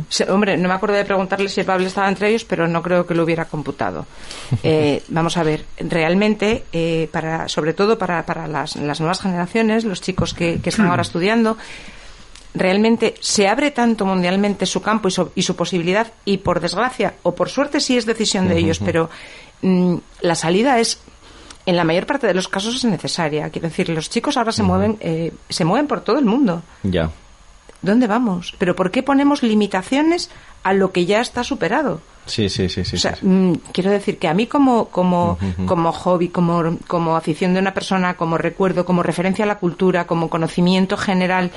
se- 0.10 0.30
hombre, 0.32 0.58
no 0.58 0.68
me 0.68 0.74
acuerdo 0.74 0.96
de 0.96 1.06
preguntarle 1.06 1.48
si 1.50 1.62
el 1.62 1.66
Pablo 1.66 1.88
estaba 1.88 2.08
entre 2.10 2.30
ellos, 2.30 2.44
pero 2.46 2.68
no 2.68 2.82
creo 2.82 3.06
que 3.06 3.14
lo 3.16 3.24
hubiera 3.24 3.46
computado. 3.46 4.06
Eh, 4.64 5.02
vamos 5.10 5.38
a 5.38 5.44
ver, 5.44 5.66
realmente, 5.78 6.64
eh, 6.74 7.08
para, 7.12 7.48
sobre 7.48 7.74
todo 7.74 7.98
para, 7.98 8.26
para 8.26 8.48
las, 8.48 8.76
las 8.76 9.00
nuevas 9.00 9.22
generaciones, 9.22 9.84
los 9.86 10.02
chicos 10.02 10.34
que, 10.34 10.60
que 10.62 10.70
están 10.70 10.88
ahora 10.90 11.02
estudiando, 11.02 11.58
realmente 12.54 13.16
se 13.20 13.48
abre 13.48 13.72
tanto 13.72 14.06
mundialmente 14.06 14.66
su 14.66 14.82
campo 14.82 15.08
y 15.08 15.12
su, 15.12 15.32
y 15.36 15.42
su 15.44 15.56
posibilidad, 15.56 16.12
y 16.24 16.38
por 16.38 16.60
desgracia, 16.60 17.16
o 17.24 17.36
por 17.36 17.50
suerte 17.50 17.80
sí 17.80 17.98
es 17.98 18.06
decisión 18.06 18.48
de 18.48 18.58
ellos, 18.58 18.80
pero 18.80 19.10
mm, 19.62 19.96
la 20.22 20.36
salida 20.36 20.80
es 20.80 21.00
en 21.66 21.76
la 21.76 21.84
mayor 21.84 22.06
parte 22.06 22.28
de 22.28 22.34
los 22.34 22.48
casos 22.48 22.76
es 22.76 22.86
necesaria. 22.86 23.50
Quiero 23.50 23.68
decir, 23.68 23.90
los 23.90 24.10
chicos 24.10 24.38
ahora 24.38 24.52
se 24.52 24.64
mueven, 24.64 24.98
eh, 25.00 25.34
se 25.50 25.66
mueven 25.66 25.88
por 25.88 26.02
todo 26.02 26.20
el 26.20 26.26
mundo. 26.26 26.62
Ya. 26.84 27.10
¿Dónde 27.82 28.08
vamos? 28.08 28.56
¿Pero 28.58 28.76
por 28.76 28.92
qué 28.92 29.04
ponemos 29.04 29.44
limitaciones 29.44 30.30
a 30.64 30.74
lo 30.74 30.92
que 30.92 31.06
ya 31.06 31.22
está 31.22 31.44
superado? 31.44 32.02
Sí, 32.26 32.50
sí, 32.50 32.70
sí, 32.70 32.84
sí. 32.84 32.96
o 32.96 33.00
sea, 33.00 33.14
sí, 33.14 33.20
sí. 33.22 33.28
mm, 33.28 33.54
quiero 33.72 33.92
decir 33.92 34.18
que 34.18 34.28
a 34.28 34.34
mí 34.34 34.48
como, 34.48 34.86
como, 34.86 35.38
como 35.68 35.92
hobby, 35.92 36.30
como, 36.30 36.78
como 36.88 37.16
afición 37.16 37.54
de 37.54 37.60
una 37.60 37.74
persona, 37.74 38.16
como 38.16 38.38
recuerdo, 38.38 38.86
como 38.86 39.04
referencia 39.04 39.46
a 39.46 39.48
la 39.48 39.60
cultura, 39.60 40.08
como 40.08 40.30
conocimiento 40.30 40.98
general, 40.98 41.52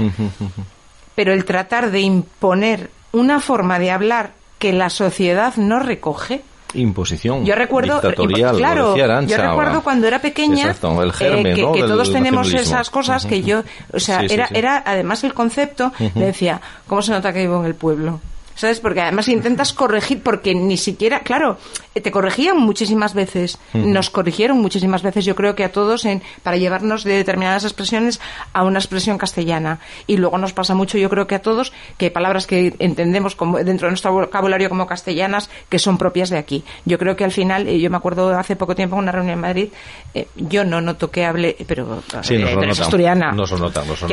pero 1.15 1.33
el 1.33 1.47
tratar 1.47 1.91
de 1.91 2.01
imponer 2.01 2.91
una 3.13 3.41
forma 3.41 3.79
de 3.79 3.91
hablar 3.91 4.33
que 4.59 4.73
la 4.73 4.91
sociedad 4.91 5.57
no 5.57 5.79
recoge, 5.79 6.43
Imposición. 6.75 7.45
yo 7.45 7.55
recuerdo, 7.55 7.95
Dictatorial, 7.95 8.57
claro, 8.57 8.97
yo 8.97 9.37
recuerdo 9.37 9.83
cuando 9.83 10.07
era 10.07 10.21
pequeña 10.21 10.67
Exacto, 10.67 11.03
el 11.03 11.11
eh, 11.11 11.55
que, 11.55 11.63
¿no? 11.63 11.73
que 11.73 11.81
del 11.81 11.91
todos 11.91 12.13
tenemos 12.13 12.53
esas 12.53 12.91
cosas 12.91 13.25
que 13.25 13.43
yo, 13.43 13.63
o 13.93 13.99
sea, 13.99 14.21
Sí, 14.21 14.29
sí, 14.29 14.35
era, 14.35 14.49
sí. 14.49 14.55
era 14.57 14.83
además 14.85 15.25
el 15.25 15.33
concepto, 15.33 15.93
me 16.15 16.27
decía, 16.27 16.61
¿cómo 16.87 17.01
se 17.03 17.13
nota 17.13 17.33
que 17.33 17.41
vivo 17.41 17.61
en 17.61 17.67
el 17.67 17.75
pueblo? 17.75 18.21
¿Sabes? 18.59 18.81
Porque 18.81 19.01
además 19.01 19.29
intentas 19.29 19.73
corregir, 19.73 20.21
porque 20.21 20.53
ni 20.53 20.77
siquiera, 20.77 21.21
claro, 21.21 21.59
eh, 21.95 22.01
te 22.01 22.11
corregían 22.11 22.59
muchísimas 22.59 23.15
veces, 23.15 23.57
nos 23.73 24.11
corrigieron 24.11 24.59
muchísimas 24.61 25.01
veces, 25.05 25.25
yo 25.25 25.37
creo 25.37 25.55
que 25.55 25.63
a 25.63 25.71
todos, 25.71 26.05
en, 26.05 26.23
para 26.43 26.57
llevarnos 26.57 27.05
de 27.05 27.13
determinadas 27.13 27.63
expresiones 27.63 28.21
a 28.53 28.65
una 28.65 28.81
expresión 28.81 29.17
castellana. 29.17 29.79
Y 30.09 30.17
luego 30.17 30.39
nos 30.39 30.53
pasa 30.55 30.75
mucho, 30.75 30.99
yo 30.99 31.09
creo 31.09 31.29
que 31.29 31.37
a 31.37 31.41
todos, 31.41 31.73
que 31.99 32.11
palabras 32.11 32.49
que 32.49 32.75
entendemos 32.81 33.37
como, 33.37 33.59
dentro 33.59 33.87
de 33.87 33.93
nuestro 33.93 34.13
vocabulario 34.13 34.69
como 34.69 34.89
castellanas, 34.89 35.49
que 35.69 35.79
son 35.79 35.97
propias 35.97 36.29
de 36.29 36.39
aquí. 36.39 36.65
Yo 36.85 36.99
creo 36.99 37.15
que 37.15 37.23
al 37.23 37.31
final, 37.31 37.69
eh, 37.69 37.79
yo 37.79 37.91
me 37.91 37.97
acuerdo 37.97 38.37
hace 38.37 38.57
poco 38.57 38.75
tiempo 38.75 38.97
en 38.97 39.03
una 39.05 39.13
reunión 39.13 39.35
en 39.35 39.41
Madrid, 39.41 39.69
eh, 40.15 40.27
yo 40.35 40.65
no 40.65 40.81
noto 40.81 41.13
que 41.13 41.25
hable, 41.25 41.55
pero, 41.69 42.03
Sí, 42.23 42.35
eh, 42.35 42.57
pero 42.59 42.73
es 42.73 42.81
asturiana. 42.81 43.31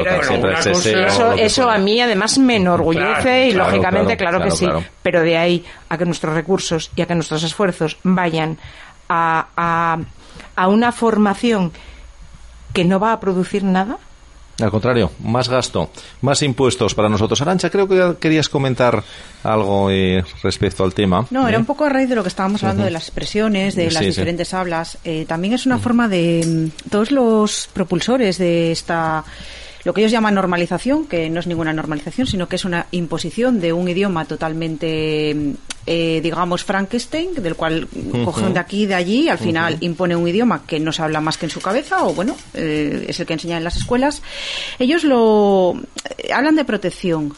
Decir, 0.03 0.23
Siempre 0.27 0.49
una 0.51 0.59
ese 0.59 0.69
cosa- 0.71 0.83
sello, 0.83 1.07
eso, 1.07 1.31
eso 1.33 1.67
a 1.69 1.79
mí 1.79 1.99
además 1.99 2.37
me 2.37 2.57
enorgullece 2.57 3.05
Claro, 3.23 3.45
y 3.47 3.51
claro, 3.53 3.69
lógicamente 3.71 4.17
claro, 4.17 4.34
claro, 4.37 4.51
que 4.51 4.57
sí. 4.57 4.65
claro. 4.65 4.83
Pero 5.03 5.21
de 5.21 5.37
ahí 5.37 5.65
a 5.89 5.97
que 5.97 6.05
nuestros 6.05 6.33
recursos 6.33 6.91
y 6.95 7.01
a 7.01 7.05
que 7.05 7.15
nuestros 7.15 7.43
esfuerzos 7.43 7.97
vayan 8.03 8.57
a, 9.09 9.47
a, 9.55 9.97
a 10.55 10.67
una 10.67 10.91
formación 10.91 11.71
que 12.73 12.83
no 12.85 12.99
va 12.99 13.13
a 13.13 13.19
producir 13.19 13.63
nada, 13.63 13.97
Al 14.61 14.71
contrario, 14.71 15.11
más 15.19 15.49
gasto, 15.49 15.89
más 16.21 16.41
impuestos 16.41 16.93
para 16.95 17.09
nosotros. 17.09 17.41
Arancha, 17.41 17.69
creo 17.69 17.87
que 17.89 18.15
querías 18.21 18.47
comentar 18.47 19.03
algo 19.43 19.89
eh, 19.91 20.23
respecto 20.43 20.83
al 20.85 20.93
tema. 20.93 21.25
No, 21.29 21.45
era 21.47 21.57
¿eh? 21.57 21.59
un 21.59 21.65
poco 21.65 21.83
a 21.85 21.89
raíz 21.89 22.07
de 22.09 22.15
lo 22.15 22.23
que 22.23 22.29
estábamos 22.29 22.63
hablando 22.63 22.83
de 22.85 22.91
las 22.91 23.03
expresiones, 23.03 23.75
de 23.75 23.85
las 23.85 23.95
Sí, 23.95 23.99
sí. 23.99 24.05
diferentes 24.07 24.53
hablas. 24.53 24.97
Eh, 25.03 25.25
también 25.27 25.53
es 25.55 25.65
una 25.65 25.77
forma 25.77 26.07
de 26.07 26.71
mm, 26.85 26.89
todos 26.89 27.11
los 27.11 27.67
propulsores 27.73 28.37
de 28.37 28.71
esta 28.71 29.23
lo 29.85 29.93
que 29.93 30.01
ellos 30.01 30.11
llaman 30.11 30.33
normalización, 30.33 31.05
que 31.05 31.29
no 31.29 31.39
es 31.39 31.47
ninguna 31.47 31.71
normalización, 31.71 32.25
sino 32.25 32.49
que 32.49 32.55
es 32.55 32.65
una 32.65 32.87
imposición 32.89 33.61
de 33.61 33.71
un 33.71 33.87
idioma 33.87 34.25
totalmente, 34.25 35.53
eh, 35.85 36.19
digamos, 36.23 36.63
Frankenstein, 36.63 37.35
del 37.35 37.55
cual 37.55 37.87
cogen 38.25 38.55
de 38.55 38.59
aquí 38.59 38.83
y 38.83 38.85
de 38.87 38.95
allí, 38.95 39.29
al 39.29 39.37
final 39.37 39.77
impone 39.81 40.15
un 40.15 40.27
idioma 40.27 40.63
que 40.65 40.79
no 40.79 40.91
se 40.91 41.03
habla 41.03 41.21
más 41.21 41.37
que 41.37 41.45
en 41.45 41.51
su 41.51 41.61
cabeza, 41.61 42.03
o 42.03 42.15
bueno, 42.15 42.35
eh, 42.55 43.05
es 43.07 43.19
el 43.19 43.27
que 43.27 43.33
enseñan 43.33 43.59
en 43.59 43.63
las 43.63 43.75
escuelas. 43.75 44.23
Ellos 44.79 45.03
lo 45.03 45.79
eh, 46.17 46.33
hablan 46.33 46.55
de 46.55 46.65
protección. 46.65 47.35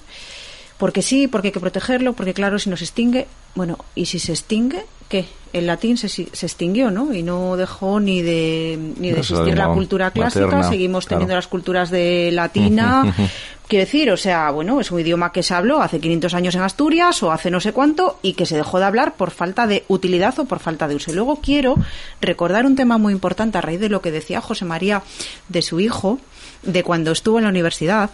Porque 0.77 1.01
sí, 1.01 1.27
porque 1.27 1.47
hay 1.47 1.51
que 1.51 1.59
protegerlo, 1.59 2.13
porque 2.13 2.35
claro, 2.35 2.59
si 2.59 2.69
no 2.69 2.77
se 2.77 2.85
extingue, 2.85 3.25
bueno, 3.55 3.79
y 3.95 4.05
si 4.05 4.19
se 4.19 4.31
extingue, 4.31 4.85
¿qué? 5.07 5.25
El 5.53 5.65
latín 5.65 5.97
se, 5.97 6.09
se 6.09 6.45
extinguió, 6.45 6.91
¿no? 6.91 7.13
Y 7.13 7.23
no 7.23 7.55
dejó 7.55 7.99
ni 7.99 8.21
de, 8.21 8.93
ni 8.99 9.11
de 9.11 9.19
existir 9.19 9.57
la 9.57 9.69
cultura 9.69 10.11
clásica, 10.11 10.45
materna, 10.45 10.69
seguimos 10.69 11.07
teniendo 11.07 11.27
claro. 11.27 11.37
las 11.37 11.47
culturas 11.47 11.89
de 11.89 12.31
latina. 12.31 13.15
Quiero 13.67 13.85
decir, 13.85 14.11
o 14.11 14.17
sea, 14.17 14.49
bueno, 14.51 14.79
es 14.79 14.91
un 14.91 14.99
idioma 15.01 15.33
que 15.33 15.43
se 15.43 15.53
habló 15.53 15.81
hace 15.81 15.99
500 15.99 16.33
años 16.33 16.55
en 16.55 16.61
Asturias 16.61 17.21
o 17.21 17.33
hace 17.33 17.51
no 17.51 17.59
sé 17.59 17.73
cuánto 17.73 18.17
y 18.21 18.33
que 18.33 18.45
se 18.45 18.55
dejó 18.55 18.79
de 18.79 18.85
hablar 18.85 19.15
por 19.15 19.29
falta 19.31 19.67
de 19.67 19.83
utilidad 19.89 20.39
o 20.39 20.45
por 20.45 20.59
falta 20.59 20.87
de 20.87 20.95
uso. 20.95 21.11
Y 21.11 21.15
luego 21.15 21.41
quiero 21.41 21.75
recordar 22.21 22.65
un 22.65 22.77
tema 22.77 22.97
muy 22.97 23.11
importante 23.11 23.57
a 23.57 23.61
raíz 23.61 23.81
de 23.81 23.89
lo 23.89 24.01
que 24.01 24.11
decía 24.11 24.39
José 24.39 24.63
María 24.63 25.03
de 25.49 25.61
su 25.61 25.81
hijo, 25.81 26.19
de 26.63 26.83
cuando 26.83 27.11
estuvo 27.11 27.39
en 27.39 27.43
la 27.43 27.49
universidad. 27.49 28.09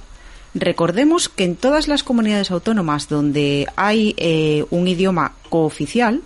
Recordemos 0.55 1.29
que 1.29 1.43
en 1.43 1.55
todas 1.55 1.87
las 1.87 2.03
comunidades 2.03 2.49
autónomas 2.49 3.07
donde 3.07 3.67
hay 3.75 4.15
eh, 4.17 4.65
un 4.71 4.87
idioma 4.87 5.33
cooficial, 5.49 6.21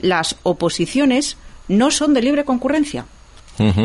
las 0.00 0.36
oposiciones 0.42 1.36
no 1.68 1.90
son 1.90 2.14
de 2.14 2.22
libre 2.22 2.44
concurrencia. 2.44 3.04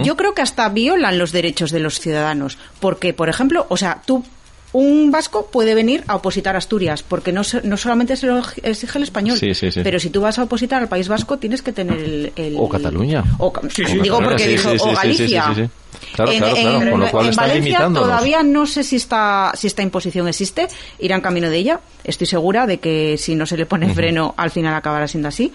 Yo 0.03 0.15
creo 0.15 0.35
que 0.35 0.43
hasta 0.43 0.69
violan 0.69 1.17
los 1.17 1.31
derechos 1.31 1.71
de 1.71 1.79
los 1.79 1.99
ciudadanos, 1.99 2.59
porque, 2.79 3.11
por 3.11 3.27
ejemplo, 3.27 3.65
o 3.69 3.75
sea, 3.77 4.03
tú, 4.05 4.23
un 4.71 5.09
vasco 5.09 5.47
puede 5.51 5.73
venir 5.73 6.03
a 6.07 6.15
opositar 6.15 6.53
a 6.53 6.59
Asturias, 6.59 7.01
porque 7.01 7.31
no, 7.31 7.43
se- 7.43 7.63
no 7.63 7.75
solamente 7.77 8.15
se 8.15 8.27
lo 8.27 8.39
exige 8.61 8.97
el 8.99 9.03
español, 9.03 9.37
Sí, 9.39 9.55
sí, 9.55 9.71
sí. 9.71 9.81
pero 9.83 9.99
si 9.99 10.11
tú 10.11 10.21
vas 10.21 10.37
a 10.37 10.43
opositar 10.43 10.81
al 10.83 10.89
País 10.89 11.07
Vasco 11.07 11.37
tienes 11.37 11.63
que 11.63 11.73
tener 11.73 11.97
el... 11.99 12.33
el- 12.35 12.55
O 12.59 12.69
Cataluña. 12.69 13.23
o 13.39 13.51
ca- 13.51 13.61
Sí, 13.69 13.83
sí. 13.85 13.99
digo 13.99 14.19
porque 14.19 14.43
Sí, 14.43 14.49
dijo, 14.51 14.69
sí, 14.71 14.77
sí, 14.79 14.85
o 14.87 14.93
Galicia. 14.95 15.43
sí, 15.47 15.53
sí, 15.55 15.61
sí, 15.61 15.61
sí. 15.63 15.69
Claro, 16.15 16.31
En- 16.31 16.37
claro, 16.39 16.55
claro, 16.55 16.81
en- 16.81 16.89
con 16.91 16.99
lo 16.99 17.11
cual 17.11 17.25
en 17.25 17.29
están 17.31 17.47
Valencia 17.47 17.79
todavía 17.93 18.43
no 18.43 18.65
sé 18.65 18.83
si 18.83 18.95
esta, 18.95 19.51
si 19.55 19.67
esta 19.67 19.81
imposición 19.83 20.27
existe, 20.27 20.67
irán 20.99 21.21
camino 21.21 21.49
de 21.49 21.57
ella. 21.57 21.79
Estoy 22.03 22.25
segura 22.27 22.65
de 22.67 22.79
que 22.79 23.17
si 23.19 23.35
no 23.35 23.45
se 23.45 23.57
le 23.57 23.65
pone 23.67 23.93
freno, 23.93 24.33
al 24.37 24.49
final 24.51 24.73
acabará 24.73 25.07
siendo 25.07 25.29
así. 25.29 25.53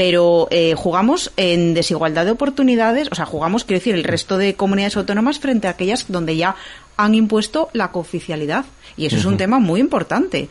Pero 0.00 0.48
eh, 0.50 0.72
jugamos 0.78 1.30
en 1.36 1.74
desigualdad 1.74 2.24
de 2.24 2.30
oportunidades, 2.30 3.08
o 3.12 3.14
sea, 3.14 3.26
jugamos, 3.26 3.64
quiero 3.64 3.80
decir, 3.80 3.94
el 3.94 4.04
resto 4.04 4.38
de 4.38 4.54
comunidades 4.54 4.96
autónomas 4.96 5.38
frente 5.40 5.66
a 5.66 5.72
aquellas 5.72 6.06
donde 6.08 6.36
ya 6.38 6.56
han 6.96 7.14
impuesto 7.14 7.68
la 7.74 7.90
cooficialidad. 7.90 8.64
Y 8.96 9.04
eso 9.04 9.16
es 9.16 9.26
un 9.26 9.36
tema 9.36 9.58
muy 9.58 9.78
importante 9.78 10.48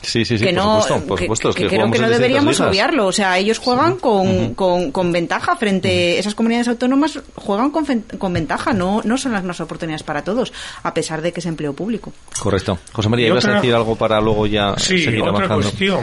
Sí, 0.00 0.24
sí, 0.24 0.38
sí, 0.38 0.44
que 0.46 0.54
por 0.54 0.64
no, 0.64 0.80
supuesto, 0.82 1.06
por 1.06 1.18
que- 1.18 1.24
supuesto, 1.24 1.48
es 1.50 1.56
que 1.56 1.62
que 1.64 1.68
creo 1.76 1.90
que 1.90 1.98
no 1.98 2.08
deberíamos 2.08 2.54
ligas. 2.58 2.70
obviarlo. 2.70 3.06
O 3.06 3.12
sea, 3.12 3.36
ellos 3.38 3.58
juegan 3.58 3.96
con, 3.96 4.54
con, 4.54 4.92
con 4.92 5.12
ventaja 5.12 5.56
frente 5.56 6.18
esas 6.18 6.34
comunidades 6.34 6.68
autónomas 6.68 7.18
juegan 7.34 7.70
con, 7.70 7.84
con 8.18 8.32
ventaja. 8.32 8.72
No, 8.72 9.02
no 9.04 9.18
son 9.18 9.32
las 9.32 9.42
mismas 9.42 9.60
oportunidades 9.60 10.04
para 10.04 10.22
todos, 10.24 10.54
a 10.82 10.94
pesar 10.94 11.20
de 11.20 11.32
que 11.32 11.40
es 11.40 11.46
empleo 11.46 11.74
público. 11.74 12.12
Correcto. 12.38 12.78
José 12.92 13.08
María, 13.10 13.26
Y 13.26 13.30
ibas 13.30 13.44
a 13.44 13.48
otra- 13.48 13.60
decir 13.60 13.74
algo 13.74 13.94
para 13.96 14.20
luego 14.22 14.46
ya 14.46 14.74
Sí, 14.78 15.02
seguir 15.02 15.20
otra 15.20 15.44
avanzando. 15.46 15.62
cuestión. 15.64 16.00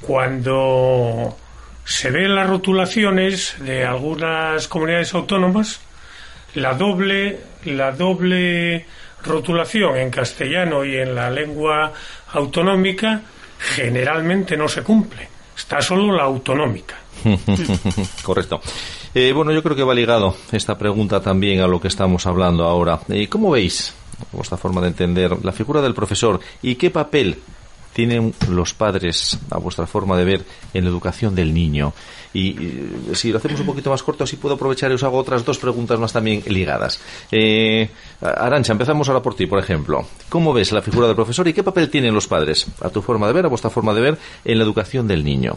Cuando 0.00 1.36
se 1.84 2.10
ven 2.10 2.34
las 2.34 2.48
rotulaciones 2.48 3.56
de 3.60 3.84
algunas 3.84 4.68
comunidades 4.68 5.14
autónomas, 5.14 5.80
la 6.54 6.74
doble, 6.74 7.40
la 7.64 7.92
doble 7.92 8.86
rotulación 9.22 9.96
en 9.96 10.10
castellano 10.10 10.84
y 10.84 10.96
en 10.96 11.14
la 11.14 11.30
lengua 11.30 11.92
autonómica 12.32 13.22
generalmente 13.58 14.56
no 14.56 14.68
se 14.68 14.82
cumple. 14.82 15.28
Está 15.56 15.80
solo 15.80 16.12
la 16.14 16.24
autonómica. 16.24 16.96
Correcto. 18.22 18.60
Eh, 19.14 19.32
bueno, 19.32 19.52
yo 19.52 19.62
creo 19.62 19.76
que 19.76 19.84
va 19.84 19.94
ligado 19.94 20.36
esta 20.52 20.76
pregunta 20.76 21.20
también 21.20 21.60
a 21.60 21.68
lo 21.68 21.80
que 21.80 21.88
estamos 21.88 22.26
hablando 22.26 22.64
ahora. 22.64 22.98
Eh, 23.08 23.28
¿Cómo 23.28 23.50
veis, 23.50 23.94
vuestra 24.32 24.58
forma 24.58 24.80
de 24.80 24.88
entender, 24.88 25.44
la 25.44 25.52
figura 25.52 25.80
del 25.80 25.94
profesor 25.94 26.40
y 26.62 26.74
qué 26.74 26.90
papel 26.90 27.38
tienen 27.94 28.34
los 28.48 28.74
padres, 28.74 29.38
a 29.50 29.58
vuestra 29.58 29.86
forma 29.86 30.18
de 30.18 30.24
ver, 30.24 30.44
en 30.74 30.84
la 30.84 30.90
educación 30.90 31.34
del 31.34 31.54
niño? 31.54 31.94
Y 32.34 32.56
si 33.12 33.30
lo 33.30 33.38
hacemos 33.38 33.60
un 33.60 33.66
poquito 33.66 33.90
más 33.90 34.02
corto, 34.02 34.24
así 34.24 34.36
puedo 34.36 34.56
aprovechar 34.56 34.90
y 34.90 34.94
os 34.94 35.04
hago 35.04 35.16
otras 35.18 35.44
dos 35.44 35.58
preguntas 35.58 36.00
más 36.00 36.12
también 36.12 36.42
ligadas. 36.46 37.00
Eh, 37.30 37.88
Arancha, 38.20 38.72
empezamos 38.72 39.08
ahora 39.08 39.22
por 39.22 39.36
ti, 39.36 39.46
por 39.46 39.60
ejemplo. 39.60 40.04
¿Cómo 40.28 40.52
ves 40.52 40.72
la 40.72 40.82
figura 40.82 41.06
del 41.06 41.14
profesor 41.14 41.46
y 41.46 41.52
qué 41.52 41.62
papel 41.62 41.88
tienen 41.88 42.12
los 42.12 42.26
padres, 42.26 42.66
a 42.80 42.90
tu 42.90 43.02
forma 43.02 43.28
de 43.28 43.32
ver, 43.34 43.46
a 43.46 43.48
vuestra 43.48 43.70
forma 43.70 43.94
de 43.94 44.00
ver, 44.00 44.18
en 44.44 44.58
la 44.58 44.64
educación 44.64 45.06
del 45.06 45.24
niño? 45.24 45.56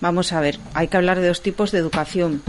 Vamos 0.00 0.32
a 0.32 0.40
ver, 0.40 0.58
hay 0.74 0.88
que 0.88 0.96
hablar 0.96 1.20
de 1.20 1.28
dos 1.28 1.42
tipos 1.42 1.70
de 1.70 1.78
educación. 1.78 2.42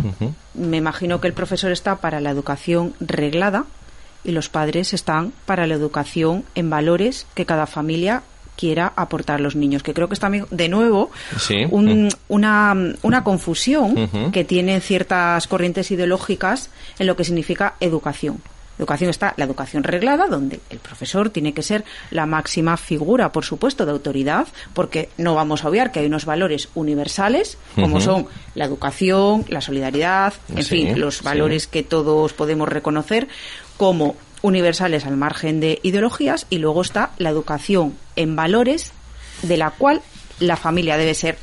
Me 0.54 0.78
imagino 0.78 1.22
que 1.22 1.28
el 1.28 1.34
profesor 1.34 1.72
está 1.72 1.98
para 1.98 2.22
la 2.22 2.32
educación 2.32 2.94
reglada 3.00 3.66
y 4.24 4.32
los 4.32 4.50
padres 4.50 4.94
están 4.94 5.32
para 5.46 5.66
la 5.66 5.76
educación 5.76 6.44
en 6.56 6.70
valores 6.70 7.26
que 7.34 7.46
cada 7.46 7.66
familia 7.66 8.24
quiera 8.60 8.92
aportar 8.96 9.40
los 9.40 9.56
niños, 9.56 9.84
que 9.84 9.94
creo 9.94 10.08
que 10.10 10.16
está 10.16 10.30
de 10.30 10.70
nuevo 10.70 11.12
Sí. 11.38 11.66
un- 11.72 12.06
Mm. 12.06 12.10
una, 12.28 12.76
una 13.04 13.24
confusión 13.24 14.10
que 14.34 14.44
tienen 14.44 14.82
ciertas 14.82 15.48
corrientes 15.48 15.92
ideológicas 15.92 16.70
en 17.00 17.08
lo 17.08 17.16
que 17.16 17.24
significa 17.24 17.76
educación. 17.80 18.42
Educación 18.78 19.10
está 19.10 19.34
la 19.36 19.44
educación 19.44 19.84
reglada, 19.84 20.28
donde 20.28 20.62
el 20.70 20.80
profesor 20.80 21.30
tiene 21.30 21.54
que 21.54 21.64
ser 21.64 21.84
la 22.12 22.26
máxima 22.26 22.78
figura, 22.78 23.30
por 23.32 23.44
supuesto, 23.44 23.86
de 23.86 23.92
autoridad, 23.92 24.48
porque 24.74 25.10
no 25.18 25.36
vamos 25.36 25.64
a 25.64 25.70
obviar 25.70 25.92
que 25.92 26.00
hay 26.00 26.06
unos 26.06 26.24
valores 26.26 26.70
universales, 26.76 27.58
como 27.76 28.00
son 28.00 28.28
la 28.56 28.64
educación, 28.66 29.46
la 29.50 29.60
solidaridad, 29.62 30.34
en 30.56 30.64
Sí, 30.64 30.70
fin, 30.86 31.00
los 31.00 31.18
sí. 31.18 31.24
valores 31.26 31.68
que 31.68 31.84
todos 31.84 32.32
podemos 32.34 32.70
reconocer 32.70 33.28
como 33.78 34.16
universales 34.42 35.06
al 35.06 35.18
margen 35.18 35.60
de 35.60 35.80
ideologías, 35.84 36.46
y 36.50 36.60
luego 36.60 36.82
está 36.82 37.12
la 37.18 37.30
educación 37.30 37.96
en 38.20 38.36
valores, 38.36 38.92
de 39.42 39.58
la 39.58 39.72
cual 39.72 40.02
la 40.40 40.56
familia 40.56 40.98
debe 40.98 41.14
ser 41.14 41.38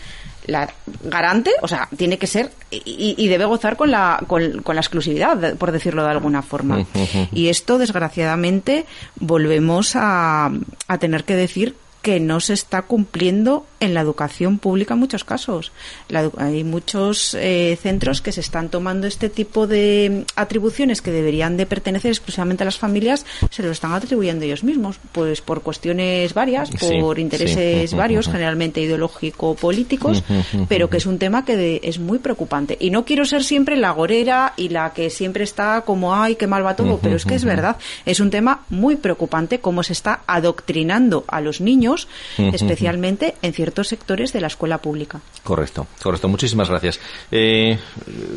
la 0.47 0.71
garante, 1.03 1.51
o 1.61 1.67
sea, 1.67 1.89
tiene 1.97 2.19
que 2.19 2.29
ser 2.29 2.53
y, 2.71 3.17
y 3.19 3.29
debe 3.29 3.47
gozar 3.47 3.77
con 3.77 3.91
la, 3.91 4.23
con, 4.29 4.63
con 4.63 4.77
la 4.77 4.81
exclusividad, 4.81 5.57
por 5.57 5.73
decirlo 5.73 6.05
de 6.05 6.11
alguna 6.11 6.43
forma. 6.43 6.87
Y 7.33 7.49
esto, 7.49 7.79
desgraciadamente, 7.79 8.87
volvemos 9.17 9.97
a, 9.97 10.53
a 10.87 10.99
tener 10.99 11.25
que 11.25 11.35
decir 11.35 11.75
que 12.07 12.21
no 12.21 12.39
se 12.39 12.53
está 12.53 12.83
cumpliendo 12.83 13.67
en 13.81 13.93
la 13.93 14.01
educación 14.01 14.59
pública 14.59 14.95
en 14.95 15.01
muchos 15.01 15.25
casos. 15.25 15.73
La 16.09 16.31
hay 16.37 16.63
muchos 16.63 17.35
eh, 17.35 17.77
centros 17.83 18.21
que 18.23 18.31
se 18.31 18.41
están 18.43 18.69
tomando 18.69 19.09
este 19.09 19.29
tipo 19.29 19.67
de 19.67 20.25
atribuciones 20.37 21.03
que 21.03 21.11
deberían 21.11 21.57
de 21.57 21.67
pertenecer 21.67 22.13
exclusivamente 22.13 22.63
a 22.63 22.67
las 22.67 22.79
familias, 22.79 23.27
se 23.51 23.65
lo 23.65 23.73
están 23.73 23.93
atribuyendo 23.93 24.45
ellos 24.45 24.63
mismos, 24.63 25.01
pues 25.11 25.41
por 25.41 25.63
cuestiones 25.63 26.33
varias, 26.33 26.71
por 26.71 27.17
sí. 27.17 27.23
intereses 27.23 27.93
varios, 27.93 28.29
generalmente 28.29 28.81
ideológico-políticos, 28.83 30.23
pero 30.69 30.89
que 30.89 30.99
es 30.99 31.07
un 31.07 31.19
tema 31.19 31.45
que 31.45 31.57
de- 31.57 31.81
es 31.83 31.99
muy 31.99 32.21
preocupante. 32.21 32.77
Y 32.81 32.91
no 32.91 33.05
quiero 33.05 33.25
ser 33.25 33.43
siempre 33.43 33.77
la 33.77 33.91
gorera 33.91 34.53
y 34.57 34.69
la 34.69 34.93
que 34.93 35.11
siempre 35.11 35.43
está 35.43 35.83
como, 35.83 36.15
ay, 36.15 36.37
qué 36.37 36.47
mal 36.47 36.65
va 36.65 36.77
todo, 36.77 36.99
pero 37.03 37.17
es 37.17 37.25
que 37.25 37.35
es 37.35 37.45
verdad. 37.45 37.77
Es 38.05 38.21
un 38.21 38.31
tema 38.31 38.63
muy 38.71 38.95
preocupante 38.95 39.59
cómo 39.59 39.83
se 39.83 39.93
está 39.93 40.21
adoctrinando 40.29 41.25
a 41.27 41.41
los 41.41 41.61
niños, 41.61 41.96
Especialmente 42.39 43.35
en 43.43 43.53
ciertos 43.53 43.89
sectores 43.89 44.33
de 44.33 44.41
la 44.41 44.47
escuela 44.49 44.79
pública. 44.79 45.21
Correcto, 45.43 45.87
correcto. 46.03 46.29
Muchísimas 46.29 46.69
gracias. 46.69 47.01
Eh, 47.31 47.79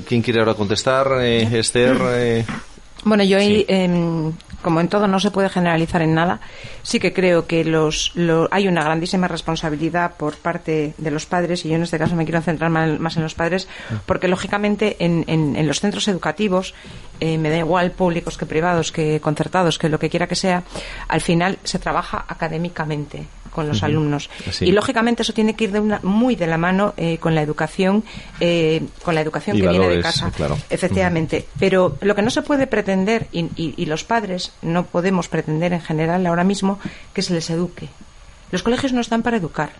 ¿Quién 0.07 0.21
quiere 0.21 0.39
ahora 0.39 0.53
contestar? 0.53 1.07
Eh, 1.21 1.59
Esther. 1.59 1.97
eh, 2.11 2.45
Bueno, 3.03 3.23
yo 3.23 3.37
ahí, 3.37 3.59
Sí. 3.59 3.65
em, 3.69 4.33
como 4.61 4.81
en 4.81 4.89
todo 4.89 5.07
no 5.07 5.19
se 5.21 5.31
puede 5.31 5.47
generalizar 5.49 6.01
en 6.01 6.13
nada, 6.13 6.41
sí 6.83 6.99
que 6.99 7.13
creo 7.13 7.47
que 7.47 7.63
los, 7.63 8.11
lo- 8.15 8.49
hay 8.51 8.67
una 8.67 8.83
grandísima 8.83 9.27
responsabilidad 9.29 10.15
por 10.17 10.35
parte 10.35 10.93
de 10.97 11.11
los 11.11 11.25
padres, 11.25 11.63
y 11.65 11.69
yo 11.69 11.75
en 11.75 11.83
este 11.83 11.97
caso 11.97 12.15
me 12.15 12.25
quiero 12.25 12.41
centrar 12.41 12.69
más, 12.69 13.15
en 13.17 13.23
los 13.23 13.35
padres, 13.35 13.67
porque 14.05 14.27
lógicamente 14.27 14.97
en, 14.99 15.23
en- 15.27 15.55
en 15.55 15.65
los 15.67 15.79
centros 15.79 16.07
educativos, 16.09 16.73
eh, 17.21 17.37
me 17.37 17.49
da 17.49 17.57
igual 17.57 17.91
públicos 17.91 18.37
que 18.37 18.45
privados, 18.45 18.91
que 18.91 19.19
concertados, 19.21 19.77
que 19.77 19.87
lo 19.89 19.97
que 19.99 20.09
quiera 20.09 20.27
que 20.27 20.35
sea, 20.35 20.63
al 21.07 21.21
final 21.21 21.57
se 21.63 21.79
trabaja 21.79 22.25
académicamente 22.27 23.27
con 23.49 23.67
los 23.67 23.81
alumnos. 23.81 24.29
Y 24.61 24.71
lógicamente 24.73 25.23
eso 25.23 25.33
tiene 25.33 25.55
que 25.55 25.63
ir 25.65 25.71
de 25.71 25.79
una, 25.79 25.99
muy 26.03 26.35
de 26.35 26.45
la 26.45 26.57
mano 26.59 26.93
eh, 26.97 27.17
con 27.17 27.33
la 27.33 27.41
educación, 27.41 28.03
eh, 28.39 28.83
con 29.03 29.15
la 29.15 29.21
educación 29.21 29.57
Y 29.57 29.61
que 29.61 29.67
viene 29.69 29.89
de 29.89 30.01
casa. 30.01 30.31
claro. 30.31 30.55
Efectivamente. 30.69 31.47
Pero 31.59 31.97
lo 32.01 32.13
que 32.15 32.21
no 32.21 32.29
se 32.29 32.43
puede 32.43 32.67
pretender, 32.67 32.88
y, 33.31 33.39
y- 33.55 33.73
y 33.77 33.85
los 33.85 34.03
padres 34.03 34.51
no 34.61 34.85
podemos 34.85 35.27
pretender 35.29 35.73
en 35.73 35.81
general 35.81 36.25
ahora 36.25 36.43
mismo 36.43 36.79
que 37.13 37.21
se 37.21 37.33
les 37.33 37.49
eduque. 37.49 37.89
Los 38.51 38.63
colegios 38.63 38.93
no 38.93 39.01
están 39.01 39.21
para 39.21 39.37
educar. 39.37 39.71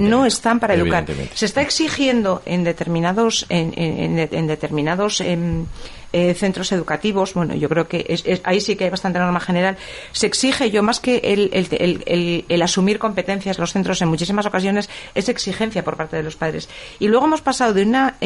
No 0.00 0.24
están 0.26 0.60
para 0.60 0.74
educar. 0.74 1.04
Se 1.34 1.46
está 1.46 1.60
exigiendo 1.62 2.42
en 2.46 2.62
determinados, 2.64 3.44
en, 3.48 3.72
en, 3.76 4.46
determinados 4.46 5.20
em, 5.20 5.66
eh, 6.12 6.34
centros 6.34 6.70
educativos, 6.70 7.34
bueno, 7.34 7.54
yo 7.56 7.68
creo 7.68 7.88
que 7.88 8.04
es, 8.08 8.24
ahí 8.44 8.60
sí 8.60 8.76
que 8.76 8.84
hay 8.84 8.90
bastante 8.90 9.18
norma 9.18 9.40
general. 9.40 9.76
Se 10.12 10.28
exige, 10.28 10.70
yo 10.70 10.84
más 10.84 11.00
que 11.00 11.16
el, 11.24 11.50
el, 11.52 12.44
el, 12.48 12.62
asumir 12.62 13.00
competencias 13.00 13.58
los 13.58 13.72
centros 13.72 14.00
en 14.00 14.08
muchísimas 14.08 14.46
ocasiones, 14.46 14.88
es 15.14 15.28
exigencia 15.28 15.82
por 15.82 15.96
parte 15.96 16.16
de 16.16 16.22
los 16.22 16.36
padres. 16.36 16.68
Y 17.00 17.08
luego 17.08 17.26
hemos 17.26 17.40
pasado 17.42 17.74
de 17.74 17.82
una. 17.82 18.16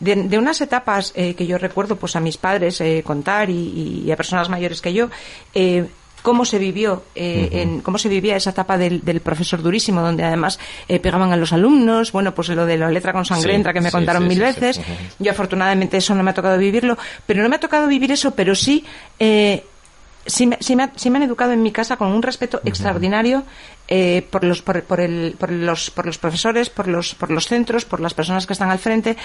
De, 0.00 0.38
unas 0.38 0.60
etapas 0.60 1.12
eh, 1.16 1.34
que 1.34 1.46
yo 1.46 1.58
recuerdo 1.58 1.96
pues 1.96 2.16
a 2.16 2.20
mis 2.20 2.36
padres 2.36 2.80
eh, 2.80 3.02
contar 3.04 3.48
y, 3.48 4.10
a 4.10 4.16
personas 4.16 4.48
mayores 4.48 4.80
que 4.82 4.92
yo 4.92 5.08
eh, 5.54 5.86
cómo 6.26 6.44
se 6.44 6.58
vivió 6.58 7.04
eh, 7.14 7.50
en, 7.52 7.80
cómo 7.82 7.98
se 7.98 8.08
vivía 8.08 8.34
esa 8.34 8.50
etapa 8.50 8.76
del, 8.76 9.00
profesor 9.20 9.62
durísimo 9.62 10.00
donde 10.00 10.24
además 10.24 10.58
eh, 10.88 10.98
pegaban 10.98 11.32
a 11.32 11.36
los 11.36 11.52
alumnos. 11.52 12.10
Bueno 12.10 12.34
pues 12.34 12.48
lo 12.48 12.66
de 12.66 12.76
la 12.76 12.90
letra 12.90 13.12
con 13.12 13.24
sangre 13.24 13.62
que 13.62 13.80
me 13.80 13.92
contaron 13.92 14.26
mil 14.26 14.40
veces. 14.40 14.80
yo 15.20 15.30
afortunadamente 15.30 15.98
eso 15.98 16.16
no 16.16 16.24
me 16.24 16.32
ha 16.32 16.34
tocado 16.34 16.58
vivirlo 16.58 16.98
pero 17.24 17.44
no 17.44 17.48
me 17.48 17.54
ha 17.54 17.60
tocado 17.60 17.86
vivir 17.86 18.10
eso 18.10 18.34
pero 18.34 18.56
sí 18.56 18.84
eh, 19.20 19.64
Sí 20.26 20.46
me, 20.46 20.58
sí, 20.60 20.74
me, 20.76 20.84
han 20.84 21.22
educado 21.22 21.52
en 21.52 21.62
mi 21.62 21.72
casa 21.72 21.96
con 21.96 22.08
un 22.08 22.22
respeto 22.22 22.60
extraordinario 22.64 23.44
por, 24.30 24.42
los, 24.44 24.62
por, 24.62 24.82
por, 24.82 25.00
el, 25.00 25.36
por, 25.38 25.52
los, 25.52 25.90
por 25.90 26.06
los 26.06 26.18
profesores, 26.18 26.68
por 26.68 26.88
los, 26.88 27.14
por 27.14 27.30
los 27.30 27.46
centros, 27.46 27.84
por 27.84 28.00
las 28.00 28.14
personas 28.14 28.46
que 28.46 28.52
están 28.52 28.70
al 28.70 28.78
frente 28.78 29.16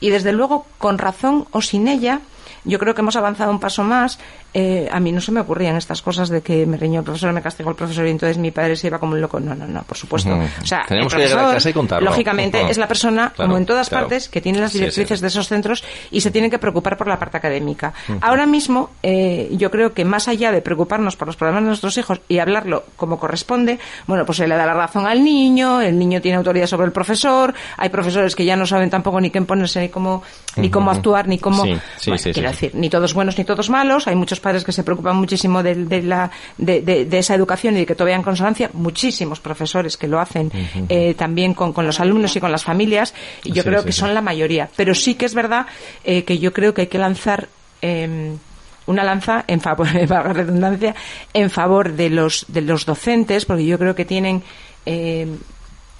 y 0.00 0.10
desde 0.10 0.32
luego, 0.32 0.66
con 0.78 0.98
razón 0.98 1.46
o 1.52 1.62
sin 1.62 1.88
ella, 1.88 2.20
yo 2.64 2.78
creo 2.78 2.94
que 2.94 3.00
hemos 3.00 3.16
avanzado 3.16 3.50
un 3.50 3.60
paso 3.60 3.82
más. 3.82 4.18
Eh, 4.54 4.88
a 4.90 5.00
mí 5.00 5.12
no 5.12 5.20
se 5.20 5.32
me 5.32 5.40
ocurrían 5.40 5.76
estas 5.76 6.02
cosas 6.02 6.28
de 6.28 6.42
que 6.42 6.66
me 6.66 6.76
riñó 6.76 7.00
el 7.00 7.04
profesor, 7.04 7.32
me 7.32 7.42
castigó 7.42 7.70
el 7.70 7.76
profesor 7.76 8.06
y 8.06 8.10
entonces 8.10 8.38
mi 8.38 8.50
padre 8.50 8.76
se 8.76 8.88
iba 8.88 8.98
como 8.98 9.12
un 9.12 9.20
loco. 9.20 9.40
No, 9.40 9.54
no, 9.54 9.66
no, 9.66 9.82
por 9.82 9.96
supuesto. 9.96 10.30
O 10.62 10.66
sea, 10.66 10.84
Tenemos 10.86 11.14
que 11.14 11.20
llegar 11.22 11.50
a 11.50 11.54
casa 11.54 11.70
y 11.70 11.72
contarlo. 11.72 12.10
Lógicamente, 12.10 12.60
es 12.68 12.78
la 12.78 12.88
persona, 12.88 13.32
como 13.36 13.56
en 13.56 13.66
todas 13.66 13.88
partes, 13.90 14.28
que 14.28 14.40
tiene 14.40 14.60
las 14.60 14.72
directrices 14.72 15.20
de 15.20 15.28
esos 15.28 15.48
centros 15.48 15.84
y 16.10 16.20
se 16.20 16.30
tiene 16.30 16.50
que 16.50 16.58
preocupar 16.58 16.96
por 16.96 17.08
la 17.08 17.18
parte 17.18 17.36
académica. 17.36 17.92
Ahora 18.20 18.46
mismo, 18.46 18.90
eh, 19.02 19.48
yo 19.52 19.70
creo 19.70 19.92
que 19.92 20.04
más 20.04 20.28
allá 20.28 20.52
de 20.52 20.60
preocuparnos 20.60 21.16
por 21.16 21.26
los 21.28 21.36
problemas 21.36 21.62
de 21.62 21.68
nuestros 21.68 21.96
hijos 21.98 22.20
y 22.28 22.38
hablarlo 22.38 22.84
como 22.96 23.18
corresponde, 23.18 23.78
bueno, 24.06 24.24
pues 24.24 24.38
se 24.38 24.46
le 24.46 24.54
da 24.54 24.66
la 24.66 24.74
razón 24.74 25.06
al 25.06 25.22
niño, 25.24 25.80
el 25.80 25.98
niño 25.98 26.20
tiene 26.20 26.36
autoridad 26.36 26.66
sobre 26.66 26.86
el 26.86 26.92
profesor, 26.92 27.54
hay 27.76 27.88
profesores 27.88 28.34
que 28.34 28.44
ya 28.44 28.56
no 28.56 28.66
saben 28.66 28.90
tampoco 28.90 29.20
ni 29.20 29.30
qué 29.30 29.42
ponerse, 29.42 29.80
ni 29.80 29.88
cómo, 29.88 30.22
ni 30.56 30.70
cómo 30.70 30.90
actuar, 30.90 31.26
ni 31.26 31.38
cómo 31.38 31.64
decir, 31.64 32.74
ni 32.74 32.88
todos 32.90 33.14
buenos 33.14 33.38
ni 33.38 33.44
todos 33.44 33.70
malos. 33.70 34.06
Hay 34.06 34.14
muchos 34.14 34.40
padres 34.42 34.64
que 34.64 34.72
se 34.72 34.84
preocupan 34.84 35.16
muchísimo 35.16 35.62
de, 35.62 36.02
la, 36.02 36.30
de, 36.58 37.08
esa 37.10 37.34
educación 37.34 37.76
y 37.76 37.80
de 37.80 37.86
que 37.86 37.94
todo 37.94 38.04
vaya 38.04 38.16
en 38.16 38.22
consonancia. 38.22 38.70
Muchísimos 38.74 39.40
profesores 39.40 39.96
que 39.96 40.06
lo 40.08 40.20
hacen 40.20 40.52
eh, 40.88 41.14
también 41.14 41.54
con, 41.54 41.72
los 41.86 42.00
alumnos 42.00 42.36
y 42.36 42.40
con 42.40 42.52
las 42.52 42.64
familias. 42.64 43.14
Y 43.44 43.52
yo 43.52 43.64
creo 43.64 43.84
que 43.84 43.92
son 43.92 44.12
la 44.12 44.20
mayoría. 44.20 44.68
Pero 44.76 44.94
sí 44.94 45.14
que 45.14 45.24
es 45.24 45.34
verdad 45.34 45.66
eh, 46.04 46.24
que 46.24 46.38
yo 46.38 46.52
creo 46.52 46.74
que 46.74 46.82
hay 46.82 46.88
que 46.88 46.98
lanzar. 46.98 47.48
Em, 47.80 48.36
una 48.84 49.04
lanza 49.04 49.44
en 49.46 49.60
favor, 49.60 49.86
redundancia, 50.34 50.94
en 51.32 51.50
favor 51.50 51.92
de 51.92 52.10
los, 52.10 52.46
de 52.48 52.62
los 52.62 52.84
docentes, 52.84 53.44
porque 53.44 53.64
yo 53.64 53.78
creo 53.78 53.94
que 53.94 54.04
tienen 54.04 54.42
em, 54.84 55.38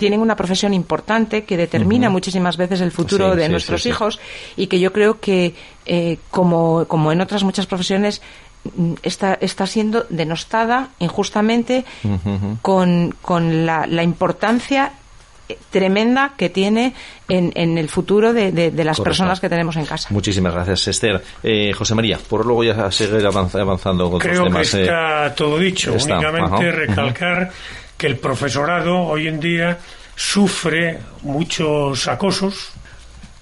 tienen 0.03 0.19
una 0.19 0.35
profesión 0.35 0.75
importante 0.75 1.45
que 1.45 1.57
determina 1.57 2.11
muchísimas 2.11 2.57
veces 2.57 2.81
el 2.81 2.91
futuro 2.91 3.37
de 3.37 3.49
nuestros 3.49 3.87
hijos 3.87 4.19
y 4.57 4.67
que 4.67 4.81
yo 4.81 4.93
creo 4.93 5.21
que, 5.21 5.55
eh, 5.87 6.19
como, 6.29 6.87
como 6.89 7.13
en 7.13 7.21
otras 7.21 7.45
muchas 7.45 7.67
profesiones, 7.67 8.21
mm, 8.75 8.95
está, 9.05 9.35
está 9.35 9.65
siendo 9.69 10.05
denostada 10.11 10.89
injustamente 10.99 11.85
con, 12.63 13.15
con 13.23 13.65
la, 13.65 13.87
la, 13.87 14.03
importancia 14.03 14.95
eh, 15.49 15.57
tremenda 15.71 16.33
que 16.37 16.51
tiene 16.51 16.95
en, 17.29 17.53
en 17.55 17.79
el 17.79 17.89
futuro 17.89 18.33
de, 18.33 18.51
de, 18.51 18.85
las 18.85 19.01
personas 19.01 19.39
que 19.39 19.49
tenemos 19.49 19.77
en 19.77 19.87
casa. 19.87 20.09
Muchísimas 20.11 20.53
gracias, 20.53 20.89
Esther. 20.89 21.23
Eh, 21.45 21.73
José 21.75 21.95
María, 21.95 22.19
por 22.29 22.45
luego 22.45 22.65
ya 22.65 22.91
seguir 22.91 23.25
avanzando 23.25 24.11
con 24.11 24.19
Creo 24.19 24.47
temas. 24.47 24.69
que 24.69 24.83
está 24.83 25.33
todo 25.37 25.59
dicho. 25.59 25.93
Únicamente 25.93 26.73
recalcar 26.73 27.53
que 28.03 28.09
el 28.09 28.17
profesorado 28.17 28.99
hoy 28.99 29.29
en 29.29 29.39
día 29.39 29.79
sufre 30.17 30.99
muchos 31.23 32.09
acosos 32.09 32.71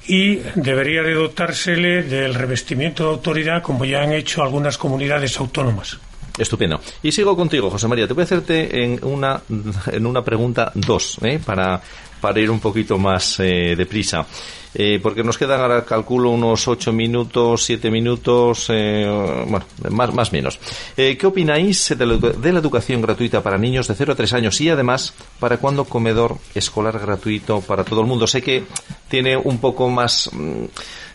y 0.06 0.36
debería 0.54 1.02
de 1.02 1.14
dotársele 1.14 2.02
del 2.02 2.34
revestimiento 2.34 3.04
de 3.04 3.08
autoridad 3.08 3.62
como 3.62 3.86
ya 3.86 4.02
han 4.02 4.12
hecho 4.12 4.42
algunas 4.42 4.76
comunidades 4.76 5.40
autónomas. 5.40 5.96
Estupendo. 6.36 6.78
Y 7.02 7.10
sigo 7.10 7.34
contigo, 7.34 7.70
José 7.70 7.88
María. 7.88 8.06
Te 8.06 8.12
voy 8.12 8.20
a 8.20 8.24
hacerte 8.24 8.84
en 8.84 9.02
una, 9.02 9.40
en 9.86 10.04
una 10.04 10.22
pregunta 10.22 10.72
dos, 10.74 11.16
¿eh? 11.22 11.40
para, 11.42 11.80
para 12.20 12.40
ir 12.40 12.50
un 12.50 12.60
poquito 12.60 12.98
más 12.98 13.40
eh, 13.40 13.74
deprisa. 13.76 14.26
Eh, 14.72 15.00
porque 15.02 15.24
nos 15.24 15.36
quedan 15.36 15.60
ahora, 15.60 15.84
calculo, 15.84 16.30
unos 16.30 16.68
ocho 16.68 16.92
minutos, 16.92 17.64
siete 17.64 17.90
minutos, 17.90 18.66
eh, 18.68 19.04
bueno, 19.48 19.66
más, 19.90 20.14
más 20.14 20.32
menos. 20.32 20.60
Eh, 20.96 21.16
¿Qué 21.18 21.26
opináis 21.26 21.94
de 21.96 22.06
la, 22.06 22.58
educación 22.60 23.02
gratuita 23.02 23.42
para 23.42 23.58
niños 23.58 23.88
de 23.88 23.94
0 23.94 24.12
a 24.12 24.16
3 24.16 24.32
años 24.34 24.60
y 24.60 24.68
además 24.68 25.12
para 25.40 25.56
cuándo 25.56 25.84
comedor 25.84 26.36
escolar 26.54 26.98
gratuito 27.00 27.60
para 27.60 27.82
todo 27.82 28.02
el 28.02 28.06
mundo? 28.06 28.28
Sé 28.28 28.42
que 28.42 28.64
tiene 29.08 29.36
un 29.36 29.58
poco 29.58 29.88
más 29.88 30.30
mm, 30.32 30.64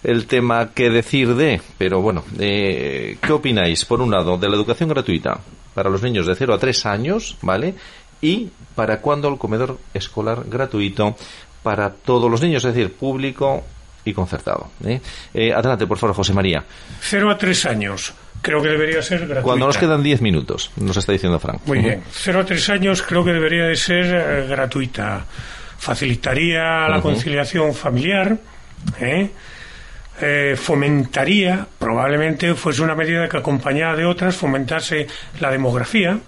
el 0.04 0.26
tema 0.28 0.72
que 0.74 0.90
decir 0.90 1.34
de, 1.36 1.62
pero 1.78 2.02
bueno, 2.02 2.24
¿qué 2.38 3.18
opináis, 3.32 3.86
por 3.86 4.02
un 4.02 4.12
lado, 4.12 4.38
de 4.38 4.50
la 4.50 4.56
educación 4.56 4.90
gratuita 4.90 5.40
para 5.74 5.90
los 5.90 6.02
niños 6.02 6.26
de 6.26 6.36
0 6.36 6.54
a 6.54 6.58
3 6.58 6.86
años, 6.86 7.38
¿vale? 7.42 7.76
Y 8.22 8.50
para 8.76 9.02
cuándo 9.02 9.30
el 9.30 9.38
comedor 9.38 9.80
escolar 9.94 10.44
gratuito 10.46 11.16
para 11.64 11.90
todos 11.90 12.30
los 12.30 12.42
niños, 12.42 12.64
es 12.64 12.76
decir, 12.76 12.94
público 12.94 13.64
y 14.04 14.14
concertado. 14.14 14.70
¿eh? 14.86 15.02
Eh, 15.34 15.52
adelante, 15.52 15.88
por 15.88 15.98
favor, 15.98 16.16
José 16.16 16.34
María. 16.34 16.64
Cero 17.02 17.32
a 17.32 17.38
tres 17.38 17.66
años. 17.66 18.14
Creo 18.42 18.62
que 18.62 18.70
debería 18.70 19.02
ser 19.02 19.22
gratuita. 19.22 19.42
Cuando 19.42 19.66
nos 19.66 19.78
quedan 19.78 20.04
diez 20.04 20.22
minutos, 20.22 20.70
nos 20.76 20.96
está 20.96 21.12
diciendo 21.12 21.40
Frank. 21.40 21.62
Muy 21.66 21.80
bien. 21.80 22.04
Cero 22.12 22.42
a 22.42 22.46
tres 22.46 22.70
años 22.70 23.02
creo 23.02 23.26
que 23.26 23.34
debería 23.34 23.64
de 23.64 23.76
ser 23.76 24.06
eh, 24.06 24.48
gratuita. 24.48 25.26
Facilitaría 25.80 26.88
la 26.88 27.02
conciliación 27.02 27.74
familiar. 27.74 28.38
fomentaría, 30.56 31.68
probablemente 31.80 32.54
fuese 32.54 32.84
una 32.84 32.96
medida 32.96 33.28
que 33.28 33.38
acompañada 33.38 33.96
de 33.96 34.06
otras, 34.06 34.36
fomentase 34.36 35.08
la 35.40 35.50
demografía 35.50 36.20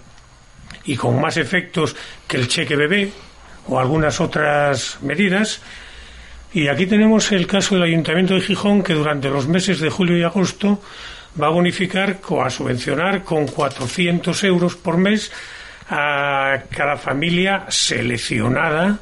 y 0.88 0.96
con 0.96 1.20
más 1.20 1.36
efectos 1.36 1.94
que 2.26 2.38
el 2.38 2.48
cheque 2.48 2.74
bebé, 2.74 3.12
o 3.66 3.78
algunas 3.78 4.20
otras 4.20 4.98
medidas. 5.02 5.60
Y 6.54 6.68
aquí 6.68 6.86
tenemos 6.86 7.30
el 7.30 7.46
caso 7.46 7.74
del 7.74 7.84
Ayuntamiento 7.84 8.34
de 8.34 8.40
Gijón, 8.40 8.82
que 8.82 8.94
durante 8.94 9.28
los 9.28 9.46
meses 9.46 9.80
de 9.80 9.90
julio 9.90 10.16
y 10.16 10.22
agosto 10.22 10.82
va 11.40 11.48
a 11.48 11.50
bonificar 11.50 12.18
o 12.28 12.42
a 12.42 12.48
subvencionar 12.48 13.22
con 13.22 13.46
400 13.46 14.44
euros 14.44 14.76
por 14.76 14.96
mes 14.96 15.30
a 15.90 16.62
cada 16.70 16.96
familia 16.96 17.66
seleccionada 17.68 18.98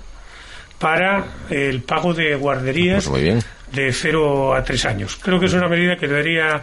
para 0.80 1.24
el 1.50 1.82
pago 1.82 2.14
de 2.14 2.34
guarderías 2.34 3.08
pues 3.08 3.44
de 3.72 3.92
0 3.92 4.54
a 4.54 4.64
3 4.64 4.84
años. 4.86 5.16
Creo 5.22 5.38
que 5.38 5.46
es 5.46 5.52
una 5.52 5.68
medida 5.68 5.96
que 5.96 6.08
debería 6.08 6.62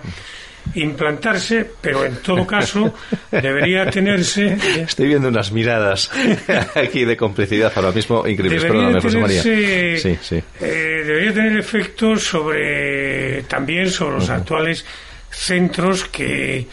implantarse, 0.76 1.70
pero 1.82 2.06
en 2.06 2.16
todo 2.18 2.46
caso 2.48 2.94
debería 3.32 3.90
tenerse. 3.90 4.58
Estoy 4.82 5.08
viendo 5.08 5.28
unas 5.28 5.52
miradas 5.52 6.10
aquí 6.76 7.06
de 7.06 7.18
complicidad 7.18 7.72
ahora 7.76 7.92
mismo 7.92 8.28
increíbles. 8.28 9.16
María. 9.16 9.42
Sí, 9.42 10.18
sí. 10.22 10.44
Eh, 10.60 11.04
debería 11.06 11.34
tener 11.34 11.58
efectos 11.58 12.24
sobre 12.24 13.44
también 13.44 13.90
sobre 13.90 14.16
los 14.16 14.30
actuales 14.30 14.86
centros 15.30 16.06
que, 16.06 16.68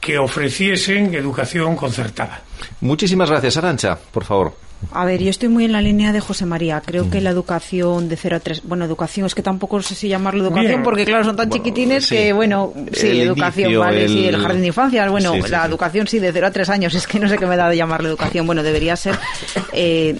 que 0.00 0.18
ofreciesen 0.18 1.14
educación 1.14 1.76
concertada. 1.76 2.42
Muchísimas 2.80 3.30
gracias, 3.30 3.56
Arancha, 3.56 3.96
por 3.96 4.24
favor. 4.24 4.69
A 4.92 5.04
ver, 5.04 5.22
yo 5.22 5.30
estoy 5.30 5.48
muy 5.48 5.64
en 5.64 5.72
la 5.72 5.82
línea 5.82 6.12
de 6.12 6.20
José 6.20 6.46
María. 6.46 6.82
Creo 6.84 7.10
que 7.10 7.20
la 7.20 7.30
educación 7.30 8.08
de 8.08 8.16
0 8.16 8.36
a 8.36 8.40
3, 8.40 8.62
bueno, 8.64 8.84
educación 8.84 9.26
es 9.26 9.34
que 9.34 9.42
tampoco 9.42 9.80
sé 9.82 9.94
si 9.94 10.08
llamarlo 10.08 10.42
educación 10.44 10.82
porque 10.82 11.04
claro, 11.04 11.24
son 11.24 11.36
tan 11.36 11.50
chiquitines 11.50 12.08
que 12.08 12.32
bueno, 12.32 12.72
sí, 12.92 13.20
educación, 13.20 13.78
vale, 13.78 14.08
sí, 14.08 14.26
el 14.26 14.36
jardín 14.36 14.62
de 14.62 14.66
infancia, 14.68 15.08
bueno, 15.08 15.34
la 15.48 15.66
educación 15.66 16.06
sí 16.06 16.18
de 16.18 16.32
0 16.32 16.46
a 16.46 16.50
3 16.50 16.68
años, 16.70 16.94
es 17.00 17.06
que 17.06 17.18
no 17.18 17.28
sé 17.28 17.38
qué 17.38 17.46
me 17.46 17.56
da 17.56 17.68
de 17.68 17.76
llamarlo 17.76 18.08
educación. 18.08 18.46
Bueno, 18.46 18.62
debería 18.62 18.96
ser 18.96 19.18
eh, 19.72 20.16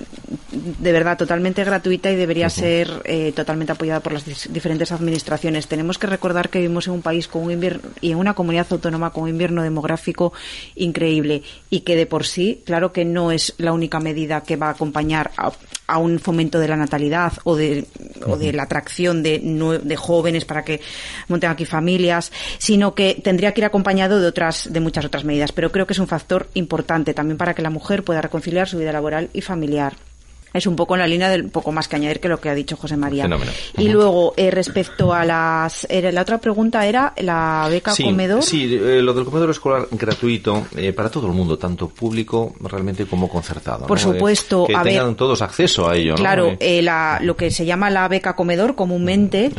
de 0.52 0.92
verdad 0.92 1.16
totalmente 1.16 1.64
gratuita 1.64 2.10
y 2.10 2.16
debería 2.16 2.48
ser 2.50 3.02
eh, 3.04 3.32
totalmente 3.32 3.72
apoyada 3.72 4.00
por 4.00 4.12
las 4.12 4.52
diferentes 4.52 4.92
administraciones. 4.92 5.66
Tenemos 5.66 5.98
que 5.98 6.06
recordar 6.06 6.48
que 6.50 6.60
vivimos 6.60 6.86
en 6.86 6.94
un 6.94 7.02
país 7.02 7.28
con 7.28 7.42
un 7.42 7.50
invierno 7.50 7.82
y 8.00 8.12
en 8.12 8.18
una 8.18 8.34
comunidad 8.34 8.66
autónoma 8.70 9.10
con 9.10 9.24
un 9.24 9.28
invierno 9.30 9.62
demográfico 9.62 10.32
increíble 10.74 11.42
y 11.68 11.80
que 11.80 11.96
de 11.96 12.06
por 12.06 12.26
sí, 12.26 12.62
claro 12.64 12.92
que 12.92 13.04
no 13.04 13.32
es 13.32 13.54
la 13.58 13.72
única 13.72 14.00
medida 14.00 14.42
que 14.42 14.49
va 14.56 14.68
a 14.68 14.70
acompañar 14.70 15.30
a, 15.36 15.98
un 15.98 16.20
fomento 16.20 16.60
de 16.60 16.68
la 16.68 16.76
natalidad 16.76 17.32
o 17.42 17.56
de, 17.56 17.84
o 18.24 18.36
de 18.36 18.52
la 18.52 18.62
atracción 18.62 19.24
de, 19.24 19.40
de 19.82 19.96
jóvenes 19.96 20.44
para 20.44 20.64
que 20.64 20.80
monten 21.26 21.50
aquí 21.50 21.64
familias, 21.64 22.30
sino 22.58 22.94
que 22.94 23.20
tendría 23.24 23.52
que 23.52 23.62
ir 23.62 23.64
acompañado 23.64 24.20
de 24.20 24.26
otras, 24.28 24.72
de 24.72 24.78
muchas 24.78 25.04
otras 25.04 25.24
medidas. 25.24 25.50
Pero 25.50 25.72
creo 25.72 25.86
que 25.86 25.94
es 25.94 25.98
un 25.98 26.06
factor 26.06 26.48
importante 26.54 27.12
también 27.12 27.38
para 27.38 27.54
que 27.54 27.62
la 27.62 27.70
mujer 27.70 28.04
pueda 28.04 28.22
reconciliar 28.22 28.68
su 28.68 28.78
vida 28.78 28.92
laboral 28.92 29.30
y 29.32 29.40
familiar 29.40 30.09
es 30.52 30.66
un 30.66 30.76
poco 30.76 30.94
en 30.94 31.00
la 31.00 31.06
línea 31.06 31.28
del 31.28 31.48
poco 31.48 31.72
más 31.72 31.88
que 31.88 31.96
añadir 31.96 32.20
que 32.20 32.28
lo 32.28 32.40
que 32.40 32.48
ha 32.48 32.54
dicho 32.54 32.76
José 32.76 32.96
María. 32.96 33.28
Y 33.76 33.88
luego, 33.88 34.34
eh, 34.36 34.50
respecto 34.50 35.12
a 35.12 35.24
las... 35.24 35.86
la 35.90 36.22
otra 36.22 36.38
pregunta 36.38 36.86
era 36.86 37.14
la 37.18 37.66
beca 37.70 37.92
comedor. 37.96 38.42
Sí, 38.42 38.64
eh, 38.74 39.00
lo 39.02 39.14
del 39.14 39.24
comedor 39.24 39.50
escolar 39.50 39.88
gratuito 39.90 40.66
eh, 40.76 40.92
para 40.92 41.10
todo 41.10 41.26
el 41.26 41.32
mundo, 41.32 41.58
tanto 41.58 41.88
público 41.88 42.54
realmente 42.60 43.06
como 43.06 43.28
concertado. 43.28 43.86
Por 43.86 43.98
supuesto. 43.98 44.66
que 44.66 44.76
tengan 44.82 45.14
todos 45.14 45.42
acceso 45.42 45.88
a 45.88 45.96
ello. 45.96 46.14
Claro, 46.14 46.56
la, 46.60 47.18
lo 47.22 47.36
que 47.36 47.50
se 47.50 47.64
llama 47.64 47.90
la 47.90 48.08
beca 48.08 48.34
comedor 48.34 48.74
comúnmente, 48.74 49.50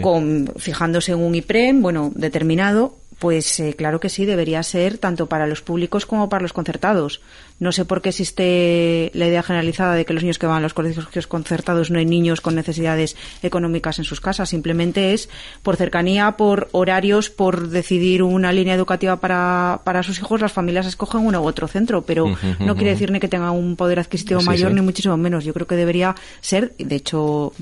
Con, 0.00 0.52
fijándose 0.56 1.12
en 1.12 1.18
un 1.18 1.34
IPREM, 1.34 1.82
bueno, 1.82 2.12
determinado, 2.14 2.96
pues 3.18 3.60
eh, 3.60 3.74
claro 3.74 4.00
que 4.00 4.08
sí, 4.08 4.24
debería 4.24 4.62
ser 4.62 4.98
tanto 4.98 5.28
para 5.28 5.46
los 5.46 5.62
públicos 5.62 6.06
como 6.06 6.28
para 6.28 6.42
los 6.42 6.52
concertados. 6.52 7.20
No 7.60 7.70
sé 7.70 7.84
por 7.84 8.02
qué 8.02 8.08
existe 8.08 9.12
la 9.14 9.28
idea 9.28 9.42
generalizada 9.42 9.94
de 9.94 10.04
que 10.04 10.12
los 10.12 10.22
niños 10.22 10.38
que 10.38 10.46
van 10.46 10.58
a 10.58 10.60
los 10.60 10.74
colegios 10.74 11.26
concertados 11.28 11.90
no 11.90 12.00
hay 12.00 12.04
niños 12.04 12.40
con 12.40 12.56
necesidades 12.56 13.16
económicas 13.42 13.98
en 13.98 14.04
sus 14.04 14.20
casas. 14.20 14.48
Simplemente 14.48 15.14
es 15.14 15.28
por 15.62 15.76
cercanía, 15.76 16.32
por 16.32 16.68
horarios, 16.72 17.30
por 17.30 17.68
decidir 17.68 18.24
una 18.24 18.52
línea 18.52 18.74
educativa 18.74 19.20
para, 19.20 19.82
para 19.84 20.02
sus 20.02 20.18
hijos, 20.18 20.40
las 20.40 20.52
familias 20.52 20.86
escogen 20.86 21.20
uno 21.20 21.42
u 21.42 21.46
otro 21.46 21.68
centro. 21.68 22.02
Pero 22.02 22.26
no 22.58 22.74
quiere 22.74 22.90
decir 22.90 23.12
ni 23.12 23.20
que 23.20 23.28
tenga 23.28 23.52
un 23.52 23.76
poder 23.76 24.00
adquisitivo 24.00 24.42
mayor 24.42 24.72
ni 24.72 24.80
muchísimo 24.80 25.16
menos. 25.16 25.44
Yo 25.44 25.54
creo 25.54 25.68
que 25.68 25.76
debería 25.76 26.16
ser, 26.40 26.74
de 26.76 26.96
hecho, 26.96 27.52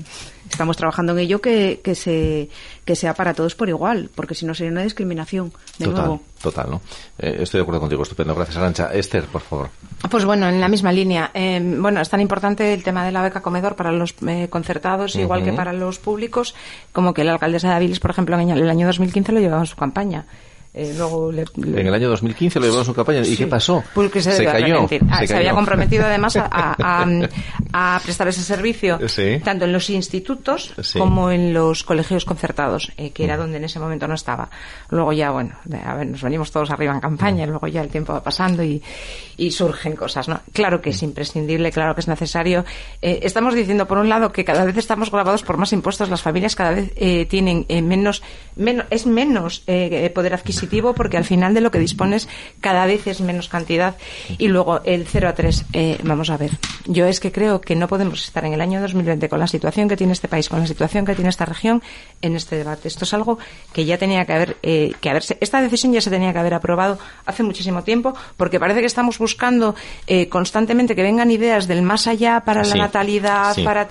estamos 0.49 0.75
trabajando 0.75 1.13
en 1.13 1.19
ello 1.19 1.39
que, 1.39 1.81
que, 1.83 1.93
se, 1.93 2.49
que 2.83 2.95
sea 2.95 3.13
para 3.13 3.33
todos 3.33 3.53
por 3.53 3.69
igual, 3.69 4.09
porque 4.15 4.33
si 4.33 4.45
no 4.45 4.55
sería 4.55 4.71
una 4.71 4.83
discriminación. 4.83 5.53
De 5.77 5.85
total, 5.85 6.05
nuevo. 6.05 6.23
Total, 6.43 6.69
¿no? 6.69 6.81
Eh, 7.17 7.37
estoy 7.39 7.57
de 7.57 7.63
acuerdo 7.63 7.79
contigo, 7.79 8.03
estupendo. 8.03 8.35
Gracias, 8.35 8.57
Arancha. 8.57 8.93
Esther, 8.93 9.23
por 9.25 9.41
favor. 9.41 9.69
Pues 10.11 10.25
bueno, 10.25 10.47
en 10.47 10.59
la 10.61 10.67
misma 10.67 10.91
línea. 10.91 11.31
Eh, 11.33 11.59
bueno, 11.79 12.01
es 12.01 12.09
tan 12.09 12.21
importante 12.21 12.73
el 12.73 12.83
tema 12.83 13.03
de 13.05 13.11
la 13.11 13.23
beca 13.23 13.41
comedor 13.41 13.75
para 13.75 13.91
los 13.91 14.13
eh, 14.27 14.47
concertados, 14.49 15.15
igual 15.15 15.43
que 15.43 15.53
para 15.53 15.73
los 15.73 15.97
públicos, 15.97 16.53
como 16.91 17.13
que 17.13 17.23
la 17.23 17.31
alcaldesa 17.31 17.69
de 17.69 17.75
Aviles, 17.75 17.99
por 17.99 18.11
ejemplo, 18.11 18.37
en 18.37 18.49
el 18.51 18.69
año 18.69 18.85
2015 18.85 19.31
lo 19.31 19.39
llevaba 19.39 19.61
en 19.61 19.67
su 19.67 19.77
campaña. 19.77 20.25
Eh, 20.75 20.91
luego 20.97 21.31
En 21.31 21.85
el 21.85 21.93
año 21.93 22.09
2015 22.09 22.59
lo 22.59 22.65
llevó 22.65 22.79
en 22.79 22.85
su 22.85 22.95
campaña. 22.95 23.21
¿Y 23.23 23.37
qué 23.37 23.45
pasó? 23.45 23.83
Porque 23.93 24.23
se, 24.23 24.31
se 24.31 24.43
cayó. 24.43 24.87
Ah, 25.07 25.25
se, 25.25 25.35
había 25.35 25.53
comprometido 25.53 26.03
además 26.03 26.35
a, 26.35 27.99
prestar 28.03 28.27
ese 28.27 28.41
servicio 28.41 28.99
tanto 29.43 29.65
en 29.65 29.71
los 29.71 29.89
institutos 29.91 30.73
como 30.97 31.29
en 31.29 31.53
los 31.53 31.83
colegios 31.83 32.25
concertados, 32.25 32.91
eh, 32.97 33.11
que 33.11 33.23
era 33.23 33.35
mm. 33.35 33.39
donde 33.39 33.57
en 33.57 33.65
ese 33.65 33.79
momento 33.79 34.07
no 34.07 34.15
estaba. 34.15 34.49
Luego 34.89 35.13
ya, 35.13 35.29
bueno, 35.29 35.55
a 35.85 35.93
ver, 35.93 36.07
nos 36.07 36.23
venimos 36.23 36.51
todos 36.51 36.71
arriba 36.71 36.93
en 36.93 36.99
campaña, 36.99 37.43
y 37.43 37.47
luego 37.47 37.67
ya 37.67 37.81
el 37.81 37.89
tiempo 37.89 38.13
va 38.13 38.23
pasando 38.23 38.63
y, 38.63 38.81
surgen 39.51 39.95
cosas, 39.95 40.27
¿no? 40.27 40.41
Claro 40.53 40.81
que 40.81 40.89
es 40.89 41.03
mm. 41.03 41.05
imprescindible, 41.05 41.71
claro 41.71 41.93
que 41.93 42.01
es 42.01 42.07
necesario. 42.07 42.65
Eh, 42.99 43.19
estamos 43.21 43.53
diciendo, 43.53 43.87
por 43.87 43.99
un 43.99 44.09
lado, 44.09 44.31
que 44.31 44.43
cada 44.43 44.65
vez 44.65 44.77
estamos 44.77 45.11
grabados 45.11 45.43
por 45.43 45.57
más 45.57 45.71
impuestos, 45.71 46.09
las 46.09 46.23
familias 46.23 46.55
cada 46.55 46.71
vez 46.71 46.91
tienen 47.27 47.67
menos, 47.83 48.23
menos, 48.55 48.87
es 48.89 49.05
menos 49.05 49.63
poder 50.13 50.33
adquisitivo 50.33 50.62
porque 50.93 51.17
al 51.17 51.25
final 51.25 51.53
de 51.53 51.61
lo 51.61 51.71
que 51.71 51.79
dispones 51.79 52.27
cada 52.61 52.85
vez 52.85 53.07
es 53.07 53.21
menos 53.21 53.49
cantidad. 53.49 53.95
Y 54.37 54.47
luego 54.47 54.81
el 54.83 55.05
0 55.07 55.29
a 55.29 55.33
3, 55.33 55.65
eh, 55.73 55.97
vamos 56.03 56.29
a 56.29 56.37
ver, 56.37 56.51
yo 56.85 57.05
es 57.05 57.19
que 57.19 57.31
creo 57.31 57.61
que 57.61 57.75
no 57.75 57.87
podemos 57.87 58.23
estar 58.23 58.45
en 58.45 58.53
el 58.53 58.61
año 58.61 58.81
2020 58.81 59.29
con 59.29 59.39
la 59.39 59.47
situación 59.47 59.87
que 59.87 59.97
tiene 59.97 60.13
este 60.13 60.27
país, 60.27 60.49
con 60.49 60.59
la 60.59 60.67
situación 60.67 61.05
que 61.05 61.15
tiene 61.15 61.29
esta 61.29 61.45
región 61.45 61.81
en 62.21 62.35
este 62.35 62.57
debate. 62.57 62.87
Esto 62.87 63.05
es 63.05 63.13
algo 63.13 63.37
que 63.73 63.85
ya 63.85 63.97
tenía 63.97 64.25
que 64.25 64.33
haber, 64.33 64.57
eh, 64.63 64.93
que 64.99 65.09
haberse, 65.09 65.37
esta 65.41 65.61
decisión 65.61 65.93
ya 65.93 66.01
se 66.01 66.09
tenía 66.09 66.33
que 66.33 66.39
haber 66.39 66.53
aprobado 66.53 66.99
hace 67.25 67.43
muchísimo 67.43 67.83
tiempo 67.83 68.13
porque 68.37 68.59
parece 68.59 68.79
que 68.79 68.85
estamos 68.85 69.17
buscando 69.17 69.75
eh, 70.07 70.29
constantemente 70.29 70.95
que 70.95 71.03
vengan 71.03 71.31
ideas 71.31 71.67
del 71.67 71.81
más 71.81 72.07
allá 72.07 72.41
para 72.45 72.63
la 72.63 72.75
natalidad, 72.75 73.55
para... 73.63 73.87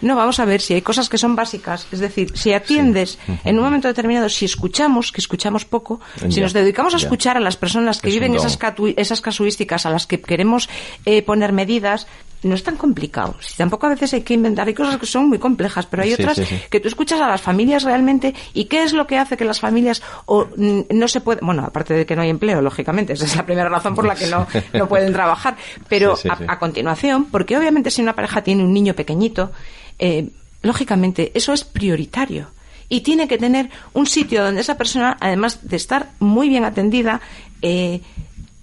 No, 0.00 0.16
vamos 0.16 0.40
a 0.40 0.44
ver 0.44 0.60
si 0.60 0.74
hay 0.74 0.82
cosas 0.82 1.08
que 1.08 1.18
son 1.18 1.36
básicas. 1.36 1.86
Es 1.92 2.00
decir, 2.00 2.32
si 2.34 2.52
atiendes 2.52 3.18
en 3.44 3.58
un 3.58 3.64
momento 3.64 3.88
determinado, 3.88 4.28
si 4.28 4.44
escuchamos, 4.44 5.12
que 5.12 5.20
escuchamos 5.20 5.64
poco, 5.64 6.00
si 6.28 6.40
nos 6.40 6.52
dedicamos 6.52 6.94
a 6.94 6.96
escuchar 6.96 7.36
a 7.36 7.40
las 7.40 7.56
personas 7.56 8.00
que 8.00 8.10
viven 8.10 8.34
esas, 8.34 8.58
esas 8.96 9.20
casuísticas 9.20 9.86
a 9.86 9.90
las 9.90 10.06
que 10.06 10.20
queremos 10.20 10.68
eh, 11.04 11.22
poner 11.22 11.52
medidas, 11.52 12.06
no 12.42 12.54
es 12.54 12.62
tan 12.62 12.76
complicado. 12.76 13.36
Si 13.40 13.56
tampoco 13.56 13.86
a 13.86 13.90
veces 13.90 14.14
hay 14.14 14.22
que 14.22 14.34
inventar. 14.34 14.66
Hay 14.66 14.74
cosas 14.74 14.96
que 14.98 15.06
son 15.06 15.28
muy 15.28 15.38
complejas, 15.38 15.86
pero 15.86 16.02
hay 16.02 16.14
otras 16.14 16.40
que 16.70 16.80
tú 16.80 16.88
escuchas 16.88 17.20
a 17.20 17.28
las 17.28 17.40
familias 17.40 17.82
realmente 17.82 18.34
y 18.54 18.64
qué 18.64 18.82
es 18.82 18.92
lo 18.92 19.06
que 19.06 19.18
hace 19.18 19.36
que 19.36 19.44
las 19.44 19.60
familias 19.60 20.02
o, 20.26 20.48
no 20.56 21.08
se 21.08 21.20
pueden. 21.20 21.44
Bueno, 21.44 21.64
aparte 21.64 21.94
de 21.94 22.06
que 22.06 22.16
no 22.16 22.22
hay 22.22 22.30
empleo, 22.30 22.62
lógicamente, 22.62 23.12
esa 23.12 23.24
es 23.24 23.36
la 23.36 23.44
primera 23.44 23.68
razón 23.68 23.94
por 23.94 24.06
la 24.06 24.14
que 24.14 24.26
no, 24.26 24.46
no 24.72 24.88
pueden 24.88 25.12
trabajar. 25.12 25.56
Pero 25.88 26.16
a, 26.46 26.58
continuación, 26.58 27.26
porque 27.26 27.56
obviamente 27.56 27.90
si 27.90 28.02
una 28.02 28.14
pareja 28.14 28.42
tiene 28.42 28.62
un 28.62 28.72
niño 28.72 28.94
pequeñito, 28.94 29.52
eh, 29.98 30.28
lógicamente 30.62 31.32
eso 31.34 31.52
es 31.52 31.64
prioritario 31.64 32.48
y 32.90 33.00
tiene 33.00 33.26
que 33.28 33.38
tener 33.38 33.70
un 33.94 34.06
sitio 34.06 34.44
donde 34.44 34.60
esa 34.60 34.76
persona, 34.76 35.16
además 35.20 35.60
de 35.62 35.76
estar 35.76 36.10
muy 36.18 36.50
bien 36.50 36.64
atendida, 36.64 37.22
eh, 37.62 38.02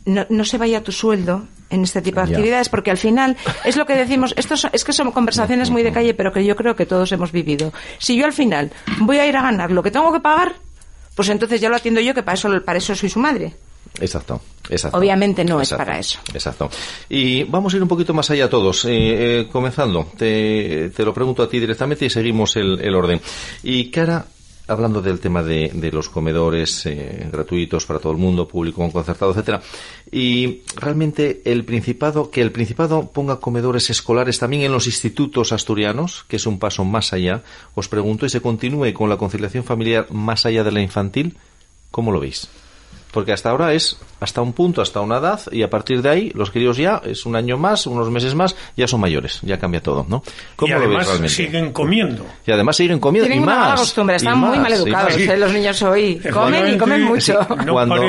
no, 0.05 0.45
se 0.45 0.57
vaya 0.57 0.79
a 0.79 0.83
tu 0.83 0.91
sueldo 0.91 1.47
en 1.69 1.83
este 1.83 2.01
tipo 2.01 2.21
de 2.21 2.27
actividades, 2.27 2.69
porque 2.69 2.91
al 2.91 2.97
final 2.97 3.35
es 3.65 3.75
lo 3.75 3.85
que 3.85 3.95
decimos, 3.95 4.33
esto 4.37 4.55
es 4.71 4.83
que 4.85 4.93
son 4.93 5.11
conversaciones 5.11 5.69
muy 5.69 5.81
de 5.81 5.91
calle, 5.91 6.13
pero 6.13 6.31
que 6.31 6.45
yo 6.45 6.55
creo 6.55 6.75
que 6.75 6.85
todos 6.85 7.11
hemos 7.11 7.31
vivido. 7.31 7.73
Si 7.97 8.15
yo 8.15 8.25
al 8.25 8.33
final 8.33 8.71
voy 8.99 9.17
a 9.17 9.27
ir 9.27 9.35
a 9.35 9.41
ganar 9.41 9.71
lo 9.71 9.81
que 9.81 9.91
tengo 9.91 10.13
que 10.13 10.19
pagar, 10.19 10.53
pues 11.15 11.29
entonces 11.29 11.59
ya 11.59 11.69
lo 11.69 11.75
atiendo 11.75 11.99
yo, 11.99 12.13
que 12.13 12.23
para 12.23 12.35
eso, 12.35 12.49
para 12.63 12.77
eso 12.77 12.95
soy 12.95 13.09
su 13.09 13.19
madre. 13.19 13.55
Exacto, 13.99 14.41
exacto. 14.69 14.97
Obviamente 14.97 15.43
no 15.43 15.59
es 15.61 15.73
para 15.73 15.99
eso. 15.99 16.19
Exacto. 16.33 16.69
Y 17.09 17.43
vamos 17.43 17.73
a 17.73 17.77
ir 17.77 17.83
un 17.83 17.89
poquito 17.89 18.13
más 18.13 18.29
allá 18.29 18.49
todos. 18.49 18.85
Eh, 18.85 18.89
eh, 19.39 19.47
comenzando, 19.51 20.11
te, 20.17 20.91
lo 20.97 21.13
pregunto 21.13 21.43
a 21.43 21.49
ti 21.49 21.59
directamente 21.59 22.05
y 22.05 22.09
seguimos 22.09 22.55
el, 22.55 22.95
orden. 22.95 23.19
Y 23.63 23.89
cara 23.89 24.25
hablando 24.67 25.01
del 25.01 25.21
tema 25.21 25.41
de, 25.41 25.89
los 25.93 26.09
comedores 26.09 26.85
eh, 26.85 27.29
gratuitos 27.31 27.85
para 27.85 27.99
todo 27.99 28.11
el 28.11 28.17
mundo, 28.17 28.47
público, 28.47 28.87
concertado, 28.91 29.31
etcétera, 29.31 29.61
y 30.11 30.63
realmente 30.75 31.41
el 31.45 31.63
Principado, 31.63 32.29
que 32.29 32.41
el 32.41 32.51
Principado 32.51 33.09
ponga 33.13 33.39
comedores 33.39 33.89
escolares 33.89 34.39
también 34.39 34.63
en 34.63 34.73
los 34.73 34.85
institutos 34.85 35.53
asturianos, 35.53 36.25
que 36.27 36.35
es 36.35 36.45
un 36.45 36.59
paso 36.59 36.83
más 36.83 37.13
allá, 37.13 37.43
os 37.75 37.87
pregunto, 37.87 38.25
y 38.25 38.29
se 38.29 38.41
continúe 38.41 38.91
con 38.91 39.09
la 39.09 39.15
conciliación 39.15 39.63
familiar 39.63 40.11
más 40.11 40.45
allá 40.45 40.65
de 40.65 40.71
la 40.73 40.81
infantil, 40.81 41.37
¿cómo 41.89 42.11
lo 42.11 42.19
veis? 42.19 42.49
Porque 43.17 43.33
hasta 43.33 43.49
ahora 43.49 43.73
es 43.73 43.97
hasta 44.19 44.43
un 44.43 44.53
punto, 44.53 44.79
hasta 44.79 45.01
una 45.01 45.17
edad, 45.17 45.41
y 45.51 45.63
a 45.63 45.71
partir 45.71 46.03
de 46.03 46.09
ahí 46.09 46.31
los 46.35 46.51
críos 46.51 46.77
ya 46.77 47.01
es 47.03 47.25
un 47.25 47.35
año 47.35 47.57
más, 47.57 47.87
unos 47.87 48.11
meses 48.11 48.35
más, 48.35 48.55
ya 48.75 48.85
son 48.85 48.99
mayores, 48.99 49.39
ya 49.41 49.57
cambia 49.57 49.81
todo, 49.81 50.05
¿no? 50.07 50.21
¿Cómo 50.55 50.69
y 50.69 50.73
además 50.75 51.07
siguen 51.25 51.73
comiendo. 51.73 52.27
Y 52.45 52.51
además 52.51 52.75
siguen 52.75 52.99
comiendo 52.99 53.25
Tienen 53.25 53.41
y 53.41 53.47
una 53.47 53.55
más. 53.55 53.69
Mala 53.69 53.79
costumbre, 53.79 54.15
están 54.17 54.37
muy 54.37 54.59
mal 54.59 54.71
educados 54.71 55.17
¿eh? 55.17 55.35
los 55.35 55.51
niños 55.51 55.81
hoy. 55.81 56.21
Comen 56.31 56.75
y 56.75 56.77
comen 56.77 57.01
mucho. 57.05 57.39
cuando, 57.71 58.03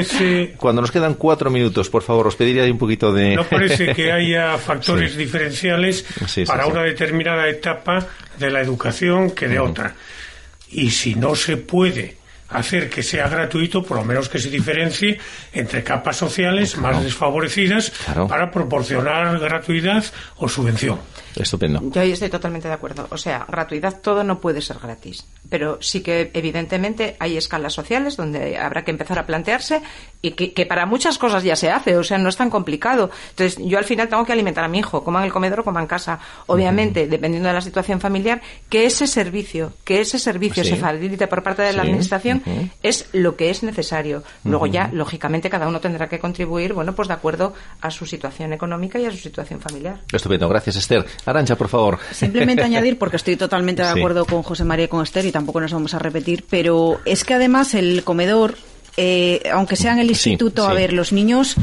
cuando 0.59 0.83
nos 0.83 0.91
quedan 0.91 1.15
cuatro 1.15 1.49
minutos, 1.49 1.89
por 1.89 2.03
favor, 2.03 2.27
os 2.27 2.37
pediría 2.37 2.65
un 2.65 2.77
poquito 2.77 3.11
de... 3.11 3.35
No 3.35 3.45
parece 3.45 3.95
que 3.95 4.13
haya 4.13 4.59
factores 4.59 5.17
diferenciales 5.17 6.05
para 6.47 6.67
una 6.67 6.83
determinada 6.83 7.49
etapa 7.49 8.07
de 8.39 8.51
la 8.51 8.61
educación 8.61 9.31
que 9.31 9.49
de 9.49 9.59
otra. 9.59 9.95
Y 10.71 10.91
si 10.91 11.15
no 11.15 11.35
se 11.35 11.57
puede 11.57 12.19
hacer 12.49 12.89
que 12.89 13.03
sea 13.03 13.29
gratuito, 13.29 13.83
por 13.83 13.97
lo 13.99 14.05
menos 14.05 14.29
que 14.29 14.39
se 14.39 14.51
diferencie 14.51 15.19
entre 15.53 15.83
capas 15.83 16.17
sociales 16.17 16.77
más 16.77 17.03
desfavorecidas 17.03 17.93
para 18.29 18.51
proporcionar 18.51 19.39
gratuidad 19.39 20.05
o 20.37 20.49
subvención. 20.49 20.99
Estupendo. 21.37 21.81
Yo 21.91 22.01
ahí 22.01 22.13
estoy 22.13 22.29
totalmente 22.29 22.69
de 22.69 22.75
acuerdo. 22.75 23.07
O 23.11 23.19
sea, 23.19 23.47
gratuidad 23.49 24.01
todo 24.01 24.25
no 24.25 24.41
puede 24.41 24.61
ser 24.61 24.79
gratis. 24.79 25.27
Pero 25.49 25.79
sí 25.81 26.03
que, 26.03 26.31
evidentemente, 26.35 27.17
hay 27.19 27.37
escalas 27.37 27.73
sociales 27.73 28.17
donde 28.17 28.59
habrá 28.59 28.85
que 28.85 28.91
empezar 28.91 29.19
a 29.19 29.27
plantearse 29.27 29.83
y 30.21 30.33
que, 30.33 30.67
para 30.67 30.87
muchas 30.87 31.19
cosas 31.19 31.43
ya 31.43 31.57
se 31.57 31.71
hace. 31.71 31.97
O 31.97 32.05
sea, 32.05 32.19
no 32.19 32.29
es 32.29 32.37
tan 32.37 32.51
complicado. 32.51 33.11
Entonces, 33.31 33.59
yo 33.65 33.79
al 33.79 33.85
final 33.85 34.09
tengo 34.09 34.25
que 34.25 34.33
alimentar 34.33 34.65
a 34.65 34.69
mi 34.69 34.79
hijo, 34.79 35.05
coma 35.05 35.21
en 35.21 35.27
el 35.27 35.33
comedor 35.33 35.61
o 35.61 35.65
coma 35.65 35.81
en 35.81 35.87
casa. 35.87 36.19
Obviamente, 36.47 37.07
dependiendo 37.07 37.49
de 37.49 37.55
la 37.55 37.61
situación 37.61 38.01
familiar, 38.01 38.43
que 38.69 38.87
ese 38.87 39.07
servicio, 39.07 39.73
que 39.85 40.01
ese 40.01 40.19
servicio 40.19 40.65
se 40.65 40.77
facilite 40.77 41.27
por 41.27 41.43
parte 41.43 41.63
de 41.63 41.73
la 41.73 41.83
Administración 41.83 42.43
es 42.83 43.09
lo 43.13 43.37
que 43.37 43.51
es 43.51 43.63
necesario. 43.63 44.23
Luego 44.45 44.67
ya, 44.67 44.91
lógicamente, 44.93 45.49
cada 45.51 45.69
uno 45.69 45.81
tendrá 45.81 46.09
que 46.09 46.19
contribuir, 46.19 46.73
bueno, 46.73 46.95
pues 46.95 47.09
de 47.09 47.15
acuerdo 47.15 47.55
a 47.81 47.91
su 47.91 48.07
situación 48.07 48.53
económica 48.53 48.99
y 48.99 49.07
a 49.07 49.11
su 49.11 49.19
situación 49.19 49.61
familiar. 49.61 50.01
Estupendo, 50.13 50.49
gracias 50.49 50.77
Esther. 50.77 51.07
Arancha, 51.25 51.57
por 51.57 51.69
favor. 51.69 51.99
Simplemente 52.13 52.63
añadir, 52.65 52.99
porque 52.99 53.17
estoy 53.17 53.37
totalmente 53.37 53.83
de 53.83 53.89
acuerdo 53.89 54.25
con 54.25 54.43
José 54.43 54.65
María 54.65 54.87
y 54.87 54.89
con 54.89 55.03
Esther 55.03 55.27
y 55.27 55.33
tampoco 55.33 55.61
nos 55.61 55.73
vamos 55.73 55.95
a 55.95 55.99
repetir, 55.99 56.45
pero 56.49 57.01
es 57.05 57.25
que 57.25 57.35
además 57.35 57.75
el 57.75 58.05
comedor 58.05 58.57
eh, 59.01 59.43
aunque 59.53 59.77
sea 59.77 59.93
en 59.93 60.01
el 60.01 60.11
instituto, 60.11 60.67
a 60.67 60.75
ver, 60.75 60.93
los 60.93 61.13
niños 61.13 61.55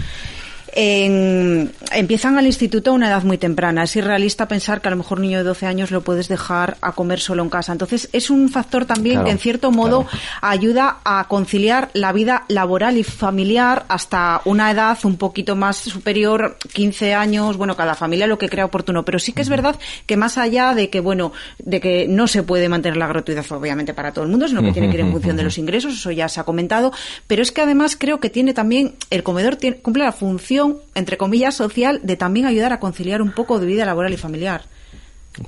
empiezan 0.76 2.38
al 2.38 2.46
instituto 2.46 2.92
a 2.92 2.94
una 2.94 3.08
edad 3.08 3.24
muy 3.24 3.38
temprana. 3.38 3.84
Es 3.84 3.96
irrealista 3.96 4.48
pensar 4.48 4.82
que 4.82 4.90
a 4.90 4.92
lo 4.92 4.98
mejor 4.98 5.20
un 5.20 5.24
niño 5.24 5.38
de 5.38 5.46
12 5.46 5.66
años 5.66 5.92
lo 5.92 6.02
puedes 6.02 6.28
dejar 6.28 6.78
a 6.82 6.92
comer 6.92 7.20
solo 7.20 7.44
en 7.44 7.50
casa. 7.50 7.72
Entonces, 7.72 8.10
es 8.12 8.30
un 8.30 8.50
factor 8.50 8.86
también 8.86 9.24
que, 9.24 9.32
en 9.32 9.40
cierto 9.40 9.72
modo, 9.72 10.06
ayuda 10.42 10.98
a 11.06 11.28
conciliar 11.28 11.90
la 11.94 12.12
vida 12.12 12.44
laboral 12.50 12.98
y 12.98 13.04
familiar 13.04 13.86
hasta 13.88 14.42
una 14.46 14.70
edad 14.70 14.98
un 15.04 15.16
poquito 15.16 15.56
más 15.56 15.78
superior, 15.78 16.58
15 16.74 17.14
años. 17.14 17.56
Bueno, 17.58 17.78
cada 17.78 17.96
familia 17.96 18.28
lo 18.28 18.38
que 18.38 18.50
crea 18.50 18.66
oportuno. 18.66 19.06
Pero 19.06 19.20
sí 19.20 19.32
que 19.32 19.42
es 19.42 19.50
verdad 19.50 19.80
que 20.06 20.18
más 20.18 20.38
allá 20.38 20.74
de 20.74 20.90
que, 20.90 21.00
bueno, 21.00 21.32
de 21.60 21.80
que 21.80 22.08
no 22.08 22.28
se 22.28 22.44
puede 22.44 22.68
mantener 22.68 22.98
la 22.98 23.08
gratuidad, 23.08 23.46
obviamente, 23.52 23.94
para 23.94 24.12
todo 24.12 24.26
el 24.26 24.32
mundo, 24.32 24.48
sino 24.48 24.62
que 24.62 24.74
tiene 24.74 24.90
que 24.90 24.96
ir 24.96 25.02
en 25.02 25.12
función 25.12 25.38
de 25.38 25.44
los 25.44 25.58
ingresos, 25.58 25.94
eso 25.94 26.12
ya 26.12 26.28
se 26.28 26.42
ha 26.42 26.44
comentado. 26.44 26.92
Pero 27.28 27.42
es 27.42 27.54
que 27.54 27.62
además 27.62 27.96
creo 27.98 28.20
que 28.20 28.30
tiene 28.30 28.54
también, 28.54 28.96
el 29.10 29.24
comedor 29.24 29.58
cumple 29.82 30.04
la 30.04 30.12
función 30.12 30.64
entre 30.93 31.18
comillas, 31.18 31.55
social 31.55 31.99
de 32.03 32.16
también 32.16 32.45
ayudar 32.45 32.74
a 32.74 32.80
conciliar 32.80 33.22
un 33.22 33.32
poco 33.32 33.59
de 33.59 33.66
vida 33.66 33.86
laboral 33.86 34.13
y 34.13 34.18
familiar. 34.18 34.63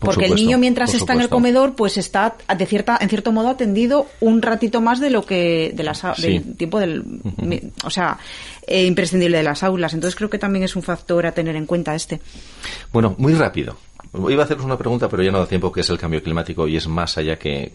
Porque 0.01 0.25
el 0.25 0.35
niño 0.35 0.57
mientras 0.57 0.93
está 0.93 1.13
en 1.13 1.21
el 1.21 1.29
comedor, 1.29 1.75
pues 1.75 1.97
está 1.97 2.35
de 2.55 2.65
cierta, 2.65 2.97
en 2.99 3.07
cierto 3.07 3.31
modo 3.31 3.49
atendido 3.49 4.07
un 4.19 4.41
ratito 4.41 4.81
más 4.81 4.99
de 4.99 5.09
lo 5.09 5.25
que 5.25 5.71
de 5.73 5.83
las, 5.83 6.03
del 6.21 6.57
tiempo 6.57 6.79
del, 6.79 7.03
o 7.85 7.89
sea, 7.89 8.17
eh, 8.65 8.85
imprescindible 8.85 9.37
de 9.37 9.43
las 9.43 9.63
aulas. 9.63 9.93
Entonces 9.93 10.15
creo 10.15 10.29
que 10.29 10.39
también 10.39 10.63
es 10.63 10.75
un 10.75 10.83
factor 10.83 11.25
a 11.25 11.31
tener 11.31 11.55
en 11.55 11.65
cuenta 11.65 11.95
este. 11.95 12.19
Bueno, 12.91 13.15
muy 13.17 13.33
rápido. 13.33 13.77
Iba 14.13 14.43
a 14.43 14.45
haceros 14.45 14.65
una 14.65 14.77
pregunta, 14.77 15.09
pero 15.09 15.23
ya 15.23 15.31
no 15.31 15.39
da 15.39 15.45
tiempo, 15.45 15.71
que 15.71 15.81
es 15.81 15.89
el 15.89 15.97
cambio 15.97 16.21
climático 16.21 16.67
y 16.67 16.77
es 16.77 16.87
más 16.87 17.17
allá 17.17 17.37
que, 17.37 17.71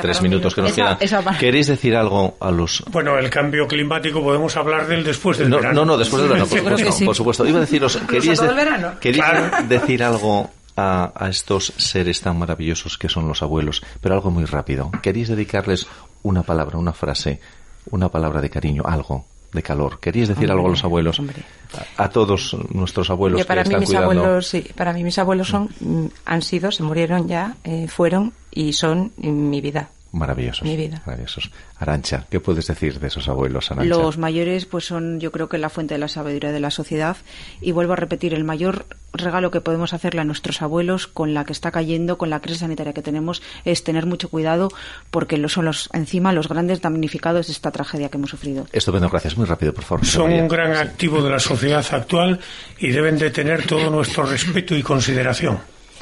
tres 0.00 0.22
minutos 0.22 0.54
que 0.54 0.62
nos 0.62 0.72
quedan. 0.72 0.98
¿Queréis 1.38 1.66
decir 1.66 1.96
algo 1.96 2.36
a 2.40 2.50
los...? 2.50 2.84
Bueno, 2.90 3.18
el 3.18 3.30
cambio 3.30 3.66
climático 3.66 4.22
podemos 4.22 4.56
hablar 4.56 4.86
del 4.86 5.04
después 5.04 5.38
del 5.38 5.50
no, 5.50 5.56
verano. 5.56 5.80
No, 5.80 5.84
no, 5.84 5.96
después 5.98 6.22
del 6.22 6.32
verano, 6.32 6.48
por 6.48 6.58
supuesto. 6.58 7.04
Por 7.04 7.16
supuesto. 7.16 7.46
Iba 7.46 7.58
a 7.58 7.60
deciros, 7.60 7.98
¿queréis, 8.08 8.40
decir 9.68 10.02
algo 10.02 10.50
a, 10.76 11.12
a, 11.14 11.28
estos 11.28 11.72
seres 11.76 12.20
tan 12.20 12.38
maravillosos 12.38 12.98
que 12.98 13.08
son 13.08 13.28
los 13.28 13.42
abuelos? 13.42 13.82
Pero 14.00 14.14
algo 14.14 14.30
muy 14.30 14.44
rápido. 14.44 14.90
¿Queréis 15.02 15.28
dedicarles 15.28 15.86
una 16.22 16.42
palabra, 16.42 16.78
una 16.78 16.92
frase, 16.92 17.40
una 17.90 18.08
palabra 18.08 18.40
de 18.40 18.50
cariño, 18.50 18.82
algo? 18.86 19.26
De 19.52 19.62
calor. 19.62 19.98
¿Querías 20.00 20.28
decir 20.28 20.50
algo 20.50 20.66
a 20.66 20.70
los 20.70 20.84
abuelos? 20.84 21.20
A, 21.96 22.08
todos 22.08 22.56
nuestros 22.70 23.10
abuelos 23.10 23.44
para 23.44 23.62
que 23.62 23.70
mí 23.70 23.74
están 23.74 23.80
mis 23.80 23.94
abuelos, 23.94 24.46
sí, 24.46 24.64
para 24.74 24.92
mí 24.92 25.04
mis 25.04 25.18
abuelos 25.18 25.48
son, 25.48 25.68
mm, 25.80 26.06
han 26.24 26.42
sido, 26.42 26.70
se 26.70 26.82
murieron 26.82 27.28
ya, 27.28 27.56
eh, 27.64 27.88
fueron 27.88 28.32
y 28.50 28.72
son 28.72 29.12
mi 29.18 29.60
vida. 29.60 29.90
Maravillosos. 30.12 30.62
Mi 30.62 30.76
vida. 30.76 31.02
Maravillosos. 31.06 31.50
Arancha, 31.78 32.26
¿qué 32.28 32.40
puedes 32.40 32.66
decir 32.66 32.98
de 32.98 33.06
esos 33.06 33.28
abuelos, 33.28 33.70
Arancha? 33.70 33.88
Los 33.88 34.18
mayores, 34.18 34.66
pues 34.66 34.84
son, 34.84 35.20
yo 35.20 35.30
creo 35.30 35.48
que 35.48 35.58
la 35.58 35.70
fuente 35.70 35.94
de 35.94 35.98
la 35.98 36.08
sabiduría 36.08 36.50
de 36.50 36.60
la 36.60 36.70
sociedad. 36.70 37.16
Y 37.60 37.72
vuelvo 37.72 37.92
a 37.92 37.96
repetir, 37.96 38.34
el 38.34 38.44
mayor 38.44 38.86
regalo 39.12 39.50
que 39.50 39.60
podemos 39.60 39.92
hacerle 39.92 40.20
a 40.20 40.24
nuestros 40.24 40.62
abuelos 40.62 41.06
con 41.06 41.34
la 41.34 41.44
que 41.44 41.52
está 41.52 41.70
cayendo, 41.70 42.18
con 42.18 42.30
la 42.30 42.40
crisis 42.40 42.60
sanitaria 42.60 42.92
que 42.92 43.02
tenemos, 43.02 43.42
es 43.64 43.84
tener 43.84 44.06
mucho 44.06 44.28
cuidado 44.28 44.68
porque 45.10 45.48
son 45.48 45.64
los, 45.64 45.88
encima 45.92 46.32
los 46.32 46.48
grandes 46.48 46.80
damnificados 46.80 47.46
de 47.46 47.52
esta 47.52 47.70
tragedia 47.70 48.08
que 48.08 48.16
hemos 48.16 48.30
sufrido. 48.30 48.66
Estupendo, 48.72 49.08
gracias. 49.08 49.36
Muy 49.36 49.46
rápido, 49.46 49.72
por 49.72 49.84
favor. 49.84 50.04
Son 50.04 50.32
un 50.32 50.48
gran 50.48 50.74
activo 50.74 51.22
de 51.22 51.30
la 51.30 51.38
sociedad 51.38 51.84
actual 51.90 52.40
y 52.78 52.90
deben 52.90 53.18
de 53.18 53.30
tener 53.30 53.66
todo 53.66 53.90
nuestro 53.90 54.26
respeto 54.26 54.74
y 54.76 54.82
consideración. 54.82 55.58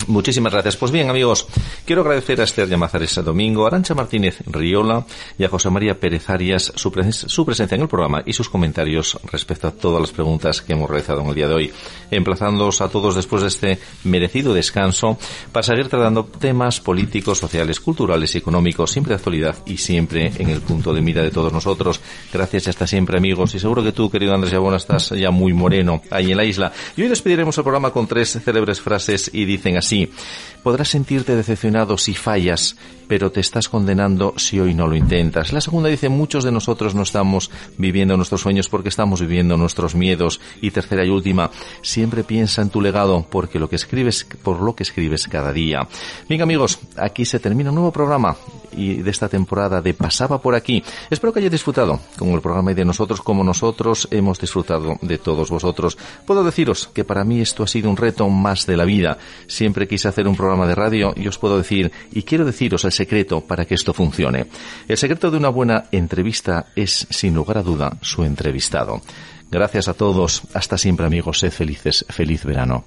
Muchísimas 0.06 0.52
gracias. 0.52 0.76
Pues 0.76 0.92
bien, 0.92 1.10
amigos, 1.10 1.46
quiero 1.84 2.02
agradecer 2.02 2.40
a 2.40 2.44
Esther 2.44 2.68
Llamazares 2.68 3.16
Domingo, 3.16 3.64
a 3.64 3.68
Arancha 3.68 3.94
Martínez 3.94 4.38
Riola 4.46 5.04
y 5.36 5.44
a 5.44 5.48
José 5.48 5.68
María 5.70 5.98
Pérez 5.98 6.30
Arias 6.30 6.72
su, 6.76 6.92
presencia 6.92 7.74
en 7.74 7.82
el 7.82 7.88
programa 7.88 8.22
y 8.24 8.32
sus 8.32 8.48
comentarios 8.48 9.18
respecto 9.30 9.68
a 9.68 9.72
todas 9.72 10.00
las 10.00 10.12
preguntas 10.12 10.62
que 10.62 10.72
hemos 10.72 10.88
realizado 10.88 11.20
en 11.20 11.26
el 11.26 11.34
día 11.34 11.48
de 11.48 11.54
hoy. 11.54 11.72
Emplazándoos 12.10 12.80
a 12.80 12.88
todos 12.88 13.16
después 13.16 13.42
de 13.42 13.48
este 13.48 13.78
merecido 14.04 14.54
descanso 14.54 15.18
para 15.52 15.64
seguir 15.64 15.88
tratando 15.88 16.24
temas 16.24 16.80
políticos, 16.80 17.38
sociales, 17.38 17.80
culturales 17.80 18.34
y 18.34 18.38
económicos, 18.38 18.92
siempre 18.92 19.10
de 19.10 19.16
actualidad 19.16 19.56
y 19.66 19.76
siempre 19.76 20.32
en 20.38 20.48
el 20.48 20.62
punto 20.62 20.94
de 20.94 21.02
mira 21.02 21.22
de 21.22 21.30
todos 21.30 21.52
nosotros. 21.52 22.00
Gracias 22.32 22.66
y 22.66 22.70
hasta 22.70 22.86
siempre, 22.86 23.18
amigos. 23.18 23.54
Y 23.54 23.58
seguro 23.58 23.82
que 23.82 23.92
tú, 23.92 24.10
querido 24.10 24.32
Andrés 24.32 24.52
Yabona, 24.52 24.76
estás 24.76 25.10
ya 25.10 25.30
muy 25.30 25.52
moreno 25.52 26.00
ahí 26.10 26.30
en 26.30 26.36
la 26.36 26.44
isla. 26.44 26.72
Y 26.96 27.02
hoy 27.02 27.08
despediremos 27.08 27.58
el 27.58 27.64
programa 27.64 27.90
con 27.90 28.06
tres 28.06 28.38
célebres 28.42 28.80
frases 28.80 29.30
y 29.34 29.44
dicen 29.44 29.76
así 29.76 29.87
Sí, 29.88 30.10
podrás 30.62 30.88
sentirte 30.90 31.34
decepcionado 31.34 31.96
si 31.96 32.12
fallas, 32.12 32.76
pero 33.08 33.32
te 33.32 33.40
estás 33.40 33.70
condenando 33.70 34.34
si 34.36 34.60
hoy 34.60 34.74
no 34.74 34.86
lo 34.86 34.94
intentas. 34.94 35.50
La 35.50 35.62
segunda 35.62 35.88
dice, 35.88 36.10
muchos 36.10 36.44
de 36.44 36.52
nosotros 36.52 36.94
no 36.94 37.04
estamos 37.04 37.50
viviendo 37.78 38.14
nuestros 38.14 38.42
sueños 38.42 38.68
porque 38.68 38.90
estamos 38.90 39.22
viviendo 39.22 39.56
nuestros 39.56 39.94
miedos. 39.94 40.42
Y 40.60 40.72
tercera 40.72 41.06
y 41.06 41.08
última, 41.08 41.50
siempre 41.80 42.22
piensa 42.22 42.60
en 42.60 42.68
tu 42.68 42.82
legado 42.82 43.26
porque 43.30 43.58
lo 43.58 43.70
que 43.70 43.76
escribes, 43.76 44.26
por 44.42 44.60
lo 44.60 44.76
que 44.76 44.82
escribes 44.82 45.26
cada 45.26 45.54
día. 45.54 45.88
Bien 46.28 46.42
amigos, 46.42 46.80
aquí 46.98 47.24
se 47.24 47.40
termina 47.40 47.70
un 47.70 47.76
nuevo 47.76 47.90
programa 47.90 48.36
y 48.72 49.02
de 49.02 49.10
esta 49.10 49.28
temporada 49.28 49.80
de 49.80 49.94
Pasaba 49.94 50.40
por 50.40 50.54
aquí. 50.54 50.82
Espero 51.10 51.32
que 51.32 51.40
hayáis 51.40 51.52
disfrutado 51.52 52.00
con 52.16 52.28
el 52.30 52.40
programa 52.40 52.72
y 52.72 52.74
de 52.74 52.84
nosotros 52.84 53.20
como 53.20 53.44
nosotros 53.44 54.08
hemos 54.10 54.38
disfrutado 54.38 54.96
de 55.02 55.18
todos 55.18 55.50
vosotros. 55.50 55.98
Puedo 56.24 56.44
deciros 56.44 56.88
que 56.92 57.04
para 57.04 57.24
mí 57.24 57.40
esto 57.40 57.62
ha 57.62 57.66
sido 57.66 57.90
un 57.90 57.96
reto 57.96 58.28
más 58.28 58.66
de 58.66 58.76
la 58.76 58.84
vida. 58.84 59.18
Siempre 59.46 59.88
quise 59.88 60.08
hacer 60.08 60.28
un 60.28 60.36
programa 60.36 60.66
de 60.66 60.74
radio 60.74 61.12
y 61.16 61.26
os 61.28 61.38
puedo 61.38 61.58
decir, 61.58 61.90
y 62.12 62.22
quiero 62.22 62.44
deciros 62.44 62.84
el 62.84 62.92
secreto 62.92 63.40
para 63.40 63.64
que 63.64 63.74
esto 63.74 63.92
funcione. 63.92 64.46
El 64.86 64.96
secreto 64.96 65.30
de 65.30 65.36
una 65.36 65.48
buena 65.48 65.84
entrevista 65.92 66.66
es, 66.76 67.06
sin 67.10 67.34
lugar 67.34 67.58
a 67.58 67.62
duda, 67.62 67.98
su 68.02 68.24
entrevistado. 68.24 69.00
Gracias 69.50 69.88
a 69.88 69.94
todos. 69.94 70.42
Hasta 70.54 70.76
siempre 70.76 71.06
amigos. 71.06 71.38
Sed 71.38 71.50
felices. 71.50 72.04
Feliz 72.08 72.44
verano. 72.44 72.84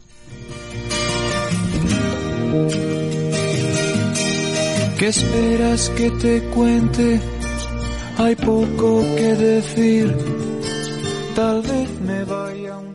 ¿Qué 5.02 5.08
esperas 5.08 5.90
que 5.98 6.12
te 6.12 6.44
cuente? 6.54 7.20
Hay 8.20 8.36
poco 8.36 9.02
que 9.16 9.36
decir. 9.36 10.16
Tal 11.36 11.64
vez 11.64 11.90
me 12.02 12.24
vaya 12.24 12.78
un. 12.78 12.91